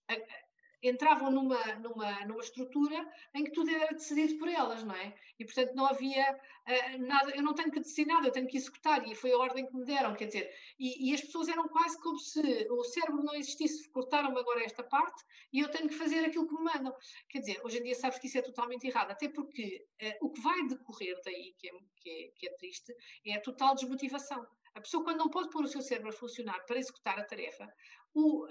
entravam 0.83 1.31
numa, 1.31 1.63
numa, 1.75 2.25
numa 2.25 2.41
estrutura 2.41 3.07
em 3.33 3.43
que 3.43 3.51
tudo 3.51 3.69
era 3.69 3.93
decidido 3.93 4.37
por 4.37 4.47
elas, 4.47 4.83
não 4.83 4.95
é? 4.95 5.13
E, 5.39 5.45
portanto, 5.45 5.73
não 5.73 5.85
havia 5.85 6.33
uh, 6.33 6.97
nada, 7.05 7.31
eu 7.35 7.43
não 7.43 7.53
tenho 7.53 7.71
que 7.71 7.79
decidir 7.79 8.05
nada, 8.05 8.27
eu 8.27 8.31
tenho 8.31 8.47
que 8.47 8.57
executar, 8.57 9.07
e 9.07 9.15
foi 9.15 9.31
a 9.31 9.37
ordem 9.37 9.65
que 9.65 9.75
me 9.75 9.85
deram, 9.85 10.15
quer 10.15 10.25
dizer, 10.25 10.53
e, 10.79 11.09
e 11.09 11.13
as 11.13 11.21
pessoas 11.21 11.47
eram 11.47 11.67
quase 11.67 11.99
como 12.01 12.17
se 12.17 12.67
o 12.69 12.83
cérebro 12.83 13.23
não 13.23 13.35
existisse, 13.35 13.89
cortaram-me 13.89 14.39
agora 14.39 14.63
esta 14.63 14.83
parte 14.83 15.23
e 15.53 15.59
eu 15.59 15.69
tenho 15.69 15.89
que 15.89 15.95
fazer 15.95 16.25
aquilo 16.25 16.47
que 16.47 16.55
me 16.55 16.63
mandam. 16.63 16.95
Quer 17.29 17.39
dizer, 17.39 17.61
hoje 17.63 17.79
em 17.79 17.83
dia 17.83 17.95
sabes 17.95 18.19
que 18.19 18.27
isso 18.27 18.37
é 18.37 18.41
totalmente 18.41 18.87
errado, 18.87 19.11
até 19.11 19.29
porque 19.29 19.85
uh, 20.01 20.25
o 20.25 20.31
que 20.31 20.41
vai 20.41 20.65
decorrer 20.67 21.19
daí, 21.23 21.53
que 21.57 21.69
é, 21.69 21.71
que 21.97 22.09
é, 22.09 22.31
que 22.35 22.47
é 22.47 22.53
triste, 22.53 22.95
é 23.25 23.35
a 23.35 23.41
total 23.41 23.75
desmotivação. 23.75 24.45
A 24.73 24.79
pessoa, 24.79 25.03
quando 25.03 25.17
não 25.17 25.29
pode 25.29 25.49
pôr 25.49 25.65
o 25.65 25.67
seu 25.67 25.81
cérebro 25.81 26.09
a 26.09 26.13
funcionar 26.13 26.65
para 26.65 26.79
executar 26.79 27.19
a 27.19 27.25
tarefa, 27.25 27.67
o, 28.13 28.45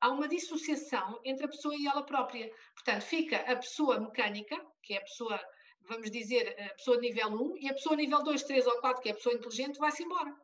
há 0.00 0.10
uma 0.10 0.28
dissociação 0.28 1.20
entre 1.24 1.44
a 1.44 1.48
pessoa 1.48 1.74
e 1.76 1.86
ela 1.86 2.02
própria. 2.02 2.50
Portanto, 2.74 3.02
fica 3.02 3.36
a 3.36 3.56
pessoa 3.56 4.00
mecânica, 4.00 4.56
que 4.82 4.94
é 4.94 4.98
a 4.98 5.02
pessoa, 5.02 5.40
vamos 5.82 6.10
dizer, 6.10 6.56
a 6.60 6.74
pessoa 6.74 6.98
nível 6.98 7.28
1, 7.28 7.56
e 7.58 7.68
a 7.68 7.74
pessoa 7.74 7.96
nível 7.96 8.22
2, 8.22 8.42
3 8.42 8.66
ou 8.66 8.80
4, 8.80 9.02
que 9.02 9.08
é 9.08 9.12
a 9.12 9.16
pessoa 9.16 9.34
inteligente, 9.34 9.78
vai-se 9.78 10.02
embora. 10.02 10.34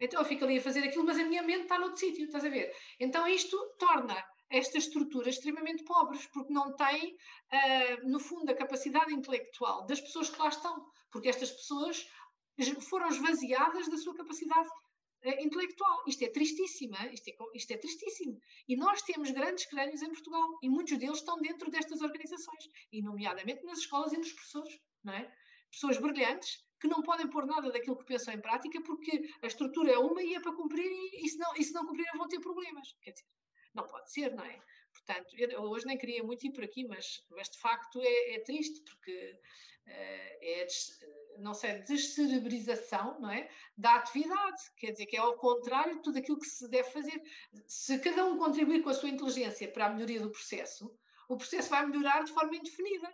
Então 0.00 0.20
eu 0.20 0.26
fico 0.26 0.44
ali 0.44 0.58
a 0.58 0.62
fazer 0.62 0.80
aquilo, 0.80 1.04
mas 1.04 1.18
a 1.18 1.24
minha 1.24 1.42
mente 1.42 1.62
está 1.62 1.78
noutro 1.78 1.98
sítio, 1.98 2.24
estás 2.24 2.44
a 2.44 2.48
ver? 2.48 2.72
Então 3.00 3.26
isto 3.26 3.56
torna 3.78 4.16
esta 4.50 4.78
estrutura 4.78 5.28
extremamente 5.28 5.84
pobres, 5.84 6.26
porque 6.26 6.52
não 6.52 6.74
têm, 6.74 7.14
uh, 7.14 8.08
no 8.08 8.18
fundo, 8.18 8.50
a 8.50 8.54
capacidade 8.54 9.12
intelectual 9.12 9.84
das 9.86 10.00
pessoas 10.00 10.30
que 10.30 10.38
lá 10.38 10.48
estão, 10.48 10.86
porque 11.10 11.28
estas 11.28 11.50
pessoas 11.50 12.08
foram 12.88 13.08
esvaziadas 13.08 13.88
da 13.88 13.96
sua 13.96 14.16
capacidade 14.16 14.68
intelectual. 15.24 16.04
Isto 16.06 16.24
é 16.24 16.28
tristíssimo, 16.28 16.94
isto 17.12 17.28
é, 17.28 17.34
isto 17.54 17.70
é 17.72 17.76
tristíssimo. 17.76 18.40
E 18.68 18.76
nós 18.76 19.02
temos 19.02 19.30
grandes 19.30 19.66
crânios 19.66 20.02
em 20.02 20.10
Portugal, 20.10 20.58
e 20.62 20.68
muitos 20.68 20.96
deles 20.98 21.18
estão 21.18 21.40
dentro 21.40 21.70
destas 21.70 22.00
organizações, 22.00 22.68
e 22.92 23.02
nomeadamente 23.02 23.64
nas 23.64 23.78
escolas 23.78 24.12
e 24.12 24.18
nos 24.18 24.32
professores, 24.32 24.80
não 25.02 25.12
é? 25.12 25.32
Pessoas 25.70 25.98
brilhantes, 25.98 26.64
que 26.80 26.88
não 26.88 27.02
podem 27.02 27.28
pôr 27.28 27.44
nada 27.44 27.70
daquilo 27.70 27.98
que 27.98 28.04
pensam 28.04 28.32
em 28.32 28.40
prática 28.40 28.80
porque 28.82 29.28
a 29.42 29.46
estrutura 29.46 29.92
é 29.92 29.98
uma 29.98 30.22
e 30.22 30.34
é 30.34 30.40
para 30.40 30.54
cumprir 30.54 30.86
e, 30.86 31.26
e, 31.26 31.28
se, 31.28 31.36
não, 31.38 31.54
e 31.56 31.64
se 31.64 31.72
não 31.72 31.84
cumprirem 31.84 32.16
vão 32.16 32.28
ter 32.28 32.40
problemas. 32.40 32.94
Quer 33.02 33.10
dizer, 33.10 33.26
não 33.74 33.86
pode 33.86 34.10
ser, 34.12 34.34
não 34.34 34.44
é? 34.44 34.62
Portanto, 35.04 35.34
eu 35.36 35.62
hoje 35.62 35.86
nem 35.86 35.98
queria 35.98 36.22
muito 36.22 36.46
ir 36.46 36.52
por 36.52 36.64
aqui, 36.64 36.86
mas, 36.86 37.24
mas 37.30 37.48
de 37.48 37.58
facto 37.58 38.00
é, 38.02 38.34
é 38.34 38.40
triste 38.40 38.82
porque 38.82 39.40
uh, 39.86 39.90
é, 39.90 40.64
des, 40.64 40.98
não 41.38 41.54
sei, 41.54 41.80
descerebrização, 41.82 43.20
não 43.20 43.30
é? 43.30 43.48
Da 43.76 43.94
atividade, 43.96 44.62
quer 44.76 44.92
dizer 44.92 45.06
que 45.06 45.16
é 45.16 45.20
ao 45.20 45.36
contrário 45.36 45.96
de 45.96 46.02
tudo 46.02 46.18
aquilo 46.18 46.38
que 46.38 46.46
se 46.46 46.68
deve 46.68 46.90
fazer. 46.90 47.22
Se 47.66 47.98
cada 47.98 48.24
um 48.24 48.38
contribuir 48.38 48.82
com 48.82 48.90
a 48.90 48.94
sua 48.94 49.08
inteligência 49.08 49.70
para 49.70 49.86
a 49.86 49.90
melhoria 49.90 50.20
do 50.20 50.30
processo, 50.30 50.94
o 51.28 51.36
processo 51.36 51.70
vai 51.70 51.86
melhorar 51.86 52.24
de 52.24 52.32
forma 52.32 52.56
indefinida. 52.56 53.12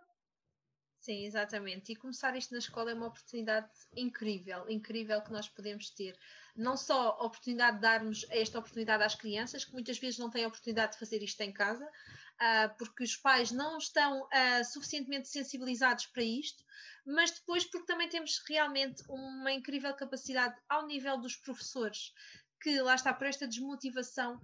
Sim, 1.05 1.26
exatamente. 1.26 1.92
E 1.92 1.96
começar 1.96 2.34
isto 2.34 2.52
na 2.52 2.59
escola 2.59 2.90
é 2.90 2.94
uma 2.94 3.09
oportunidade 3.09 3.68
incrível, 3.94 4.64
incrível 4.70 5.20
que 5.20 5.30
nós 5.30 5.46
podemos 5.46 5.90
ter. 5.90 6.18
Não 6.57 6.78
só 6.78 7.11
a 7.11 7.26
oportunidade 7.26 7.76
de 7.76 7.82
darmos 7.82 8.24
esta 8.30 8.59
oportunidade 8.59 9.02
às 9.02 9.14
crianças, 9.14 9.66
que 9.66 9.72
muitas 9.74 9.98
vezes 9.98 10.18
não 10.18 10.30
têm 10.30 10.46
a 10.46 10.48
oportunidade 10.48 10.92
de 10.92 10.98
fazer 10.98 11.22
isto 11.22 11.38
em 11.42 11.52
casa, 11.52 11.84
uh, 11.84 12.74
porque 12.78 13.05
os 13.05 13.16
pais 13.16 13.50
não 13.50 13.76
estão 13.76 14.22
uh, 14.22 14.64
suficientemente 14.64 15.28
sensibilizados 15.28 16.07
para 16.07 16.22
isto, 16.22 16.64
mas 17.05 17.32
depois 17.32 17.66
porque 17.66 17.84
também 17.86 18.09
temos 18.09 18.42
realmente 18.48 19.05
uma 19.07 19.52
incrível 19.52 19.92
capacidade 19.92 20.59
ao 20.70 20.86
nível 20.86 21.18
dos 21.18 21.36
professores, 21.36 22.14
que 22.62 22.80
lá 22.80 22.94
está, 22.94 23.12
por 23.12 23.26
esta 23.26 23.46
desmotivação, 23.46 24.40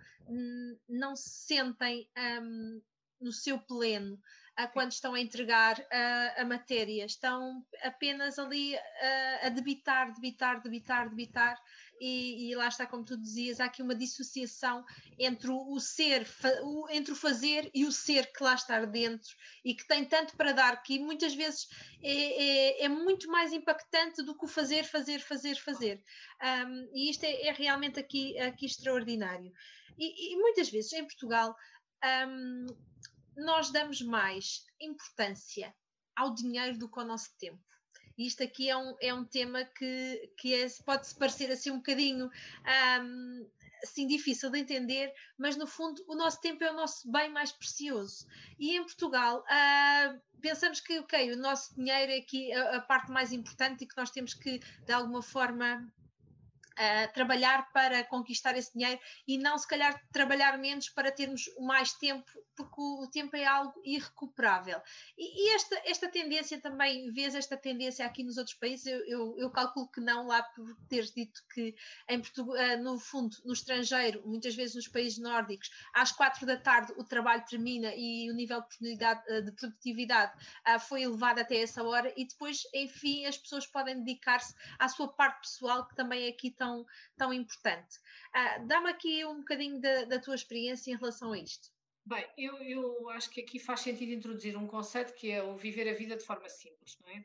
não 0.87 1.17
se 1.17 1.31
sentem 1.47 2.07
um, 2.43 2.83
no 3.19 3.33
seu 3.33 3.59
pleno 3.59 4.21
a 4.63 4.67
quando 4.67 4.93
estão 4.93 5.15
a 5.15 5.21
entregar 5.21 5.83
a, 5.91 6.43
a 6.43 6.45
matéria, 6.45 7.05
estão 7.07 7.65
apenas 7.83 8.39
ali 8.39 8.77
a, 8.77 9.47
a 9.47 9.49
debitar, 9.49 10.13
debitar, 10.13 10.61
debitar, 10.63 11.09
debitar, 11.09 11.59
e, 12.01 12.51
e, 12.51 12.57
lá 12.57 12.69
está, 12.69 12.87
como 12.87 13.05
tu 13.05 13.17
dizias, 13.17 13.61
há 13.61 13.67
aqui 13.67 13.83
uma 13.83 13.95
dissociação 13.95 14.83
entre 15.19 15.51
o, 15.51 15.71
o 15.71 15.79
ser, 15.79 16.27
o, 16.63 16.89
entre 16.91 17.13
o 17.13 17.17
fazer 17.17 17.71
e 17.75 17.85
o 17.85 17.93
ser 17.93 18.33
que 18.33 18.43
lá 18.43 18.55
está 18.55 18.83
dentro 18.87 19.37
e 19.63 19.75
que 19.75 19.87
tem 19.87 20.07
tanto 20.07 20.35
para 20.35 20.53
dar 20.53 20.83
que 20.83 20.99
muitas 20.99 21.35
vezes 21.35 21.69
é, 22.03 22.81
é, 22.81 22.85
é 22.85 22.89
muito 22.89 23.29
mais 23.29 23.53
impactante 23.53 24.23
do 24.23 24.35
que 24.35 24.47
o 24.47 24.49
fazer, 24.49 24.85
fazer, 24.85 25.21
fazer, 25.21 25.57
fazer. 25.57 26.03
Um, 26.43 26.91
e 26.95 27.11
isto 27.11 27.25
é, 27.25 27.49
é, 27.49 27.53
realmente 27.53 28.01
aqui, 28.01 28.39
aqui 28.39 28.65
extraordinário. 28.65 29.53
E, 29.99 30.33
e 30.33 30.37
muitas 30.37 30.71
vezes 30.71 30.93
em 30.95 31.05
Portugal. 31.05 31.55
Um, 32.27 32.67
nós 33.41 33.71
damos 33.71 34.01
mais 34.03 34.65
importância 34.81 35.75
ao 36.15 36.35
dinheiro 36.35 36.79
do 36.79 36.91
que 36.91 36.99
ao 36.99 37.07
nosso 37.07 37.31
tempo. 37.39 37.61
E 38.17 38.27
isto 38.27 38.43
aqui 38.43 38.69
é 38.69 38.77
um, 38.77 38.95
é 39.01 39.15
um 39.15 39.25
tema 39.25 39.65
que, 39.65 40.33
que 40.37 40.55
é, 40.55 40.67
pode-se 40.85 41.15
parecer 41.15 41.51
assim 41.51 41.71
um 41.71 41.79
bocadinho 41.79 42.27
um, 43.03 43.51
assim, 43.83 44.07
difícil 44.07 44.51
de 44.51 44.59
entender, 44.59 45.11
mas 45.39 45.57
no 45.57 45.67
fundo 45.67 46.05
o 46.07 46.15
nosso 46.15 46.39
tempo 46.41 46.63
é 46.63 46.71
o 46.71 46.77
nosso 46.77 47.11
bem 47.11 47.31
mais 47.31 47.51
precioso. 47.51 48.27
E 48.59 48.77
em 48.77 48.83
Portugal 48.83 49.43
uh, 49.43 50.21
pensamos 50.41 50.81
que 50.81 50.99
okay, 50.99 51.33
o 51.33 51.37
nosso 51.37 51.75
dinheiro 51.75 52.13
é 52.13 52.19
aqui 52.19 52.53
a, 52.53 52.77
a 52.77 52.81
parte 52.83 53.11
mais 53.11 53.33
importante 53.33 53.85
e 53.85 53.87
que 53.87 53.97
nós 53.97 54.11
temos 54.11 54.35
que 54.35 54.59
de 54.59 54.93
alguma 54.93 55.23
forma 55.23 55.91
uh, 56.81 57.13
trabalhar 57.15 57.73
para 57.73 58.05
conquistar 58.05 58.57
esse 58.57 58.73
dinheiro 58.73 59.01
e 59.27 59.39
não 59.39 59.57
se 59.57 59.67
calhar 59.67 59.99
trabalhar 60.13 60.59
menos 60.59 60.89
para 60.89 61.11
termos 61.11 61.45
mais 61.59 61.93
tempo, 61.95 62.31
porque 62.65 62.81
o, 62.81 63.07
tempo 63.07 63.37
é 63.37 63.45
algo 63.45 63.81
irrecuperável. 63.85 64.81
E, 65.17 65.45
e, 65.45 65.55
esta, 65.55 65.83
esta 65.85 66.09
tendência 66.09 66.61
também, 66.61 67.11
vês 67.13 67.35
esta 67.35 67.57
tendência 67.57 68.05
aqui 68.05 68.23
nos 68.23 68.37
outros 68.37 68.57
países, 68.57 68.87
eu, 68.87 69.05
eu, 69.07 69.39
eu 69.39 69.51
calculo 69.51 69.89
que 69.89 70.01
não, 70.01 70.27
lá 70.27 70.43
por 70.43 70.75
teres 70.89 71.13
dito 71.13 71.41
que 71.55 71.75
em 72.09 72.21
Portugal, 72.21 72.57
uh, 72.57 72.83
no 72.83 72.99
fundo, 72.99 73.37
no 73.45 73.53
estrangeiro, 73.53 74.23
muitas 74.27 74.55
vezes 74.55 74.75
nos 74.75 74.89
países 74.89 75.19
nórdicos, 75.19 75.71
às 75.95 76.13
quatro 76.13 76.47
da 76.47 76.57
tarde 76.57 76.93
o 76.97 77.05
trabalho 77.05 77.45
termina 77.49 77.93
e 77.95 78.31
o 78.31 78.35
nível 78.35 78.63
de, 78.81 78.97
de 78.97 79.53
produtividade 79.53 80.33
uh, 80.67 80.81
foi 80.81 81.03
elevado 81.03 81.41
até 81.41 81.61
essa 81.63 81.83
hora 81.83 82.13
e 82.17 82.27
depois, 82.27 82.63
enfim, 82.75 83.27
as 83.27 83.37
pessoas 83.37 83.67
podem 83.67 84.03
dedicar-se 84.03 84.55
à 84.79 84.89
sua 84.89 85.09
parte 85.09 85.41
pessoal, 85.41 85.87
que 85.87 85.95
também 85.95 86.27
é 86.27 86.29
aqui 86.29 86.51
tão 86.51 86.81
tão, 87.17 87.33
importante. 87.33 87.99
Dá-me 88.67 88.91
aqui 88.91 89.25
um 89.25 89.39
bocadinho 89.39 89.81
da, 89.81 90.05
da, 90.05 90.19
tua 90.19 90.35
experiência 90.35 90.93
em 90.93 90.97
relação 90.97 91.33
a 91.33 91.39
isto. 91.39 91.69
Bem, 92.05 92.27
eu, 92.37 92.57
eu 92.63 93.11
acho 93.11 93.31
que 93.31 93.41
aqui 93.41 93.59
faz 93.59 93.81
sentido 93.81 94.13
introduzir 94.13 94.57
um 94.57 94.67
conceito 94.67 95.15
que 95.15 95.31
é 95.31 95.43
o 95.43 95.57
viver 95.57 95.89
a 95.89 95.95
vida 95.95 96.17
de 96.17 96.25
forma 96.25 96.49
simples, 96.49 96.99
não 97.01 97.11
é? 97.11 97.25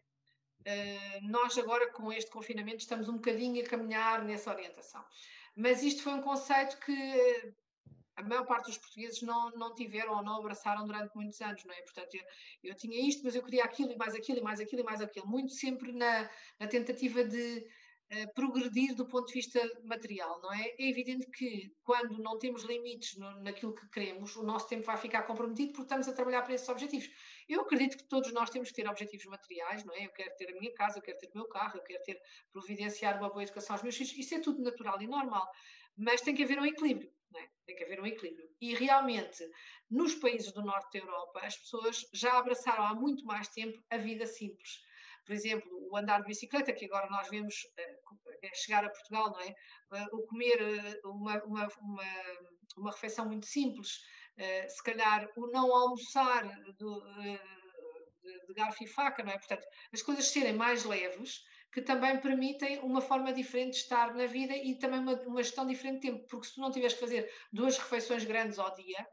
Uh, 0.67 1.28
nós 1.28 1.57
agora 1.57 1.91
com 1.91 2.11
este 2.11 2.30
confinamento 2.32 2.78
estamos 2.78 3.07
um 3.07 3.15
bocadinho 3.15 3.63
a 3.63 3.67
caminhar 3.67 4.23
nessa 4.23 4.51
orientação. 4.51 5.03
Mas 5.55 5.84
isto 5.84 6.01
foi 6.01 6.13
um 6.13 6.21
conceito 6.21 6.78
que 6.80 7.53
a 8.15 8.23
maior 8.23 8.45
parte 8.45 8.67
dos 8.67 8.78
portugueses 8.78 9.21
não, 9.21 9.51
não 9.51 9.73
tiveram 9.73 10.15
ou 10.17 10.23
não 10.23 10.38
abraçaram 10.38 10.86
durante 10.86 11.13
muitos 11.15 11.39
anos, 11.41 11.63
não 11.65 11.73
é? 11.73 11.82
Portanto, 11.82 12.15
eu, 12.15 12.23
eu 12.63 12.76
tinha 12.76 13.07
isto, 13.07 13.23
mas 13.23 13.36
eu 13.36 13.43
queria 13.43 13.63
aquilo 13.63 13.91
e 13.91 13.97
mais 13.97 14.15
aquilo 14.15 14.39
e 14.39 14.43
mais 14.43 14.59
aquilo 14.59 14.82
e 14.82 14.86
mais 14.86 15.01
aquilo, 15.01 15.28
muito 15.28 15.51
sempre 15.53 15.91
na, 15.91 16.30
na 16.59 16.67
tentativa 16.67 17.23
de 17.23 17.65
progredir 18.36 18.95
do 18.95 19.08
ponto 19.08 19.28
de 19.28 19.34
vista 19.34 19.60
material, 19.84 20.39
não 20.41 20.53
é? 20.53 20.76
É 20.78 20.89
evidente 20.89 21.26
que 21.32 21.74
quando 21.84 22.20
não 22.20 22.38
temos 22.38 22.64
limites 22.64 23.18
no, 23.18 23.41
naquilo 23.41 23.74
que 23.74 23.89
queremos, 23.89 24.36
o 24.36 24.43
nosso 24.43 24.70
tempo 24.70 24.86
vai 24.86 24.97
ficar 24.97 25.24
comprometido 25.24 25.72
porque 25.72 25.84
estamos 25.84 26.08
a 26.08 26.14
trabalhar 26.14 26.43
para 26.43 26.53
esses 26.53 26.70
objetivos. 26.70 27.10
Eu 27.49 27.62
acredito 27.62 27.97
que 27.97 28.08
todos 28.08 28.32
nós 28.32 28.49
temos 28.49 28.70
que 28.70 28.76
ter 28.76 28.88
objetivos 28.88 29.26
materiais, 29.26 29.84
não 29.84 29.93
é? 29.95 30.06
Eu 30.06 30.12
quero 30.12 30.36
ter 30.36 30.49
a 30.49 30.60
minha 30.60 30.74
casa, 30.74 30.99
eu 30.99 31.01
quero 31.01 31.18
ter 31.18 31.28
o 31.34 31.38
meu 31.38 31.47
carro, 31.47 31.78
eu 31.78 31.84
quero 31.84 32.03
ter, 32.03 32.22
providenciar 32.51 33.18
uma 33.18 33.30
boa 33.30 33.43
educação 33.43 33.76
aos 33.76 33.84
meus 33.84 33.95
filhos, 33.95 34.14
isso 34.14 34.36
é 34.36 34.39
tudo 34.39 34.62
natural 34.62 35.01
e 35.01 35.08
normal, 35.08 35.49
mas 35.97 36.22
tem 36.22 36.36
que 36.36 36.43
haver 36.43 36.60
um 36.60 36.66
equilíbrio, 36.66 37.12
é? 37.36 37.49
Tem 37.66 37.76
que 37.76 37.84
haver 37.84 37.99
um 37.99 38.06
equilíbrio. 38.06 38.47
E 38.62 38.76
realmente, 38.76 39.43
nos 39.89 40.14
países 40.16 40.51
do 40.51 40.64
norte 40.64 40.99
da 40.99 41.06
Europa, 41.06 41.39
as 41.43 41.58
pessoas 41.58 42.06
já 42.14 42.38
abraçaram 42.38 42.86
há 42.86 42.93
muito 42.93 43.26
mais 43.26 43.47
tempo 43.47 43.84
a 43.89 43.97
vida 43.97 44.28
simples 44.28 44.86
por 45.26 45.34
exemplo, 45.34 45.69
o 45.91 45.97
andar 45.97 46.21
de 46.21 46.28
bicicleta, 46.28 46.73
que 46.73 46.86
agora 46.86 47.09
nós 47.09 47.28
vemos 47.30 47.55
uh, 47.55 48.55
chegar 48.55 48.86
a 48.86 48.89
Portugal, 48.89 49.32
não 49.32 49.41
é? 49.41 49.55
Uh, 49.91 50.17
o 50.17 50.28
comer 50.28 50.59
uma, 51.05 51.43
uma, 51.43 51.67
uma, 51.82 52.07
uma, 52.78 52.91
refeição 52.91 53.26
muito 53.26 53.45
simples, 53.45 53.99
se 54.67 54.84
calhar 54.84 55.30
o 55.38 55.47
não 55.47 55.73
almoçar 55.73 56.43
do, 56.78 57.01
de, 57.21 57.39
de 58.47 58.53
garfo 58.53 58.84
e 58.84 58.88
faca, 58.88 59.23
não 59.23 59.32
é? 59.32 59.38
Portanto, 59.38 59.65
as 59.93 60.01
coisas 60.01 60.28
serem 60.28 60.53
mais 60.53 60.84
leves, 60.84 61.41
que 61.76 61.82
também 61.82 62.17
permitem 62.21 62.80
uma 62.80 63.01
forma 63.01 63.34
diferente 63.34 63.71
de 63.71 63.80
estar 63.80 64.13
na 64.13 64.26
vida 64.26 64.55
e 64.55 64.76
também 64.76 64.99
uma, 64.99 65.13
uma 65.23 65.43
gestão 65.43 65.67
diferente 65.67 66.01
de 66.01 66.11
tempo, 66.11 66.26
porque 66.30 66.47
se 66.47 66.55
tu 66.55 66.61
não 66.61 66.71
tiveres 66.71 66.93
que 66.93 67.01
fazer 67.01 67.30
duas 67.51 67.78
refeições 67.78 68.23
grandes 68.23 68.57
ao 68.57 68.73
dia, 68.76 69.05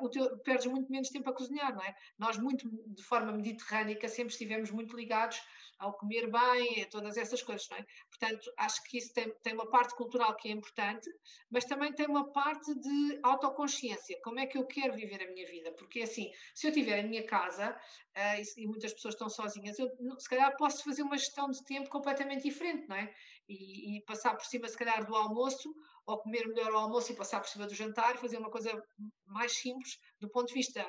uh, 0.00 0.08
teu, 0.08 0.38
perdes 0.38 0.66
muito 0.66 0.90
menos 0.90 1.08
tempo 1.08 1.28
a 1.30 1.34
cozinhar, 1.34 1.74
não 1.74 1.82
é? 1.82 1.94
Nós, 2.18 2.38
muito 2.38 2.68
de 2.94 3.02
forma 3.02 3.32
mediterrânica, 3.32 4.08
sempre 4.08 4.32
estivemos 4.32 4.70
muito 4.70 4.96
ligados 4.96 5.40
ao 5.78 5.92
comer 5.94 6.30
bem, 6.30 6.82
a 6.82 6.86
todas 6.88 7.16
essas 7.16 7.42
coisas, 7.42 7.68
não 7.68 7.76
é? 7.76 7.84
Portanto, 8.08 8.52
acho 8.56 8.82
que 8.84 8.98
isso 8.98 9.12
tem, 9.12 9.32
tem 9.42 9.52
uma 9.52 9.68
parte 9.68 9.96
cultural 9.96 10.36
que 10.36 10.48
é 10.48 10.52
importante, 10.52 11.10
mas 11.50 11.64
também 11.64 11.92
tem 11.92 12.06
uma 12.06 12.30
parte 12.32 12.72
de 12.74 13.18
autoconsciência. 13.22 14.18
Como 14.22 14.38
é 14.38 14.46
que 14.46 14.56
eu 14.56 14.64
quero 14.64 14.94
viver 14.94 15.20
a 15.22 15.32
minha 15.32 15.46
vida? 15.48 15.72
Porque, 15.72 16.02
assim, 16.02 16.30
se 16.54 16.68
eu 16.68 16.72
tiver 16.72 17.00
a 17.00 17.02
minha 17.02 17.26
casa, 17.26 17.70
uh, 17.70 18.40
e, 18.40 18.62
e, 18.62 18.66
muitas 18.66 18.92
pessoas 18.92 19.14
estão 19.14 19.28
sozinhas, 19.28 19.76
eu 19.78 19.90
se 20.18 20.28
calhar 20.28 20.56
posso 20.56 20.84
fazer 20.84 21.02
uma 21.02 21.18
gestão 21.18 21.50
de 21.50 21.64
tempo 21.64 21.90
completamente 21.90 22.44
diferente, 22.44 22.86
não 22.88 22.96
é? 22.96 23.12
E, 23.48 23.96
e 23.96 24.00
passar 24.02 24.36
por 24.36 24.46
cima, 24.46 24.68
se 24.68 24.76
calhar, 24.76 25.04
do 25.04 25.16
almoço, 25.16 25.74
ou 26.06 26.18
comer 26.18 26.46
melhor 26.48 26.72
o 26.72 26.78
almoço 26.78 27.12
e 27.12 27.16
passar 27.16 27.40
por 27.40 27.48
cima 27.48 27.66
do 27.66 27.74
jantar, 27.74 28.16
fazer 28.16 28.38
uma 28.38 28.50
coisa 28.50 28.82
mais 29.26 29.52
simples, 29.52 29.98
do 30.20 30.28
ponto 30.28 30.48
de 30.48 30.54
vista 30.54 30.84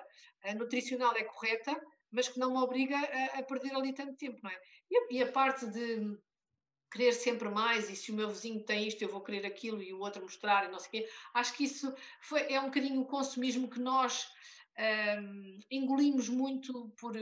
uh, 0.45 0.57
nutricional 0.57 1.15
é 1.15 1.23
correta, 1.23 1.79
mas 2.11 2.27
que 2.27 2.39
não 2.39 2.51
me 2.51 2.57
obriga 2.57 2.95
a, 2.97 3.39
a 3.39 3.43
perder 3.43 3.75
ali 3.75 3.93
tanto 3.93 4.15
tempo, 4.15 4.39
não 4.43 4.51
é? 4.51 4.59
E 4.89 4.97
a, 4.97 5.07
e 5.11 5.23
a, 5.23 5.31
parte 5.31 5.65
de 5.67 6.17
querer 6.91 7.13
sempre 7.13 7.49
mais, 7.49 7.89
e 7.89 7.95
se 7.95 8.11
o 8.11 8.15
meu 8.15 8.29
vizinho 8.29 8.63
tem 8.63 8.87
isto, 8.87 9.01
eu 9.01 9.09
vou 9.09 9.21
querer 9.21 9.45
aquilo, 9.45 9.81
e 9.81 9.93
o 9.93 9.99
outro 9.99 10.21
mostrar, 10.21 10.65
e 10.65 10.71
não 10.71 10.79
sei 10.79 10.87
o 10.87 10.91
quê, 10.91 11.09
acho 11.33 11.53
que 11.53 11.63
isso 11.63 11.93
foi, 12.21 12.41
é 12.51 12.59
um 12.59 12.65
bocadinho 12.65 13.01
o 13.01 13.07
consumismo 13.07 13.67
que 13.67 13.79
nós 13.79 14.27
um, 15.19 15.59
engolimos 15.71 16.29
muito 16.29 16.89
por, 16.99 17.13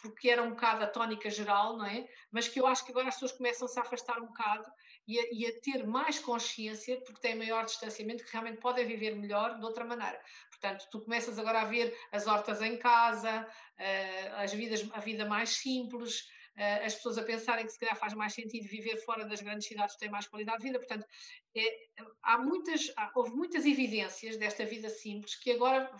porque 0.00 0.30
era 0.30 0.42
um 0.42 0.50
bocado 0.50 0.84
a 0.84 0.86
tónica 0.86 1.30
geral, 1.30 1.76
não 1.76 1.86
é? 1.86 2.08
Mas 2.30 2.48
que 2.48 2.60
eu 2.60 2.66
acho 2.66 2.84
que 2.84 2.90
agora 2.90 3.08
as 3.08 3.14
pessoas 3.14 3.32
começam-se 3.32 3.78
a 3.78 3.82
afastar 3.82 4.18
um 4.20 4.26
bocado 4.26 4.66
e 5.06 5.18
a, 5.18 5.22
e 5.32 5.46
a, 5.46 5.60
ter 5.60 5.86
mais 5.86 6.18
consciência, 6.18 7.00
porque 7.00 7.20
têm 7.20 7.34
maior 7.34 7.64
distanciamento, 7.64 8.24
que 8.24 8.32
realmente 8.32 8.58
podem 8.58 8.86
viver 8.86 9.16
melhor 9.16 9.58
de 9.58 9.64
outra 9.64 9.84
maneira. 9.84 10.20
Portanto, 10.50 10.86
tu 10.90 11.00
começas 11.00 11.38
agora 11.38 11.62
a 11.62 11.64
ver 11.64 11.96
as 12.12 12.26
hortas 12.26 12.60
em 12.62 12.76
casa, 12.76 13.46
uh, 13.78 14.34
as 14.36 14.52
vidas, 14.52 14.86
a 14.92 15.00
vida 15.00 15.24
mais 15.24 15.50
simples, 15.50 16.28
as 16.56 16.94
pessoas 16.94 17.16
a 17.16 17.22
pensarem 17.22 17.64
que 17.64 17.72
se 17.72 17.78
calhar 17.78 17.96
faz 17.96 18.12
mais 18.14 18.34
sentido 18.34 18.68
viver 18.68 18.96
fora 18.98 19.24
das 19.24 19.40
grandes 19.40 19.66
cidades, 19.66 19.96
tem 19.96 20.10
mais 20.10 20.26
qualidade 20.26 20.58
de 20.58 20.64
vida. 20.64 20.78
Portanto, 20.78 21.06
é, 21.54 21.88
há 22.22 22.38
muitas, 22.38 22.92
há, 22.96 23.10
houve 23.14 23.30
muitas 23.30 23.64
evidências 23.64 24.36
desta 24.36 24.64
vida 24.64 24.88
simples 24.88 25.36
que 25.36 25.52
agora 25.52 25.90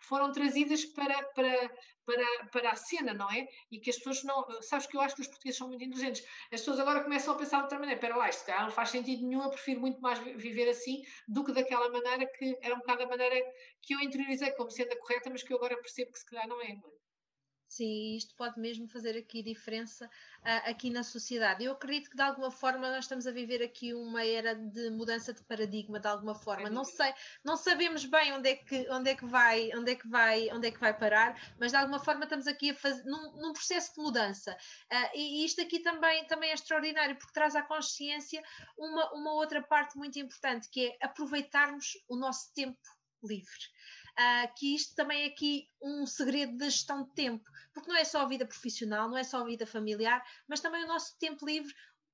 foram 0.00 0.30
trazidas 0.30 0.84
para, 0.84 1.22
para, 1.28 1.70
para, 2.04 2.46
para 2.52 2.70
a 2.70 2.76
cena, 2.76 3.14
não 3.14 3.30
é? 3.30 3.46
E 3.70 3.80
que 3.80 3.90
as 3.90 3.96
pessoas 3.96 4.22
não. 4.24 4.44
Sabes 4.62 4.86
que 4.86 4.96
eu 4.96 5.00
acho 5.00 5.14
que 5.14 5.22
os 5.22 5.28
portugueses 5.28 5.58
são 5.58 5.68
muito 5.68 5.84
inteligentes. 5.84 6.22
As 6.52 6.60
pessoas 6.60 6.80
agora 6.80 7.02
começam 7.02 7.34
a 7.34 7.38
pensar 7.38 7.58
de 7.58 7.62
outra 7.64 7.78
maneira. 7.78 7.98
Espera 7.98 8.16
lá, 8.16 8.28
isto 8.28 8.50
não 8.50 8.70
faz 8.70 8.90
sentido 8.90 9.26
nenhum, 9.26 9.42
eu 9.42 9.50
prefiro 9.50 9.80
muito 9.80 10.00
mais 10.00 10.18
viver 10.18 10.68
assim 10.68 11.02
do 11.26 11.44
que 11.44 11.52
daquela 11.52 11.88
maneira 11.88 12.26
que 12.26 12.58
era 12.60 12.74
um 12.74 12.78
bocado 12.78 13.04
a 13.04 13.06
maneira 13.06 13.36
que 13.80 13.94
eu 13.94 14.00
interiorizei 14.00 14.50
como 14.52 14.70
sendo 14.70 14.92
a 14.92 14.98
correta, 14.98 15.30
mas 15.30 15.42
que 15.42 15.52
eu 15.52 15.56
agora 15.56 15.76
percebo 15.76 16.12
que 16.12 16.18
se 16.18 16.26
calhar 16.26 16.46
não 16.46 16.60
é. 16.60 16.74
Não 16.74 16.88
é? 16.90 17.03
Sim, 17.66 18.16
isto 18.16 18.34
pode 18.36 18.60
mesmo 18.60 18.86
fazer 18.86 19.16
aqui 19.16 19.42
diferença 19.42 20.06
uh, 20.06 20.70
aqui 20.70 20.90
na 20.90 21.02
sociedade. 21.02 21.64
Eu 21.64 21.72
acredito 21.72 22.10
que 22.10 22.16
de 22.16 22.22
alguma 22.22 22.50
forma 22.50 22.88
nós 22.88 23.04
estamos 23.04 23.26
a 23.26 23.32
viver 23.32 23.62
aqui 23.62 23.92
uma 23.92 24.24
era 24.24 24.54
de 24.54 24.90
mudança 24.90 25.32
de 25.32 25.42
paradigma, 25.42 25.98
de 25.98 26.06
alguma 26.06 26.34
forma. 26.34 26.70
Não 26.70 26.84
sei, 26.84 27.12
não 27.42 27.56
sabemos 27.56 28.04
bem 28.04 28.32
onde 28.32 28.50
é 28.50 28.56
que, 28.56 28.88
onde 28.90 29.10
é 29.10 29.14
que 29.16 29.26
vai, 29.26 29.70
onde 29.74 29.90
é 29.90 29.94
que 29.96 30.06
vai, 30.06 30.48
onde 30.52 30.68
é 30.68 30.70
que 30.70 30.78
vai 30.78 30.96
parar, 30.96 31.54
mas 31.58 31.72
de 31.72 31.76
alguma 31.76 31.98
forma 31.98 32.24
estamos 32.24 32.46
aqui 32.46 32.70
a 32.70 32.74
fazer 32.74 33.02
num, 33.04 33.32
num 33.38 33.52
processo 33.52 33.94
de 33.94 34.00
mudança. 34.02 34.56
Uh, 34.92 35.10
e 35.16 35.44
isto 35.44 35.60
aqui 35.60 35.80
também, 35.80 36.24
também 36.26 36.50
é 36.50 36.54
extraordinário, 36.54 37.16
porque 37.16 37.32
traz 37.32 37.56
à 37.56 37.62
consciência 37.62 38.42
uma, 38.78 39.12
uma 39.14 39.32
outra 39.34 39.60
parte 39.62 39.96
muito 39.96 40.18
importante, 40.18 40.68
que 40.70 40.86
é 40.86 41.06
aproveitarmos 41.06 41.98
o 42.08 42.16
nosso 42.16 42.52
tempo 42.54 42.78
livre 43.22 43.64
uh, 44.18 44.54
que 44.56 44.74
isto 44.74 44.94
também 44.94 45.22
é 45.22 45.26
aqui 45.26 45.68
um 45.82 46.06
segredo 46.06 46.56
da 46.56 46.66
gestão 46.66 47.04
de 47.04 47.10
tempo, 47.14 47.50
porque 47.72 47.88
não 47.88 47.96
é 47.96 48.04
só 48.04 48.22
a 48.22 48.28
vida 48.28 48.46
profissional, 48.46 49.08
não 49.08 49.16
é 49.16 49.24
só 49.24 49.40
a 49.40 49.44
vida 49.44 49.66
familiar, 49.66 50.24
mas 50.48 50.60
também 50.60 50.84
o 50.84 50.88
nosso 50.88 51.18
tempo 51.18 51.44
livre, 51.46 51.72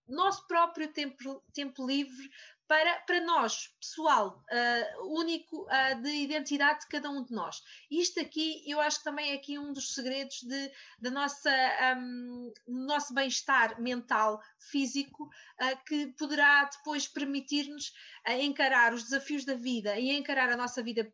nosso 0.09 0.47
próprio 0.47 0.93
tempo, 0.93 1.43
tempo 1.53 1.87
livre 1.87 2.31
para, 2.71 3.01
para 3.01 3.21
nós, 3.23 3.67
pessoal, 3.81 4.45
uh, 4.49 5.19
único 5.19 5.63
uh, 5.63 6.01
de 6.03 6.09
identidade 6.09 6.83
de 6.83 6.87
cada 6.87 7.11
um 7.11 7.25
de 7.25 7.33
nós. 7.33 7.61
Isto 7.91 8.21
aqui, 8.21 8.63
eu 8.65 8.81
acho 8.81 8.99
que 8.99 9.05
também 9.05 9.33
é 9.33 9.35
aqui 9.35 9.59
um 9.59 9.73
dos 9.73 9.93
segredos 9.93 10.41
de, 10.45 10.71
de 11.01 11.11
nossa, 11.11 11.51
um, 11.99 12.53
nosso 12.69 13.13
bem-estar 13.13 13.83
mental, 13.83 14.41
físico, 14.71 15.25
uh, 15.25 15.85
que 15.85 16.15
poderá 16.17 16.67
depois 16.67 17.09
permitir-nos 17.09 17.93
encarar 18.41 18.95
os 18.95 19.03
desafios 19.03 19.45
da 19.45 19.55
vida 19.55 19.99
e 19.99 20.13
encarar 20.13 20.49
a 20.49 20.57
nossa 20.57 20.81
vida 20.81 21.13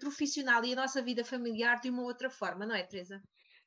profissional 0.00 0.62
e 0.66 0.74
a 0.74 0.76
nossa 0.76 1.00
vida 1.00 1.24
familiar 1.24 1.80
de 1.80 1.88
uma 1.88 2.02
outra 2.02 2.28
forma, 2.28 2.66
não 2.66 2.74
é, 2.74 2.82
Teresa? 2.82 3.22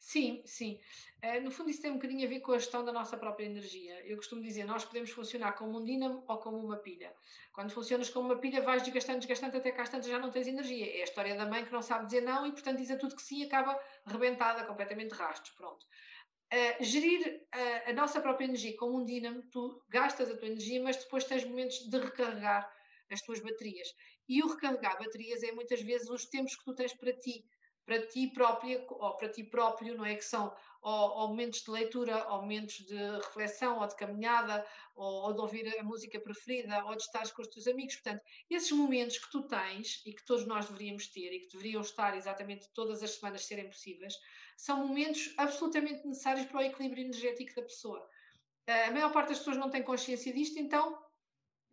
Sim, 0.05 0.43
sim. 0.45 0.81
Uh, 1.23 1.41
no 1.41 1.49
fundo, 1.49 1.69
isso 1.69 1.81
tem 1.81 1.89
um 1.89 1.93
bocadinho 1.93 2.25
a 2.25 2.29
ver 2.29 2.41
com 2.41 2.51
a 2.51 2.59
gestão 2.59 2.83
da 2.83 2.91
nossa 2.91 3.15
própria 3.17 3.45
energia. 3.45 4.05
Eu 4.05 4.17
costumo 4.17 4.41
dizer, 4.41 4.65
nós 4.65 4.83
podemos 4.83 5.09
funcionar 5.11 5.53
como 5.53 5.79
um 5.79 5.83
dínamo 5.83 6.25
ou 6.27 6.37
como 6.39 6.57
uma 6.57 6.75
pilha. 6.75 7.15
Quando 7.53 7.71
funcionas 7.71 8.09
como 8.09 8.27
uma 8.27 8.37
pilha, 8.37 8.61
vais 8.61 8.83
desgastando, 8.83 9.19
desgastando, 9.19 9.55
até 9.55 9.69
às 9.69 9.87
tantas 9.89 10.09
já 10.09 10.19
não 10.19 10.29
tens 10.29 10.45
energia. 10.47 10.97
É 10.97 11.01
a 11.01 11.03
história 11.05 11.35
da 11.37 11.45
mãe 11.45 11.63
que 11.63 11.71
não 11.71 11.81
sabe 11.81 12.05
dizer 12.07 12.19
não 12.19 12.45
e, 12.45 12.51
portanto, 12.51 12.79
diz 12.79 12.91
a 12.91 12.97
tudo 12.97 13.15
que 13.15 13.21
sim 13.21 13.43
e 13.43 13.45
acaba 13.45 13.79
rebentada, 14.05 14.65
completamente 14.65 15.13
rastros. 15.13 15.55
Pronto. 15.55 15.85
Uh, 16.53 16.83
gerir 16.83 17.41
uh, 17.55 17.89
a 17.89 17.93
nossa 17.93 18.19
própria 18.19 18.43
energia 18.43 18.75
como 18.75 18.99
um 18.99 19.05
dínamo, 19.05 19.41
tu 19.51 19.81
gastas 19.87 20.29
a 20.29 20.35
tua 20.37 20.49
energia, 20.49 20.83
mas 20.83 20.97
depois 20.97 21.23
tens 21.23 21.45
momentos 21.45 21.79
de 21.89 21.97
recarregar 21.97 22.69
as 23.09 23.21
tuas 23.21 23.39
baterias. 23.39 23.87
E 24.27 24.43
o 24.43 24.47
recarregar 24.47 24.99
baterias 24.99 25.43
é 25.43 25.53
muitas 25.53 25.81
vezes 25.81 26.09
os 26.09 26.25
tempos 26.25 26.57
que 26.57 26.65
tu 26.65 26.75
tens 26.75 26.93
para 26.93 27.13
ti 27.13 27.45
para 27.85 28.05
ti 28.07 28.27
própria 28.27 28.85
ou 28.89 29.17
para 29.17 29.29
ti 29.29 29.43
próprio, 29.43 29.97
não 29.97 30.05
é? 30.05 30.15
Que 30.15 30.23
são 30.23 30.53
ou, 30.81 31.17
ou 31.17 31.27
momentos 31.29 31.61
de 31.61 31.71
leitura, 31.71 32.27
ou 32.29 32.41
momentos 32.41 32.85
de 32.85 32.95
reflexão, 32.95 33.79
ou 33.79 33.87
de 33.87 33.95
caminhada, 33.95 34.65
ou, 34.95 35.23
ou, 35.23 35.33
de 35.33 35.39
ouvir 35.39 35.79
a 35.79 35.83
música 35.83 36.19
preferida, 36.19 36.83
ou 36.85 36.95
de 36.95 37.03
estar 37.03 37.29
com 37.31 37.41
os 37.41 37.47
teus 37.47 37.67
amigos. 37.67 37.95
Portanto, 37.95 38.21
esses 38.49 38.71
momentos 38.71 39.17
que 39.17 39.31
tu 39.31 39.43
tens 39.43 40.01
e 40.05 40.13
que 40.13 40.25
todos 40.25 40.45
nós 40.45 40.65
deveríamos 40.65 41.07
ter 41.07 41.31
e 41.33 41.39
que 41.39 41.47
deveriam 41.47 41.81
estar 41.81 42.15
exatamente 42.17 42.69
todas 42.73 43.01
as 43.01 43.11
semanas 43.11 43.45
serem 43.45 43.69
possíveis, 43.69 44.13
são 44.57 44.85
momentos 44.85 45.33
absolutamente 45.37 46.05
necessários 46.05 46.45
para 46.47 46.59
o 46.59 46.63
equilíbrio 46.63 47.05
energético 47.05 47.55
da 47.55 47.61
pessoa. 47.61 48.07
A 48.67 48.91
maior 48.91 49.11
parte 49.11 49.29
das 49.29 49.39
pessoas 49.39 49.57
não 49.57 49.69
tem 49.69 49.83
consciência 49.83 50.33
disto, 50.33 50.59
então 50.59 51.01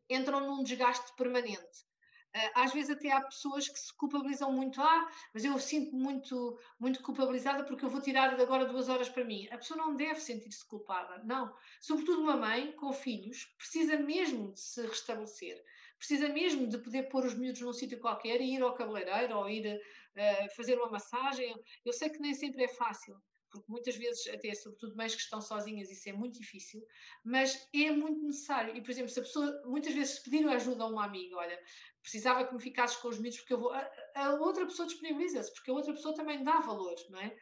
entram 0.09 0.41
num 0.41 0.63
desgaste 0.63 1.13
permanente. 1.17 1.90
Ah, 2.35 2.63
às 2.65 2.73
vezes 2.73 2.91
até 2.91 3.11
há 3.11 3.21
pessoas 3.21 3.69
que 3.69 3.79
se 3.79 3.93
culpabilizam 3.97 4.53
muito, 4.53 4.81
ah, 4.81 5.09
mas 5.35 5.45
eu 5.45 5.59
sinto 5.59 5.95
muito, 5.97 6.59
muito 6.79 7.03
culpabilizada 7.03 7.65
porque 7.65 7.85
eu 7.85 7.91
vou 7.91 8.01
tirar 8.01 8.39
agora 8.41 8.65
duas 8.67 8.89
horas 8.89 9.09
para 9.09 9.25
mim. 9.25 9.49
A 9.51 9.59
pessoa 9.59 9.79
não 9.79 9.97
deve 9.97 10.21
sentir-se 10.21 10.67
culpada, 10.67 11.23
não. 11.25 11.55
Sobretudo 11.81 12.21
uma 12.23 12.37
mãe 12.37 12.73
com 12.73 12.93
filhos 12.93 13.45
precisa 13.59 13.97
mesmo 13.99 14.53
de 14.53 14.61
se 14.61 14.87
restabelecer, 14.87 15.61
precisa 15.99 16.29
mesmo 16.29 16.69
de 16.69 16.79
poder 16.79 17.09
pôr 17.09 17.25
os 17.25 17.35
miúdos 17.35 17.61
num 17.61 17.73
sítio 17.73 17.99
qualquer 18.01 18.41
e 18.41 18.55
ir 18.55 18.63
ao 18.63 18.75
cabeleireiro 18.75 19.37
ou 19.37 19.49
ir 19.49 19.77
uh, 19.77 20.55
fazer 20.57 20.77
uma 20.77 20.91
massagem. 20.91 21.55
Eu 21.85 21.93
sei 21.93 22.11
que 22.11 22.21
nem 22.21 22.35
sempre 22.35 22.65
é 22.65 22.69
fácil, 22.69 23.21
porque 23.51 23.71
muitas 23.71 23.97
vezes, 23.97 24.27
até 24.29 24.55
sobretudo 24.55 24.97
mães 24.97 25.15
que 25.15 25.21
estão 25.21 25.41
sozinhas, 25.41 25.91
isso 25.91 26.09
é 26.09 26.13
muito 26.13 26.39
difícil, 26.39 26.85
mas 27.25 27.69
é 27.75 27.91
muito 27.91 28.23
necessário. 28.23 28.77
E, 28.77 28.81
por 28.81 28.91
exemplo, 28.91 29.11
se 29.11 29.21
a 29.21 29.23
pessoa 29.23 29.63
muitas 29.67 29.93
vezes 29.93 30.19
pedir 30.21 30.47
ajuda 30.49 30.85
a 30.85 30.87
uma 30.87 31.05
amiga, 31.05 31.37
olha, 31.37 31.61
precisava 32.03 32.47
que 32.47 32.55
me 32.55 32.61
ficasses 32.61 32.97
com 32.97 33.09
os 33.09 33.19
miúdos 33.19 33.41
porque 33.41 33.55
eu 33.55 33.61
vou. 33.61 33.73
A, 33.73 33.91
a 34.15 34.35
outra 34.35 34.65
pessoa 34.65 34.87
disponibiliza-se, 34.87 35.53
porque 35.53 35.71
a 35.71 35.75
outra 35.75 35.93
pessoa 35.93 36.15
também 36.15 36.43
dá 36.43 36.61
valor, 36.61 36.95
não 37.11 37.21
é? 37.21 37.37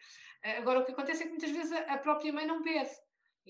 Agora, 0.59 0.81
o 0.81 0.85
que 0.85 0.93
acontece 0.93 1.23
é 1.23 1.27
que 1.27 1.33
muitas 1.33 1.51
vezes 1.51 1.73
a, 1.73 1.95
a 1.95 1.99
própria 1.99 2.33
mãe 2.33 2.47
não 2.47 2.63
pede. 2.63 2.91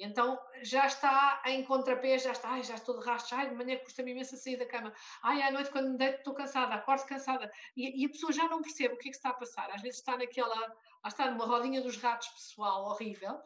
Então 0.02 0.38
já 0.62 0.86
está 0.86 1.42
em 1.46 1.64
contrapé, 1.64 2.18
já 2.18 2.32
está, 2.32 2.50
ai, 2.50 2.62
já 2.62 2.74
estou 2.74 2.98
de 2.98 3.04
rastro, 3.04 3.36
ai, 3.36 3.48
de 3.48 3.54
manhã 3.54 3.76
custa-me 3.78 4.12
imenso 4.12 4.36
sair 4.36 4.56
da 4.56 4.66
cama, 4.66 4.92
ai, 5.22 5.42
à 5.42 5.50
noite 5.50 5.70
quando 5.70 5.90
me 5.90 5.98
deito 5.98 6.18
estou 6.18 6.34
cansada, 6.34 6.74
acordo 6.74 7.04
cansada. 7.06 7.50
E, 7.76 8.02
e, 8.02 8.06
a 8.06 8.08
pessoa 8.08 8.32
já 8.32 8.48
não 8.48 8.62
percebe 8.62 8.94
o 8.94 8.98
que 8.98 9.08
é 9.08 9.10
que 9.10 9.16
está 9.16 9.30
a 9.30 9.34
passar. 9.34 9.70
Às 9.70 9.82
vezes 9.82 9.98
está 9.98 10.16
naquela, 10.16 10.76
está 11.06 11.30
numa 11.30 11.46
rodinha 11.46 11.80
dos 11.80 11.96
ratos 11.96 12.28
pessoal 12.28 12.84
horrível, 12.86 13.40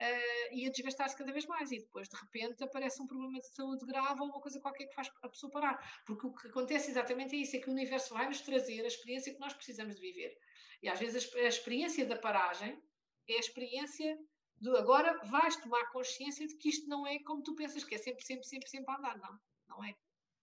uh, 0.00 0.52
e 0.52 0.66
a 0.66 0.70
desgastar-se 0.70 1.16
cada 1.16 1.32
vez 1.32 1.46
mais. 1.46 1.70
E 1.72 1.78
depois, 1.78 2.08
de 2.08 2.16
repente, 2.16 2.62
aparece 2.62 3.00
um 3.02 3.06
problema 3.06 3.40
de 3.40 3.48
saúde 3.48 3.84
grave 3.86 4.20
ou 4.20 4.26
uma 4.26 4.40
coisa 4.40 4.60
qualquer 4.60 4.86
que 4.86 4.94
faz 4.94 5.10
a 5.22 5.28
pessoa 5.28 5.50
parar. 5.50 6.02
Porque 6.04 6.26
o 6.26 6.32
que 6.32 6.48
acontece 6.48 6.90
exatamente 6.90 7.34
é 7.36 7.40
isso: 7.40 7.56
é 7.56 7.60
que 7.60 7.68
o 7.68 7.72
universo 7.72 8.14
vai 8.14 8.26
nos 8.26 8.40
trazer 8.40 8.82
a 8.82 8.88
experiência 8.88 9.32
que 9.32 9.40
nós 9.40 9.54
precisamos 9.54 9.94
de 9.94 10.00
viver. 10.00 10.36
E 10.82 10.88
às 10.88 10.98
vezes 10.98 11.34
a 11.34 11.40
experiência 11.42 12.04
da 12.06 12.16
paragem 12.16 12.80
é 13.28 13.34
a 13.34 13.40
experiência 13.40 14.18
do 14.60 14.76
agora 14.76 15.18
vais 15.26 15.56
tomar 15.56 15.90
consciência 15.90 16.46
de 16.46 16.54
que 16.56 16.68
isto 16.68 16.88
não 16.88 17.06
é 17.06 17.18
como 17.20 17.42
tu 17.42 17.54
pensas, 17.54 17.84
que 17.84 17.94
é 17.94 17.98
sempre, 17.98 18.24
sempre, 18.24 18.46
sempre, 18.46 18.68
sempre 18.68 18.94
a 18.94 18.98
andar. 18.98 19.18
Não, 19.18 19.38
não 19.68 19.84
é. 19.84 19.94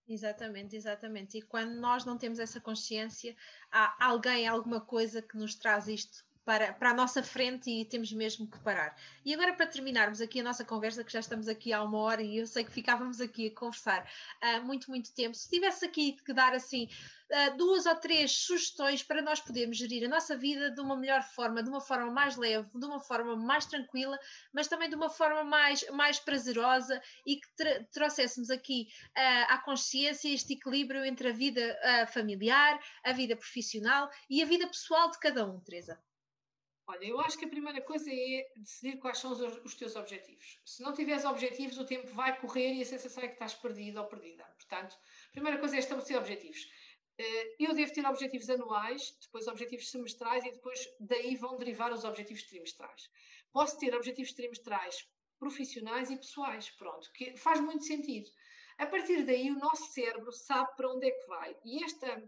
Exatamente, 0.07 0.75
exatamente. 0.75 1.37
E 1.37 1.41
quando 1.41 1.75
nós 1.75 2.05
não 2.05 2.17
temos 2.17 2.39
essa 2.39 2.59
consciência, 2.59 3.35
há 3.71 4.05
alguém, 4.05 4.47
alguma 4.47 4.81
coisa 4.81 5.21
que 5.21 5.37
nos 5.37 5.55
traz 5.55 5.87
isto 5.87 6.25
para, 6.45 6.73
para 6.73 6.91
a 6.91 6.93
nossa 6.93 7.23
frente 7.23 7.69
e 7.69 7.85
temos 7.85 8.11
mesmo 8.11 8.47
que 8.47 8.59
parar. 8.59 8.95
E 9.25 9.33
agora, 9.33 9.53
para 9.53 9.67
terminarmos 9.67 10.21
aqui 10.21 10.41
a 10.41 10.43
nossa 10.43 10.65
conversa, 10.65 11.03
que 11.03 11.11
já 11.11 11.19
estamos 11.19 11.47
aqui 11.47 11.71
há 11.71 11.81
uma 11.81 11.97
hora 11.99 12.21
e 12.21 12.37
eu 12.37 12.47
sei 12.47 12.63
que 12.63 12.71
ficávamos 12.71 13.21
aqui 13.21 13.47
a 13.47 13.59
conversar 13.59 14.09
há 14.41 14.57
uh, 14.57 14.63
muito, 14.63 14.89
muito 14.89 15.13
tempo, 15.13 15.35
se 15.35 15.49
tivesse 15.49 15.85
aqui 15.85 16.13
que 16.25 16.33
dar 16.33 16.53
assim 16.53 16.87
uh, 17.31 17.57
duas 17.57 17.85
ou 17.85 17.95
três 17.95 18.31
sugestões 18.31 19.01
para 19.01 19.21
nós 19.21 19.39
podermos 19.39 19.77
gerir 19.77 20.05
a 20.05 20.09
nossa 20.09 20.35
vida 20.35 20.69
de 20.71 20.81
uma 20.81 20.97
melhor 20.97 21.23
forma, 21.23 21.63
de 21.63 21.69
uma 21.69 21.81
forma 21.81 22.11
mais 22.11 22.35
leve, 22.35 22.67
de 22.73 22.85
uma 22.85 22.99
forma 22.99 23.35
mais 23.35 23.65
tranquila, 23.65 24.19
mas 24.53 24.67
também 24.67 24.89
de 24.89 24.95
uma 24.95 25.09
forma 25.09 25.43
mais, 25.43 25.87
mais 25.91 26.19
prazerosa 26.19 27.01
e 27.25 27.37
que 27.37 27.47
trouxéssemos 27.91 28.49
aqui 28.49 28.87
uh, 29.17 29.53
à 29.53 29.57
consciência 29.59 30.27
este 30.27 30.53
equilíbrio 30.53 31.05
entre 31.05 31.29
a 31.29 31.31
vida 31.31 31.77
familiar, 32.11 32.79
a 33.03 33.11
vida 33.11 33.35
profissional 33.35 34.09
e 34.29 34.41
a 34.41 34.45
vida 34.45 34.67
pessoal 34.67 35.09
de 35.09 35.19
cada 35.19 35.45
um, 35.45 35.59
Teresa. 35.59 35.99
Olha, 36.85 37.05
eu 37.05 37.19
acho 37.21 37.37
que 37.37 37.45
a 37.45 37.49
primeira 37.49 37.81
coisa 37.81 38.09
é 38.11 38.51
decidir 38.57 38.97
quais 38.97 39.17
são 39.17 39.31
os, 39.31 39.39
os, 39.39 39.75
teus 39.75 39.95
objetivos. 39.95 40.59
Se 40.65 40.83
não 40.83 40.93
tiveres 40.93 41.23
objetivos, 41.23 41.77
o 41.77 41.85
tempo 41.85 42.07
vai 42.07 42.37
correr 42.39 42.73
e 42.73 42.81
a 42.81 42.85
sensação 42.85 43.23
é 43.23 43.27
que 43.27 43.33
estás 43.33 43.53
perdido 43.53 44.01
ou 44.01 44.07
perdida. 44.07 44.43
Portanto, 44.43 44.93
a 45.29 45.31
primeira 45.31 45.59
coisa 45.59 45.77
é 45.77 45.79
estabelecer 45.79 46.17
objetivos. 46.17 46.67
Eh, 47.17 47.55
eu 47.59 47.73
devo 47.73 47.93
ter 47.93 48.05
objetivos 48.05 48.49
anuais, 48.49 49.17
depois 49.21 49.47
objetivos 49.47 49.89
semestrais 49.89 50.43
e 50.43 50.51
depois 50.51 50.79
daí 50.99 51.37
vão 51.37 51.57
derivar 51.57 51.93
os 51.93 52.03
objetivos 52.03 52.43
trimestrais. 52.43 53.09
Posso 53.53 53.79
ter 53.79 53.95
objetivos 53.95 54.33
trimestrais 54.33 55.07
profissionais 55.39 56.09
e 56.09 56.17
pessoais, 56.17 56.69
pronto, 56.71 57.11
que 57.13 57.37
faz 57.37 57.59
muito 57.61 57.85
sentido. 57.85 58.29
A 58.77 58.87
partir 58.87 59.23
daí, 59.23 59.51
o 59.51 59.59
nosso 59.59 59.91
cérebro 59.91 60.31
sabe 60.31 60.75
para 60.75 60.89
onde 60.91 61.07
é 61.07 61.11
que 61.11 61.27
vai. 61.27 61.55
E 61.63 61.83
esta 61.83 62.23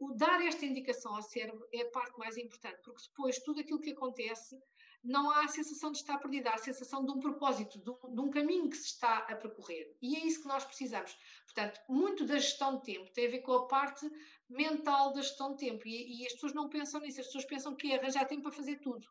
o 0.00 0.12
dar 0.14 0.40
esta 0.44 0.64
indicação 0.64 1.14
ao 1.14 1.22
cérebro 1.22 1.66
é 1.72 1.82
a 1.82 1.90
parte 1.90 2.18
mais 2.18 2.36
importante, 2.36 2.80
porque 2.82 3.02
depois 3.08 3.38
tudo 3.38 3.60
aquilo 3.60 3.80
que 3.80 3.92
acontece 3.92 4.58
não 5.02 5.30
há 5.30 5.44
a 5.44 5.48
sensação 5.48 5.90
de 5.90 5.98
estar 5.98 6.18
perdida, 6.18 6.50
há 6.50 6.54
a 6.54 6.58
sensação 6.58 7.04
de 7.04 7.10
um 7.10 7.20
propósito, 7.20 7.78
de 7.78 7.90
um, 7.90 8.14
de 8.14 8.20
um, 8.20 8.30
caminho 8.30 8.68
que 8.68 8.76
se 8.76 8.88
está 8.88 9.18
a 9.18 9.34
percorrer. 9.34 9.96
E 10.00 10.16
é 10.16 10.26
isso 10.26 10.42
que 10.42 10.48
nós 10.48 10.64
precisamos. 10.64 11.16
Portanto, 11.44 11.80
muito 11.88 12.26
da 12.26 12.38
gestão 12.38 12.76
de 12.76 12.84
tempo 12.84 13.10
tem 13.12 13.26
a 13.26 13.30
ver 13.30 13.40
com 13.40 13.52
a 13.52 13.66
parte 13.66 14.10
mental 14.48 15.12
da 15.12 15.22
gestão 15.22 15.54
de 15.54 15.66
tempo. 15.66 15.86
E, 15.86 16.22
e 16.22 16.26
as 16.26 16.34
pessoas 16.34 16.52
não 16.52 16.68
pensam 16.68 17.00
nisso, 17.00 17.20
as 17.20 17.26
pessoas 17.26 17.46
pensam 17.46 17.74
que 17.74 17.92
é 17.92 17.98
arranjar 17.98 18.26
tempo 18.26 18.42
para 18.42 18.52
fazer 18.52 18.76
tudo. 18.76 19.06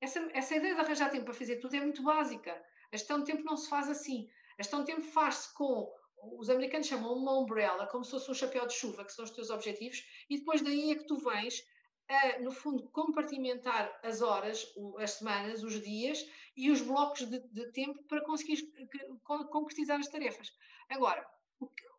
Essa, 0.00 0.20
essa 0.32 0.54
ideia 0.54 0.74
de 0.74 0.80
arranjar 0.80 1.10
tempo 1.10 1.24
para 1.24 1.34
fazer 1.34 1.56
tudo 1.56 1.74
é 1.74 1.80
muito 1.80 2.02
básica. 2.02 2.52
A 2.92 2.96
gestão 2.96 3.18
de 3.18 3.24
tempo 3.24 3.42
não 3.42 3.56
se 3.56 3.68
faz 3.68 3.88
assim. 3.88 4.28
A 4.58 4.62
gestão 4.62 4.80
de 4.80 4.86
tempo 4.86 5.02
faz-se 5.02 5.52
com 5.54 5.92
os 6.22 6.48
americanos 6.48 6.86
chamam 6.86 7.14
uma 7.14 7.38
umbrella, 7.38 7.86
como 7.86 8.04
se 8.04 8.12
fosse 8.12 8.30
um 8.30 8.34
chapéu 8.34 8.66
de 8.66 8.74
chuva, 8.74 9.04
que 9.04 9.12
são 9.12 9.24
os 9.24 9.30
teus 9.30 9.50
objetivos, 9.50 10.04
e 10.30 10.38
depois 10.38 10.62
daí 10.62 10.92
é 10.92 10.94
que 10.94 11.06
tu 11.06 11.16
vens 11.18 11.64
a, 12.08 12.38
no 12.40 12.52
fundo, 12.52 12.88
compartimentar 12.90 13.98
as 14.02 14.22
horas, 14.22 14.66
as 14.98 15.12
semanas, 15.12 15.62
os 15.62 15.80
dias 15.82 16.26
e 16.56 16.70
os 16.70 16.80
blocos 16.82 17.28
de, 17.28 17.40
de 17.40 17.72
tempo 17.72 18.02
para 18.04 18.24
conseguir 18.24 18.62
concretizar 19.24 19.98
as 19.98 20.08
tarefas. 20.08 20.52
Agora, 20.88 21.26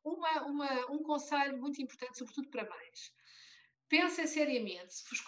uma, 0.03 0.45
uma, 0.45 0.91
um 0.91 1.03
conselho 1.03 1.57
muito 1.57 1.81
importante, 1.81 2.17
sobretudo 2.17 2.49
para 2.49 2.69
mães. 2.69 3.13
Pensem 3.89 4.25
seriamente, 4.25 4.93
se 4.93 5.03
vos 5.09 5.21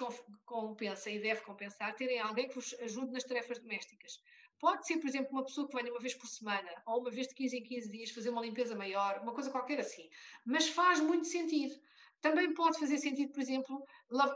compensa 0.46 1.10
e 1.10 1.20
deve 1.20 1.42
compensar, 1.42 1.96
terem 1.96 2.20
alguém 2.20 2.48
que 2.48 2.56
vos 2.56 2.74
ajude 2.80 3.12
nas 3.12 3.24
tarefas 3.24 3.60
domésticas. 3.60 4.20
Pode 4.60 4.88
ser, 4.88 4.98
por 4.98 5.08
exemplo, 5.08 5.32
uma 5.32 5.44
pessoa 5.44 5.68
que 5.68 5.76
venha 5.76 5.92
uma 5.92 6.00
vez 6.00 6.14
por 6.14 6.28
semana 6.28 6.70
ou 6.86 7.02
uma 7.02 7.12
vez 7.12 7.28
de 7.28 7.36
15 7.36 7.58
em 7.58 7.64
15 7.64 7.92
dias 7.92 8.12
fazer 8.12 8.30
uma 8.30 8.42
limpeza 8.42 8.76
maior, 8.76 9.20
uma 9.22 9.34
coisa 9.34 9.52
qualquer 9.52 9.80
assim. 9.80 10.10
Mas 10.46 10.70
faz 10.70 11.00
muito 11.00 11.28
sentido. 11.28 11.76
Também 12.22 12.54
pode 12.54 12.80
fazer 12.80 12.98
sentido, 12.98 13.32
por 13.34 13.42
exemplo, 13.42 13.84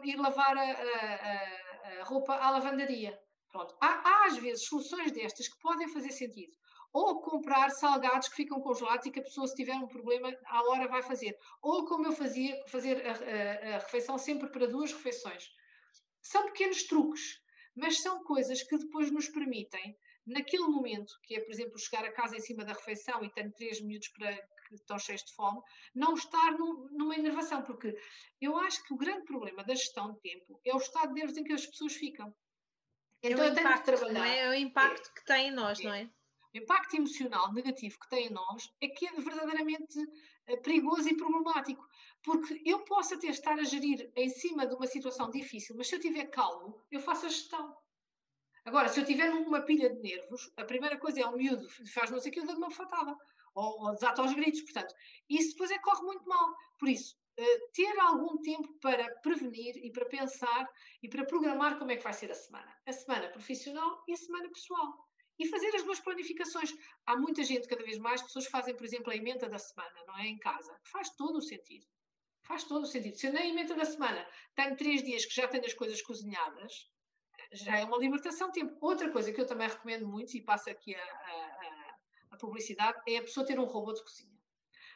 ir 0.03 0.15
lavar 0.17 0.57
a, 0.57 0.61
a, 0.61 2.01
a 2.01 2.03
roupa 2.03 2.35
à 2.35 2.51
lavandaria. 2.51 3.17
Pronto. 3.49 3.75
Há, 3.81 3.87
há, 3.87 4.25
às 4.25 4.37
vezes 4.37 4.65
soluções 4.65 5.11
destas 5.11 5.47
que 5.47 5.59
podem 5.59 5.87
fazer 5.87 6.11
sentido. 6.11 6.53
Ou 6.91 7.21
comprar 7.21 7.69
salgados 7.71 8.27
que 8.27 8.35
ficam 8.35 8.61
congelados 8.61 9.05
e 9.05 9.11
que 9.11 9.19
a 9.19 9.23
pessoa, 9.23 9.47
se 9.47 9.55
tiver 9.55 9.75
um 9.75 9.87
problema, 9.87 10.31
à 10.45 10.63
hora 10.69 10.87
vai 10.87 11.01
fazer. 11.01 11.35
Ou 11.61 11.85
como 11.85 12.05
eu 12.07 12.11
fazia, 12.11 12.61
fazer 12.67 13.05
a, 13.07 13.11
a, 13.11 13.75
a 13.75 13.79
refeição 13.79 14.17
sempre 14.17 14.49
para 14.49 14.67
duas 14.67 14.91
refeições. 14.91 15.49
São 16.21 16.45
pequenos 16.45 16.83
truques, 16.83 17.41
mas 17.75 18.01
são 18.01 18.23
coisas 18.23 18.61
que 18.63 18.77
depois 18.77 19.09
nos 19.11 19.29
permitem 19.29 19.95
naquele 20.25 20.67
momento, 20.67 21.13
que 21.23 21.35
é, 21.35 21.41
por 21.41 21.51
exemplo, 21.51 21.79
chegar 21.79 22.05
a 22.05 22.11
casa 22.11 22.35
em 22.35 22.41
cima 22.41 22.63
da 22.63 22.73
refeição 22.73 23.23
e 23.23 23.31
tenho 23.31 23.51
três 23.51 23.81
minutos 23.81 24.09
para 24.09 24.35
que 24.69 24.75
estão 24.75 24.99
cheios 24.99 25.23
de 25.23 25.33
fome, 25.33 25.59
não 25.95 26.13
estar 26.13 26.51
no, 26.51 26.87
numa 26.91 27.15
enervação, 27.15 27.63
porque 27.63 27.95
eu 28.39 28.55
acho 28.57 28.83
que 28.83 28.93
o 28.93 28.97
grande 28.97 29.25
problema 29.25 29.63
da 29.63 29.73
gestão 29.73 30.13
de 30.13 30.19
tempo 30.19 30.59
é 30.63 30.73
o 30.73 30.77
estado 30.77 31.09
de 31.09 31.19
nervos 31.19 31.37
em 31.37 31.43
que 31.43 31.53
as 31.53 31.65
pessoas 31.65 31.95
ficam. 31.95 32.33
Então, 33.21 33.43
é 33.43 33.49
o 33.49 33.53
impacto, 33.53 33.85
trabalhar. 33.85 34.27
É? 34.27 34.39
é? 34.39 34.49
o 34.49 34.53
impacto 34.53 35.09
é, 35.09 35.19
que 35.19 35.25
tem 35.25 35.47
em 35.47 35.51
nós, 35.51 35.79
é. 35.79 35.83
não 35.83 35.93
é? 35.93 36.09
O 36.53 36.57
impacto 36.57 36.95
emocional 36.95 37.53
negativo 37.53 37.99
que 37.99 38.09
tem 38.09 38.27
em 38.27 38.31
nós 38.31 38.71
é 38.81 38.87
que 38.87 39.05
é 39.07 39.11
verdadeiramente 39.11 39.99
eh, 40.47 40.57
perigoso 40.57 41.07
e 41.07 41.15
problemático. 41.15 41.85
Porque 42.23 42.61
eu 42.65 42.79
posso 42.85 43.13
até 43.13 43.27
estar 43.27 43.57
a 43.59 43.63
gerir 43.63 44.11
em 44.15 44.29
cima 44.29 44.65
de 44.65 44.73
uma 44.73 44.87
situação 44.87 45.29
difícil, 45.29 45.75
mas 45.77 45.87
se 45.87 45.95
eu 45.95 45.99
estiver 45.99 46.25
calmo, 46.25 46.83
eu 46.91 46.99
faço 46.99 47.27
a 47.27 47.29
gestão. 47.29 47.77
Agora, 48.69 48.87
se 48.87 48.99
eu 48.99 49.05
tiver 49.05 49.31
numa 49.31 49.63
pilha 49.63 49.89
de 49.89 49.99
nervos, 49.99 50.51
a 50.55 50.63
primeira 50.63 50.95
coisa 50.95 51.21
é 51.21 51.25
o 51.25 51.35
miúdo 51.35 51.67
faz 51.91 52.11
não 52.11 52.19
sei 52.19 52.29
o 52.29 52.33
que, 52.33 52.39
eu 52.39 52.45
dou 52.45 52.55
uma 52.55 52.69
fatada. 52.69 53.17
Ou, 53.55 53.81
ou 53.81 53.93
desata 53.95 54.21
aos 54.21 54.31
gritos. 54.31 54.61
Portanto, 54.61 54.93
isso 55.27 55.53
depois 55.53 55.71
é 55.71 55.79
corre 55.79 56.03
muito 56.03 56.23
mal. 56.29 56.55
Por 56.77 56.87
isso, 56.87 57.17
uh, 57.39 57.71
ter 57.73 57.99
algum 57.99 58.37
tempo 58.43 58.71
para 58.79 59.11
prevenir 59.21 59.75
e 59.77 59.91
para 59.91 60.05
pensar 60.05 60.69
e 61.01 61.09
para 61.09 61.25
programar 61.25 61.79
como 61.79 61.89
é 61.89 61.97
que 61.97 62.03
vai 62.03 62.13
ser 62.13 62.29
a 62.29 62.35
semana. 62.35 62.71
A 62.85 62.93
semana 62.93 63.27
profissional 63.29 64.03
e 64.07 64.13
a 64.13 64.17
semana 64.17 64.47
pessoal. 64.51 65.03
E 65.39 65.47
fazer 65.47 65.75
as 65.75 65.81
duas 65.81 65.99
planificações. 65.99 66.71
Há 67.07 67.17
muita 67.17 67.43
gente, 67.43 67.67
cada 67.67 67.83
vez 67.83 67.97
mais, 67.97 68.21
pessoas 68.21 68.45
fazem, 68.45 68.75
por 68.75 68.85
exemplo, 68.85 69.11
a 69.11 69.15
emenda 69.15 69.49
da 69.49 69.57
semana, 69.57 70.03
não 70.05 70.15
é? 70.19 70.27
Em 70.27 70.37
casa. 70.37 70.79
Faz 70.83 71.09
todo 71.15 71.39
o 71.39 71.41
sentido. 71.41 71.87
Faz 72.43 72.65
todo 72.65 72.83
o 72.83 72.85
sentido. 72.85 73.17
Se 73.17 73.25
eu 73.25 73.33
na 73.33 73.43
emenda 73.43 73.73
da 73.73 73.85
semana 73.85 74.23
tenho 74.53 74.77
três 74.77 75.01
dias 75.01 75.25
que 75.25 75.33
já 75.33 75.47
tenho 75.47 75.65
as 75.65 75.73
coisas 75.73 75.99
cozinhadas, 76.03 76.87
já 77.51 77.77
é 77.77 77.83
uma 77.83 77.97
libertação 77.97 78.47
de 78.47 78.59
tempo. 78.59 78.77
Outra 78.81 79.11
coisa 79.11 79.31
que 79.31 79.39
eu 79.39 79.45
também 79.45 79.67
recomendo 79.67 80.07
muito, 80.07 80.35
e 80.35 80.41
passo 80.41 80.69
aqui 80.69 80.95
a, 80.95 81.01
a, 81.01 81.95
a 82.31 82.37
publicidade, 82.37 82.99
é 83.07 83.17
a 83.17 83.21
pessoa 83.21 83.45
ter 83.45 83.59
um 83.59 83.65
robô 83.65 83.93
de 83.93 84.01
cozinha. 84.03 84.37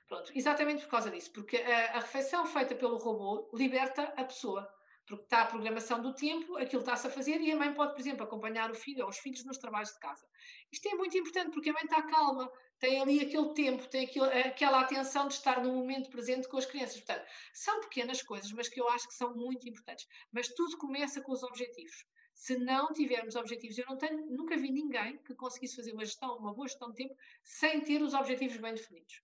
Pronto, 0.08 0.32
exatamente 0.36 0.84
por 0.84 0.92
causa 0.92 1.10
disso, 1.10 1.32
porque 1.32 1.58
a, 1.58 1.98
a 1.98 2.00
refeição 2.00 2.46
feita 2.46 2.76
pelo 2.76 2.98
robô 2.98 3.50
liberta 3.54 4.04
a 4.18 4.24
pessoa 4.24 4.70
porque 5.06 5.24
está 5.24 5.42
a 5.42 5.46
programação 5.46 6.02
do 6.02 6.14
tempo, 6.14 6.56
aquilo 6.58 6.82
está-se 6.82 7.08
a 7.08 7.10
fazer 7.10 7.42
e 7.42 7.52
a 7.52 7.58
mãe 7.58 7.74
pode, 7.74 7.92
por 7.94 8.00
exemplo, 8.00 8.24
acompanhar 8.24 8.72
o 8.72 8.76
filho 8.76 9.04
ou 9.04 9.10
os 9.10 9.18
filhos 9.18 9.44
nos 9.44 9.58
trabalhos 9.58 9.92
de 9.92 10.00
casa. 10.00 10.26
Isto 10.72 10.88
é 10.88 10.96
muito 10.96 11.18
importante 11.18 11.52
porque 11.52 11.70
a 11.70 11.74
mãe 11.74 11.84
está 11.84 12.02
calma, 12.04 12.50
tem 12.80 13.02
ali 13.02 13.20
aquele 13.20 13.54
tempo, 13.54 13.88
tem 13.88 14.10
aquela 14.46 14.80
atenção 14.80 15.28
de 15.28 15.34
estar 15.34 15.62
no 15.62 15.74
momento 15.74 16.10
presente 16.10 16.48
com 16.48 16.58
as 16.58 16.66
crianças. 16.66 16.98
Portanto, 17.02 17.28
são 17.54 17.82
pequenas 17.82 18.22
coisas, 18.22 18.52
mas 18.54 18.70
que 18.70 18.80
eu 18.80 18.88
acho 18.90 19.08
que 19.08 19.14
são 19.14 19.36
muito 19.36 19.68
importantes. 19.68 20.08
Mas 20.32 20.48
tudo 20.48 20.78
começa 20.78 21.22
com 21.22 21.34
os 21.34 21.44
objetivos. 21.44 22.06
Se 22.34 22.58
não 22.58 22.92
tivermos 22.92 23.36
objetivos, 23.36 23.78
eu 23.78 23.86
não 23.88 23.98
tenho, 23.98 24.26
nunca 24.30 24.58
vi 24.58 24.72
ninguém 24.72 25.18
que 25.20 25.34
conseguisse 25.36 25.76
fazer 25.76 25.94
uma 25.94 26.06
gestão, 26.06 26.38
uma 26.38 26.54
boa 26.54 26.68
gestão 26.68 26.90
de 26.90 26.96
tempo, 26.96 27.16
sem 27.44 27.82
ter 27.82 28.02
os 28.02 28.14
objetivos 28.14 28.58
bem 28.58 28.74
definidos. 28.74 29.22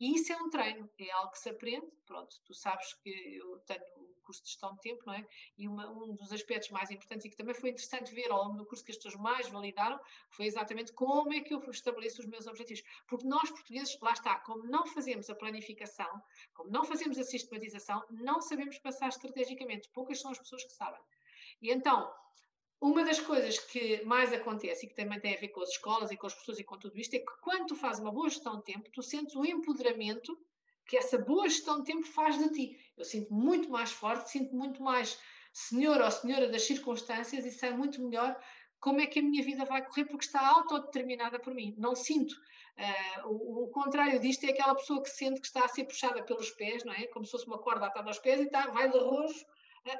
E 0.00 0.14
isso 0.14 0.32
é 0.32 0.36
um 0.36 0.48
treino, 0.48 0.88
é 0.98 1.10
algo 1.10 1.32
que 1.32 1.38
se 1.38 1.48
aprende. 1.50 1.86
Pronto, 2.06 2.40
tu 2.44 2.54
sabes 2.54 2.94
que 2.94 3.36
eu 3.36 3.58
tenho 3.60 3.82
curso 4.28 4.42
de 4.42 4.50
gestão 4.50 4.74
de 4.74 4.80
tempo, 4.80 5.02
não 5.06 5.14
é? 5.14 5.26
E 5.56 5.66
uma, 5.66 5.90
um 5.90 6.14
dos 6.14 6.30
aspectos 6.32 6.68
mais 6.70 6.90
importantes 6.90 7.24
e 7.24 7.30
que 7.30 7.36
também 7.36 7.54
foi 7.54 7.70
interessante 7.70 8.14
ver 8.14 8.30
ao 8.30 8.44
longo 8.44 8.58
do 8.58 8.66
curso 8.66 8.84
que 8.84 8.92
as 8.92 8.96
pessoas 8.98 9.16
mais 9.16 9.48
validaram 9.48 9.98
foi 10.28 10.44
exatamente 10.44 10.92
como 10.92 11.32
é 11.32 11.40
que 11.40 11.54
eu 11.54 11.60
estabeleço 11.70 12.20
os 12.20 12.26
meus 12.26 12.46
objetivos. 12.46 12.82
Porque 13.06 13.26
nós, 13.26 13.50
portugueses, 13.50 13.98
lá 14.00 14.12
está, 14.12 14.38
como 14.40 14.64
não 14.64 14.86
fazemos 14.86 15.30
a 15.30 15.34
planificação, 15.34 16.22
como 16.52 16.70
não 16.70 16.84
fazemos 16.84 17.18
a 17.18 17.24
sistematização, 17.24 18.04
não 18.10 18.40
sabemos 18.40 18.78
passar 18.78 19.08
estrategicamente. 19.08 19.88
Poucas 19.88 20.20
são 20.20 20.30
as 20.30 20.38
pessoas 20.38 20.62
que 20.62 20.72
sabem. 20.72 21.00
E 21.62 21.72
então, 21.72 22.12
uma 22.80 23.04
das 23.04 23.18
coisas 23.18 23.58
que 23.58 24.04
mais 24.04 24.32
acontece 24.32 24.86
e 24.86 24.88
que 24.88 24.94
também 24.94 25.18
tem 25.20 25.34
a 25.34 25.40
ver 25.40 25.48
com 25.48 25.60
as 25.60 25.70
escolas 25.70 26.10
e 26.10 26.16
com 26.16 26.26
as 26.26 26.34
pessoas 26.34 26.58
e 26.60 26.64
com 26.64 26.78
tudo 26.78 26.98
isto 26.98 27.14
é 27.14 27.18
que 27.18 27.40
quando 27.40 27.66
tu 27.66 27.76
fazes 27.76 28.00
uma 28.00 28.12
boa 28.12 28.28
gestão 28.28 28.56
de 28.56 28.64
tempo, 28.64 28.90
tu 28.92 29.02
sentes 29.02 29.34
o 29.34 29.44
empoderamento 29.44 30.38
que 30.86 30.96
essa 30.96 31.18
boa 31.18 31.48
gestão 31.48 31.78
de 31.78 31.84
tempo 31.84 32.06
faz 32.06 32.38
de 32.38 32.48
ti. 32.50 32.78
Eu 32.96 33.04
sinto 33.04 33.32
muito 33.34 33.68
mais 33.68 33.90
forte, 33.90 34.30
sinto 34.30 34.54
muito 34.54 34.82
mais 34.82 35.18
senhor 35.52 36.00
ou 36.00 36.10
senhora 36.10 36.48
das 36.48 36.62
circunstâncias 36.62 37.44
e 37.44 37.50
sei 37.50 37.70
muito 37.70 38.00
melhor 38.00 38.38
como 38.80 39.00
é 39.00 39.06
que 39.06 39.18
a 39.18 39.22
minha 39.22 39.42
vida 39.42 39.64
vai 39.64 39.84
correr 39.84 40.04
porque 40.04 40.24
está 40.24 40.46
autodeterminada 40.46 41.38
por 41.40 41.52
mim. 41.52 41.74
Não 41.76 41.96
sinto. 41.96 42.32
Uh, 42.76 43.28
o, 43.28 43.64
o, 43.64 43.68
contrário 43.68 44.20
disto 44.20 44.44
é 44.44 44.50
aquela 44.50 44.74
pessoa 44.74 45.02
que 45.02 45.10
sente 45.10 45.40
que 45.40 45.48
está 45.48 45.64
a 45.64 45.68
ser 45.68 45.84
puxada 45.84 46.22
pelos 46.22 46.50
pés, 46.52 46.84
não 46.84 46.92
é? 46.92 47.08
Como 47.08 47.24
se 47.24 47.32
fosse 47.32 47.46
uma 47.46 47.58
corda 47.58 47.86
atada 47.86 48.08
aos 48.08 48.20
pés 48.20 48.38
e 48.40 48.44
está, 48.44 48.68
vai 48.68 48.88
de 48.88 48.96
rojo 48.96 49.44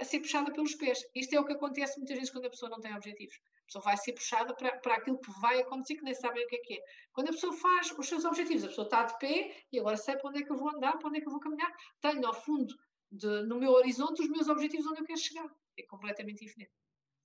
a, 0.01 0.05
ser 0.05 0.20
puxada 0.20 0.53
pelos 0.53 0.74
pés. 0.74 1.05
Isto 1.14 1.34
é 1.34 1.41
o 1.41 1.45
que 1.45 1.53
acontece 1.53 1.99
muitas 1.99 2.16
vezes 2.16 2.30
quando 2.30 2.47
a 2.47 2.51
pessoa 2.51 2.70
não 2.70 2.80
tem 2.80 2.95
objetivos. 2.95 3.34
A 3.62 3.66
pessoa 3.66 3.84
vai 3.84 3.97
ser 3.97 4.12
puxada 4.12 4.55
para, 4.55 4.76
para 4.78 4.95
aquilo 4.95 5.18
que 5.18 5.30
vai 5.41 5.61
acontecer, 5.61 5.97
que 5.97 6.05
nem 6.05 6.14
sabem 6.14 6.45
o 6.45 6.49
que 6.49 6.57
é 6.57 6.59
que 6.59 6.74
é. 6.74 6.82
Quando 7.12 7.28
a 7.28 7.32
pessoa 7.32 7.53
faz 7.53 7.91
os 7.97 8.09
seus 8.09 8.24
objetivos, 8.24 8.64
a 8.64 8.68
pessoa 8.68 8.84
está 8.84 9.05
de 9.05 9.18
pé 9.18 9.64
e 9.72 9.78
agora 9.78 9.97
sei 9.97 10.16
para 10.16 10.30
onde 10.30 10.43
é 10.43 10.45
que 10.45 10.53
eu 10.53 10.57
vou 10.57 10.70
andar, 10.70 10.99
para 10.99 11.09
onde 11.09 11.18
é 11.18 11.20
que 11.20 11.28
eu 11.28 11.32
vou 11.32 11.41
caminhar. 11.41 11.72
Tenho 12.01 12.26
ao 12.26 12.34
fundo, 12.34 12.74
de, 13.11 13.43
no 13.45 13.59
meu 13.59 13.72
horizonte, 13.72 14.22
os 14.22 14.28
meus 14.28 14.49
objetivos 14.49 14.86
onde 14.86 15.01
eu 15.01 15.05
quero 15.05 15.18
chegar. 15.18 15.49
É 15.78 15.82
completamente 15.84 16.45
diferente. 16.45 16.72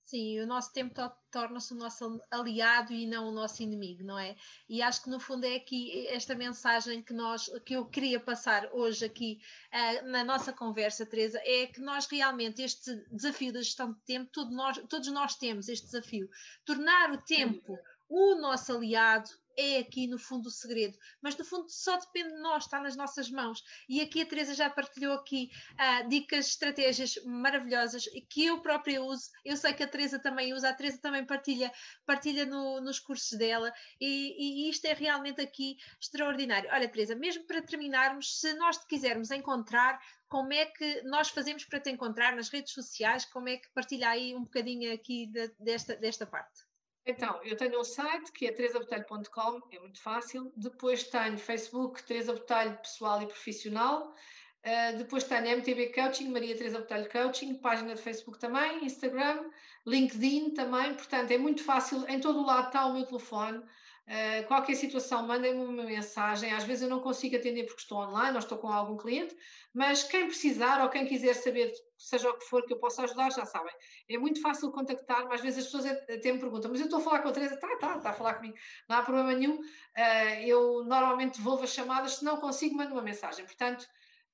Sim, 0.04 0.38
o 0.40 0.46
nosso 0.46 0.70
tempo 0.70 0.94
torna-se 1.30 1.72
o 1.72 1.76
nosso 1.76 2.20
aliado 2.30 2.92
e 2.92 3.06
não 3.06 3.28
o 3.28 3.32
nosso 3.32 3.62
inimigo, 3.62 4.04
não 4.04 4.18
é? 4.18 4.36
E 4.68 4.82
acho 4.82 5.02
que 5.02 5.08
no 5.08 5.18
fundo 5.18 5.46
é 5.46 5.56
aqui 5.56 6.06
esta 6.08 6.34
mensagem 6.34 7.02
que 7.02 7.14
nós 7.14 7.48
que 7.64 7.74
eu 7.74 7.86
queria 7.86 8.20
passar 8.20 8.68
hoje 8.72 9.06
aqui 9.06 9.40
uh, 9.72 10.06
na 10.06 10.22
nossa 10.22 10.52
conversa, 10.52 11.06
Teresa, 11.06 11.40
é 11.42 11.66
que 11.68 11.80
nós 11.80 12.06
realmente 12.06 12.60
este 12.60 12.94
desafio 13.10 13.50
da 13.50 13.62
gestão 13.62 13.92
de 13.94 14.00
tempo, 14.00 14.30
todos 14.30 14.54
nós, 14.54 14.78
todos 14.90 15.10
nós 15.10 15.36
temos 15.36 15.68
este 15.68 15.86
desafio, 15.86 16.28
tornar 16.66 17.10
o 17.10 17.22
tempo 17.22 17.78
o 18.06 18.34
nosso 18.34 18.72
aliado 18.72 19.30
é 19.56 19.78
aqui 19.78 20.06
no 20.06 20.18
fundo 20.18 20.46
o 20.46 20.50
segredo, 20.50 20.96
mas 21.22 21.36
no 21.36 21.44
fundo 21.44 21.68
só 21.68 21.98
depende 21.98 22.34
de 22.34 22.40
nós, 22.40 22.64
está 22.64 22.80
nas 22.80 22.96
nossas 22.96 23.30
mãos. 23.30 23.62
E 23.88 24.00
aqui 24.00 24.22
a 24.22 24.26
Teresa 24.26 24.54
já 24.54 24.70
partilhou 24.70 25.14
aqui 25.14 25.50
uh, 25.72 26.08
dicas, 26.08 26.48
estratégias 26.48 27.14
maravilhosas 27.24 28.04
que 28.30 28.46
eu 28.46 28.60
própria 28.60 29.02
uso. 29.02 29.30
Eu 29.44 29.56
sei 29.56 29.72
que 29.72 29.82
a 29.82 29.88
Teresa 29.88 30.18
também 30.18 30.52
usa, 30.52 30.68
a 30.68 30.74
Teresa 30.74 30.98
também 31.00 31.24
partilha, 31.24 31.72
partilha 32.06 32.46
no, 32.46 32.80
nos 32.80 32.98
cursos 32.98 33.38
dela, 33.38 33.72
e, 34.00 34.66
e, 34.66 34.70
isto 34.70 34.86
é 34.86 34.92
realmente 34.92 35.40
aqui 35.40 35.76
extraordinário. 36.00 36.70
Olha, 36.72 36.88
Teresa, 36.88 37.14
mesmo 37.14 37.46
para 37.46 37.62
terminarmos, 37.62 38.40
se 38.40 38.54
nós 38.54 38.78
te 38.78 38.86
quisermos 38.86 39.30
encontrar, 39.30 39.98
como 40.28 40.52
é 40.52 40.66
que 40.66 41.02
nós 41.02 41.28
fazemos 41.28 41.64
para 41.64 41.80
te 41.80 41.90
encontrar 41.90 42.34
nas 42.34 42.48
redes 42.48 42.72
sociais? 42.72 43.24
Como 43.24 43.48
é 43.48 43.56
que 43.56 43.72
partilha 43.72 44.08
aí 44.08 44.34
um 44.34 44.42
bocadinho 44.42 44.92
aqui 44.92 45.26
de, 45.26 45.48
desta, 45.60 45.96
desta 45.96 46.26
parte? 46.26 46.73
Então, 47.06 47.38
eu 47.44 47.56
tenho 47.56 47.78
um 47.78 47.84
site 47.84 48.32
que 48.32 48.46
é 48.46 48.52
teresabotelho.com, 48.52 49.60
é 49.70 49.78
muito 49.78 50.00
fácil. 50.00 50.50
Depois 50.56 51.04
tenho 51.04 51.36
Facebook, 51.36 52.02
Teresa 52.02 52.32
Botelho 52.32 52.78
Pessoal 52.78 53.22
e 53.22 53.26
Profissional. 53.26 54.14
Uh, 54.64 54.96
depois 54.96 55.24
tenho 55.24 55.58
MTB 55.58 55.92
Coaching, 55.92 56.30
Maria 56.30 56.56
Teresa 56.56 56.78
Botelho 56.78 57.10
Coaching, 57.10 57.54
página 57.56 57.94
de 57.94 58.00
Facebook 58.00 58.38
também, 58.38 58.86
Instagram, 58.86 59.50
LinkedIn 59.86 60.54
também. 60.54 60.94
Portanto, 60.94 61.30
é 61.30 61.36
muito 61.36 61.62
fácil. 61.62 62.08
Em 62.08 62.18
todo 62.18 62.38
o 62.40 62.46
lado 62.46 62.68
está 62.68 62.86
o 62.86 62.94
meu 62.94 63.04
telefone. 63.04 63.62
Uh, 64.06 64.46
qualquer 64.46 64.74
situação, 64.74 65.26
mandem-me 65.26 65.64
uma 65.64 65.84
mensagem. 65.84 66.52
Às 66.52 66.64
vezes 66.64 66.82
eu 66.82 66.90
não 66.90 67.00
consigo 67.00 67.36
atender 67.36 67.64
porque 67.64 67.80
estou 67.80 67.98
online 67.98 68.32
ou 68.32 68.38
estou 68.38 68.58
com 68.58 68.68
algum 68.68 68.98
cliente, 68.98 69.34
mas 69.72 70.02
quem 70.02 70.26
precisar 70.26 70.82
ou 70.82 70.90
quem 70.90 71.06
quiser 71.06 71.34
saber, 71.34 71.72
seja 71.96 72.28
o 72.28 72.36
que 72.36 72.44
for 72.44 72.62
que 72.66 72.74
eu 72.74 72.78
possa 72.78 73.04
ajudar, 73.04 73.32
já 73.32 73.46
sabem. 73.46 73.72
É 74.10 74.18
muito 74.18 74.42
fácil 74.42 74.70
contactar-me. 74.72 75.34
Às 75.34 75.40
vezes 75.40 75.60
as 75.60 75.64
pessoas 75.72 75.86
até 75.86 76.32
me 76.32 76.38
perguntam, 76.38 76.70
mas 76.70 76.80
eu 76.80 76.84
estou 76.84 77.00
a 77.00 77.02
falar 77.02 77.20
com 77.20 77.28
a 77.28 77.32
Teresa? 77.32 77.56
Tá, 77.56 77.76
tá, 77.76 77.96
está 77.96 78.10
a 78.10 78.12
falar 78.12 78.34
comigo. 78.34 78.54
Não 78.88 78.96
há 78.96 79.02
problema 79.02 79.32
nenhum. 79.32 79.56
Uh, 79.56 80.40
eu 80.44 80.84
normalmente 80.84 81.38
devolvo 81.38 81.64
as 81.64 81.72
chamadas. 81.72 82.16
Se 82.16 82.24
não 82.24 82.36
consigo, 82.36 82.76
mando 82.76 82.92
uma 82.92 83.02
mensagem. 83.02 83.46
Portanto, 83.46 83.88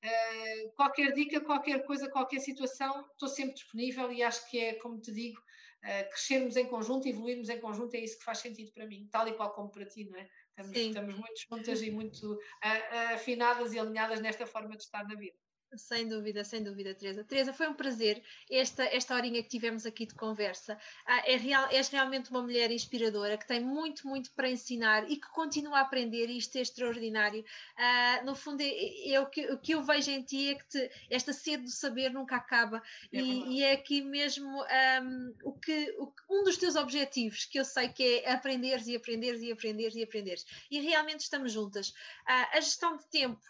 uh, 0.05 0.73
qualquer 0.75 1.13
dica, 1.13 1.41
qualquer 1.43 1.85
coisa, 1.87 2.11
qualquer 2.11 2.41
situação, 2.41 3.07
estou 3.13 3.29
sempre 3.29 3.55
disponível 3.55 4.11
e 4.11 4.21
acho 4.21 4.51
que 4.51 4.59
é, 4.59 4.75
como 4.75 5.01
te 5.01 5.13
digo, 5.13 5.41
uh, 5.85 6.11
crescermos 6.11 6.57
em 6.57 6.67
conjunto, 6.67 7.09
evoluirmos 7.09 7.49
em 7.49 7.61
conjunto, 7.61 7.95
é 7.95 8.01
isso 8.01 8.19
que 8.19 8.25
faz 8.25 8.39
sentido 8.39 8.73
para 8.73 8.87
mim, 8.87 9.09
tal 9.11 9.27
e 9.29 9.35
qual 9.35 9.53
como 9.53 9.71
para 9.71 9.87
ti, 9.87 10.05
não 10.05 10.19
é? 10.19 10.29
Estamos, 10.49 10.77
estamos 10.77 11.15
muito 11.15 11.41
juntas 11.49 11.83
e 11.83 11.91
muito 11.91 12.33
uh, 12.35 13.15
afinadas 13.15 13.73
e 13.73 13.79
alinhadas 13.79 14.21
nesta 14.21 14.47
forma 14.47 14.77
de 14.77 14.83
estar 14.83 15.07
na 15.07 15.15
vida. 15.15 15.37
Sem 15.77 16.09
dúvida, 16.09 16.43
sem 16.43 16.65
dúvida, 16.65 16.95
Teresa. 16.95 17.23
Teresa, 17.23 17.53
foi 17.53 17.69
um 17.69 17.75
prazer 17.75 18.21
esta, 18.51 18.85
esta 18.85 19.15
horinha 19.15 19.41
que 19.41 19.49
tivemos 19.49 19.87
aqui 19.87 20.05
de 20.05 20.15
conversa. 20.15 20.77
Ah, 21.07 21.23
é 21.25 21.37
real, 21.37 21.69
és 21.71 21.89
realmente 21.89 22.31
uma 22.31 22.43
mulher 22.43 22.73
inspiradora 22.73 23.39
que 23.39 23.47
tem 23.47 23.61
muito, 23.61 24.07
muito 24.07 24.33
para 24.33 24.51
ensinar 24.51 25.09
e 25.09 25.17
que 25.17 25.29
continua 25.29 25.79
a 25.79 25.83
aprender 25.83 26.29
e 26.29 26.39
isto 26.39 26.57
é 26.57 26.61
extraordinário. 26.61 27.45
Ah, 27.77 28.21
no 28.25 28.35
fundo, 28.35 28.61
é, 28.61 29.13
é, 29.13 29.21
o, 29.21 29.27
que, 29.27 29.47
o 29.53 29.59
que 29.59 29.73
eu 29.73 29.83
vejo 29.83 30.11
em 30.11 30.23
ti 30.23 30.51
é 30.51 30.55
que 30.57 30.67
te, 30.67 30.91
esta 31.09 31.33
sede 31.33 31.63
do 31.63 31.71
saber 31.71 32.11
nunca 32.11 32.35
acaba 32.35 32.83
é 33.13 33.21
e, 33.21 33.59
e, 33.59 33.63
é 33.63 33.73
aqui 33.73 34.03
mesmo 34.03 34.49
um, 34.49 35.35
o 35.45 35.53
que, 35.53 35.95
o, 35.99 36.13
um 36.29 36.43
dos 36.43 36.57
teus 36.57 36.75
objetivos 36.75 37.45
que 37.45 37.61
eu 37.61 37.65
sei 37.65 37.89
que 37.89 38.21
é 38.25 38.33
aprenderes 38.33 38.89
e 38.89 38.97
aprenderes 38.97 39.41
e 39.41 39.53
aprenderes 39.53 39.95
e 39.95 40.03
aprenderes. 40.03 40.47
E 40.69 40.81
realmente 40.81 41.21
estamos 41.21 41.53
juntas. 41.53 41.95
Ah, 42.27 42.51
a 42.55 42.61
gestão 42.61 42.97
de 42.97 43.07
tempo 43.07 43.41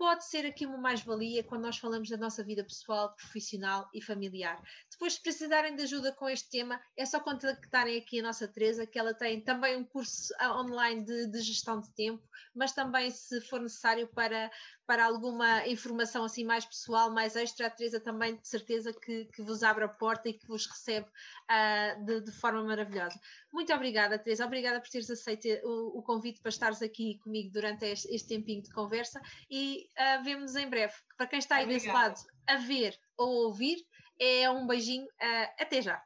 pode 0.00 0.24
ser 0.24 0.46
aqui 0.46 0.64
uma 0.64 0.78
mais-valia 0.78 1.44
quando 1.44 1.60
nós 1.60 1.76
falamos 1.76 2.08
da 2.08 2.16
nossa 2.16 2.42
vida 2.42 2.64
pessoal, 2.64 3.14
profissional 3.14 3.86
e 3.92 4.00
familiar. 4.00 4.58
Depois, 5.00 5.14
se 5.14 5.22
precisarem 5.22 5.74
de 5.74 5.82
ajuda 5.84 6.12
com 6.12 6.28
este 6.28 6.50
tema, 6.50 6.78
é 6.94 7.06
só 7.06 7.18
contactarem 7.20 7.96
aqui 7.96 8.20
a 8.20 8.22
nossa 8.22 8.46
Teresa, 8.46 8.86
que 8.86 8.98
ela 8.98 9.14
tem 9.14 9.40
também 9.40 9.74
um 9.74 9.82
curso 9.82 10.30
ah, 10.38 10.60
online 10.60 11.02
de, 11.02 11.26
de 11.28 11.40
gestão 11.40 11.80
de 11.80 11.90
tempo, 11.94 12.22
mas 12.54 12.72
também, 12.72 13.10
se 13.10 13.40
for 13.40 13.62
necessário 13.62 14.06
para, 14.08 14.50
para 14.86 15.06
alguma 15.06 15.66
informação 15.66 16.22
assim 16.22 16.44
mais 16.44 16.66
pessoal, 16.66 17.10
mais 17.10 17.34
extra, 17.34 17.66
a 17.66 17.70
Teresa 17.70 17.98
também 17.98 18.36
de 18.36 18.46
certeza 18.46 18.92
que, 18.92 19.24
que 19.32 19.40
vos 19.40 19.62
abre 19.62 19.84
a 19.84 19.88
porta 19.88 20.28
e 20.28 20.34
que 20.34 20.46
vos 20.46 20.66
recebe 20.66 21.06
uh, 21.06 22.04
de, 22.04 22.20
de, 22.20 22.32
forma 22.32 22.62
maravilhosa. 22.62 23.18
Muito 23.50 23.72
obrigada, 23.72 24.18
Teresa, 24.18 24.44
obrigada 24.44 24.82
por 24.82 24.90
teres 24.90 25.08
aceito 25.08 25.48
o, 25.64 26.00
o 26.00 26.02
convite 26.02 26.42
para 26.42 26.50
estares 26.50 26.82
aqui 26.82 27.18
comigo 27.20 27.50
durante 27.54 27.86
este, 27.86 28.14
este 28.14 28.28
tempinho 28.28 28.62
de 28.62 28.70
conversa 28.70 29.18
e 29.50 29.88
uh, 29.96 30.22
vemos 30.22 30.56
em 30.56 30.68
breve. 30.68 30.92
Para 31.16 31.26
quem 31.26 31.38
está 31.38 31.56
aí 31.56 31.64
obrigada. 31.64 32.10
desse 32.10 32.28
lado 32.28 32.40
a 32.46 32.56
ver 32.58 32.98
ou 33.16 33.46
ouvir, 33.46 33.78
é 34.20 34.50
um 34.50 34.66
beijinho, 34.66 35.06
uh, 35.06 35.48
até 35.58 35.80
já. 35.80 36.00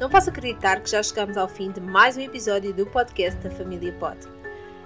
Não 0.00 0.08
posso 0.08 0.30
acreditar 0.30 0.80
que 0.80 0.90
já 0.90 1.02
chegamos 1.02 1.36
ao 1.36 1.48
fim 1.48 1.72
de 1.72 1.80
mais 1.80 2.16
um 2.16 2.20
episódio 2.20 2.72
do 2.72 2.86
podcast 2.86 3.40
da 3.40 3.50
Família 3.50 3.92
Pod. 3.94 4.18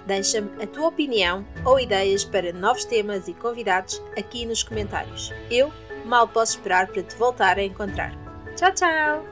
Deixa-me 0.06 0.62
a 0.62 0.66
tua 0.66 0.88
opinião 0.88 1.46
ou 1.64 1.78
ideias 1.78 2.24
para 2.24 2.52
novos 2.52 2.84
temas 2.84 3.28
e 3.28 3.34
convidados 3.34 4.02
aqui 4.16 4.46
nos 4.46 4.62
comentários. 4.62 5.30
Eu 5.50 5.72
mal 6.04 6.26
posso 6.26 6.56
esperar 6.56 6.88
para 6.88 7.02
te 7.02 7.14
voltar 7.16 7.58
a 7.58 7.62
encontrar. 7.62 8.12
Tchau, 8.56 8.72
tchau! 8.72 9.31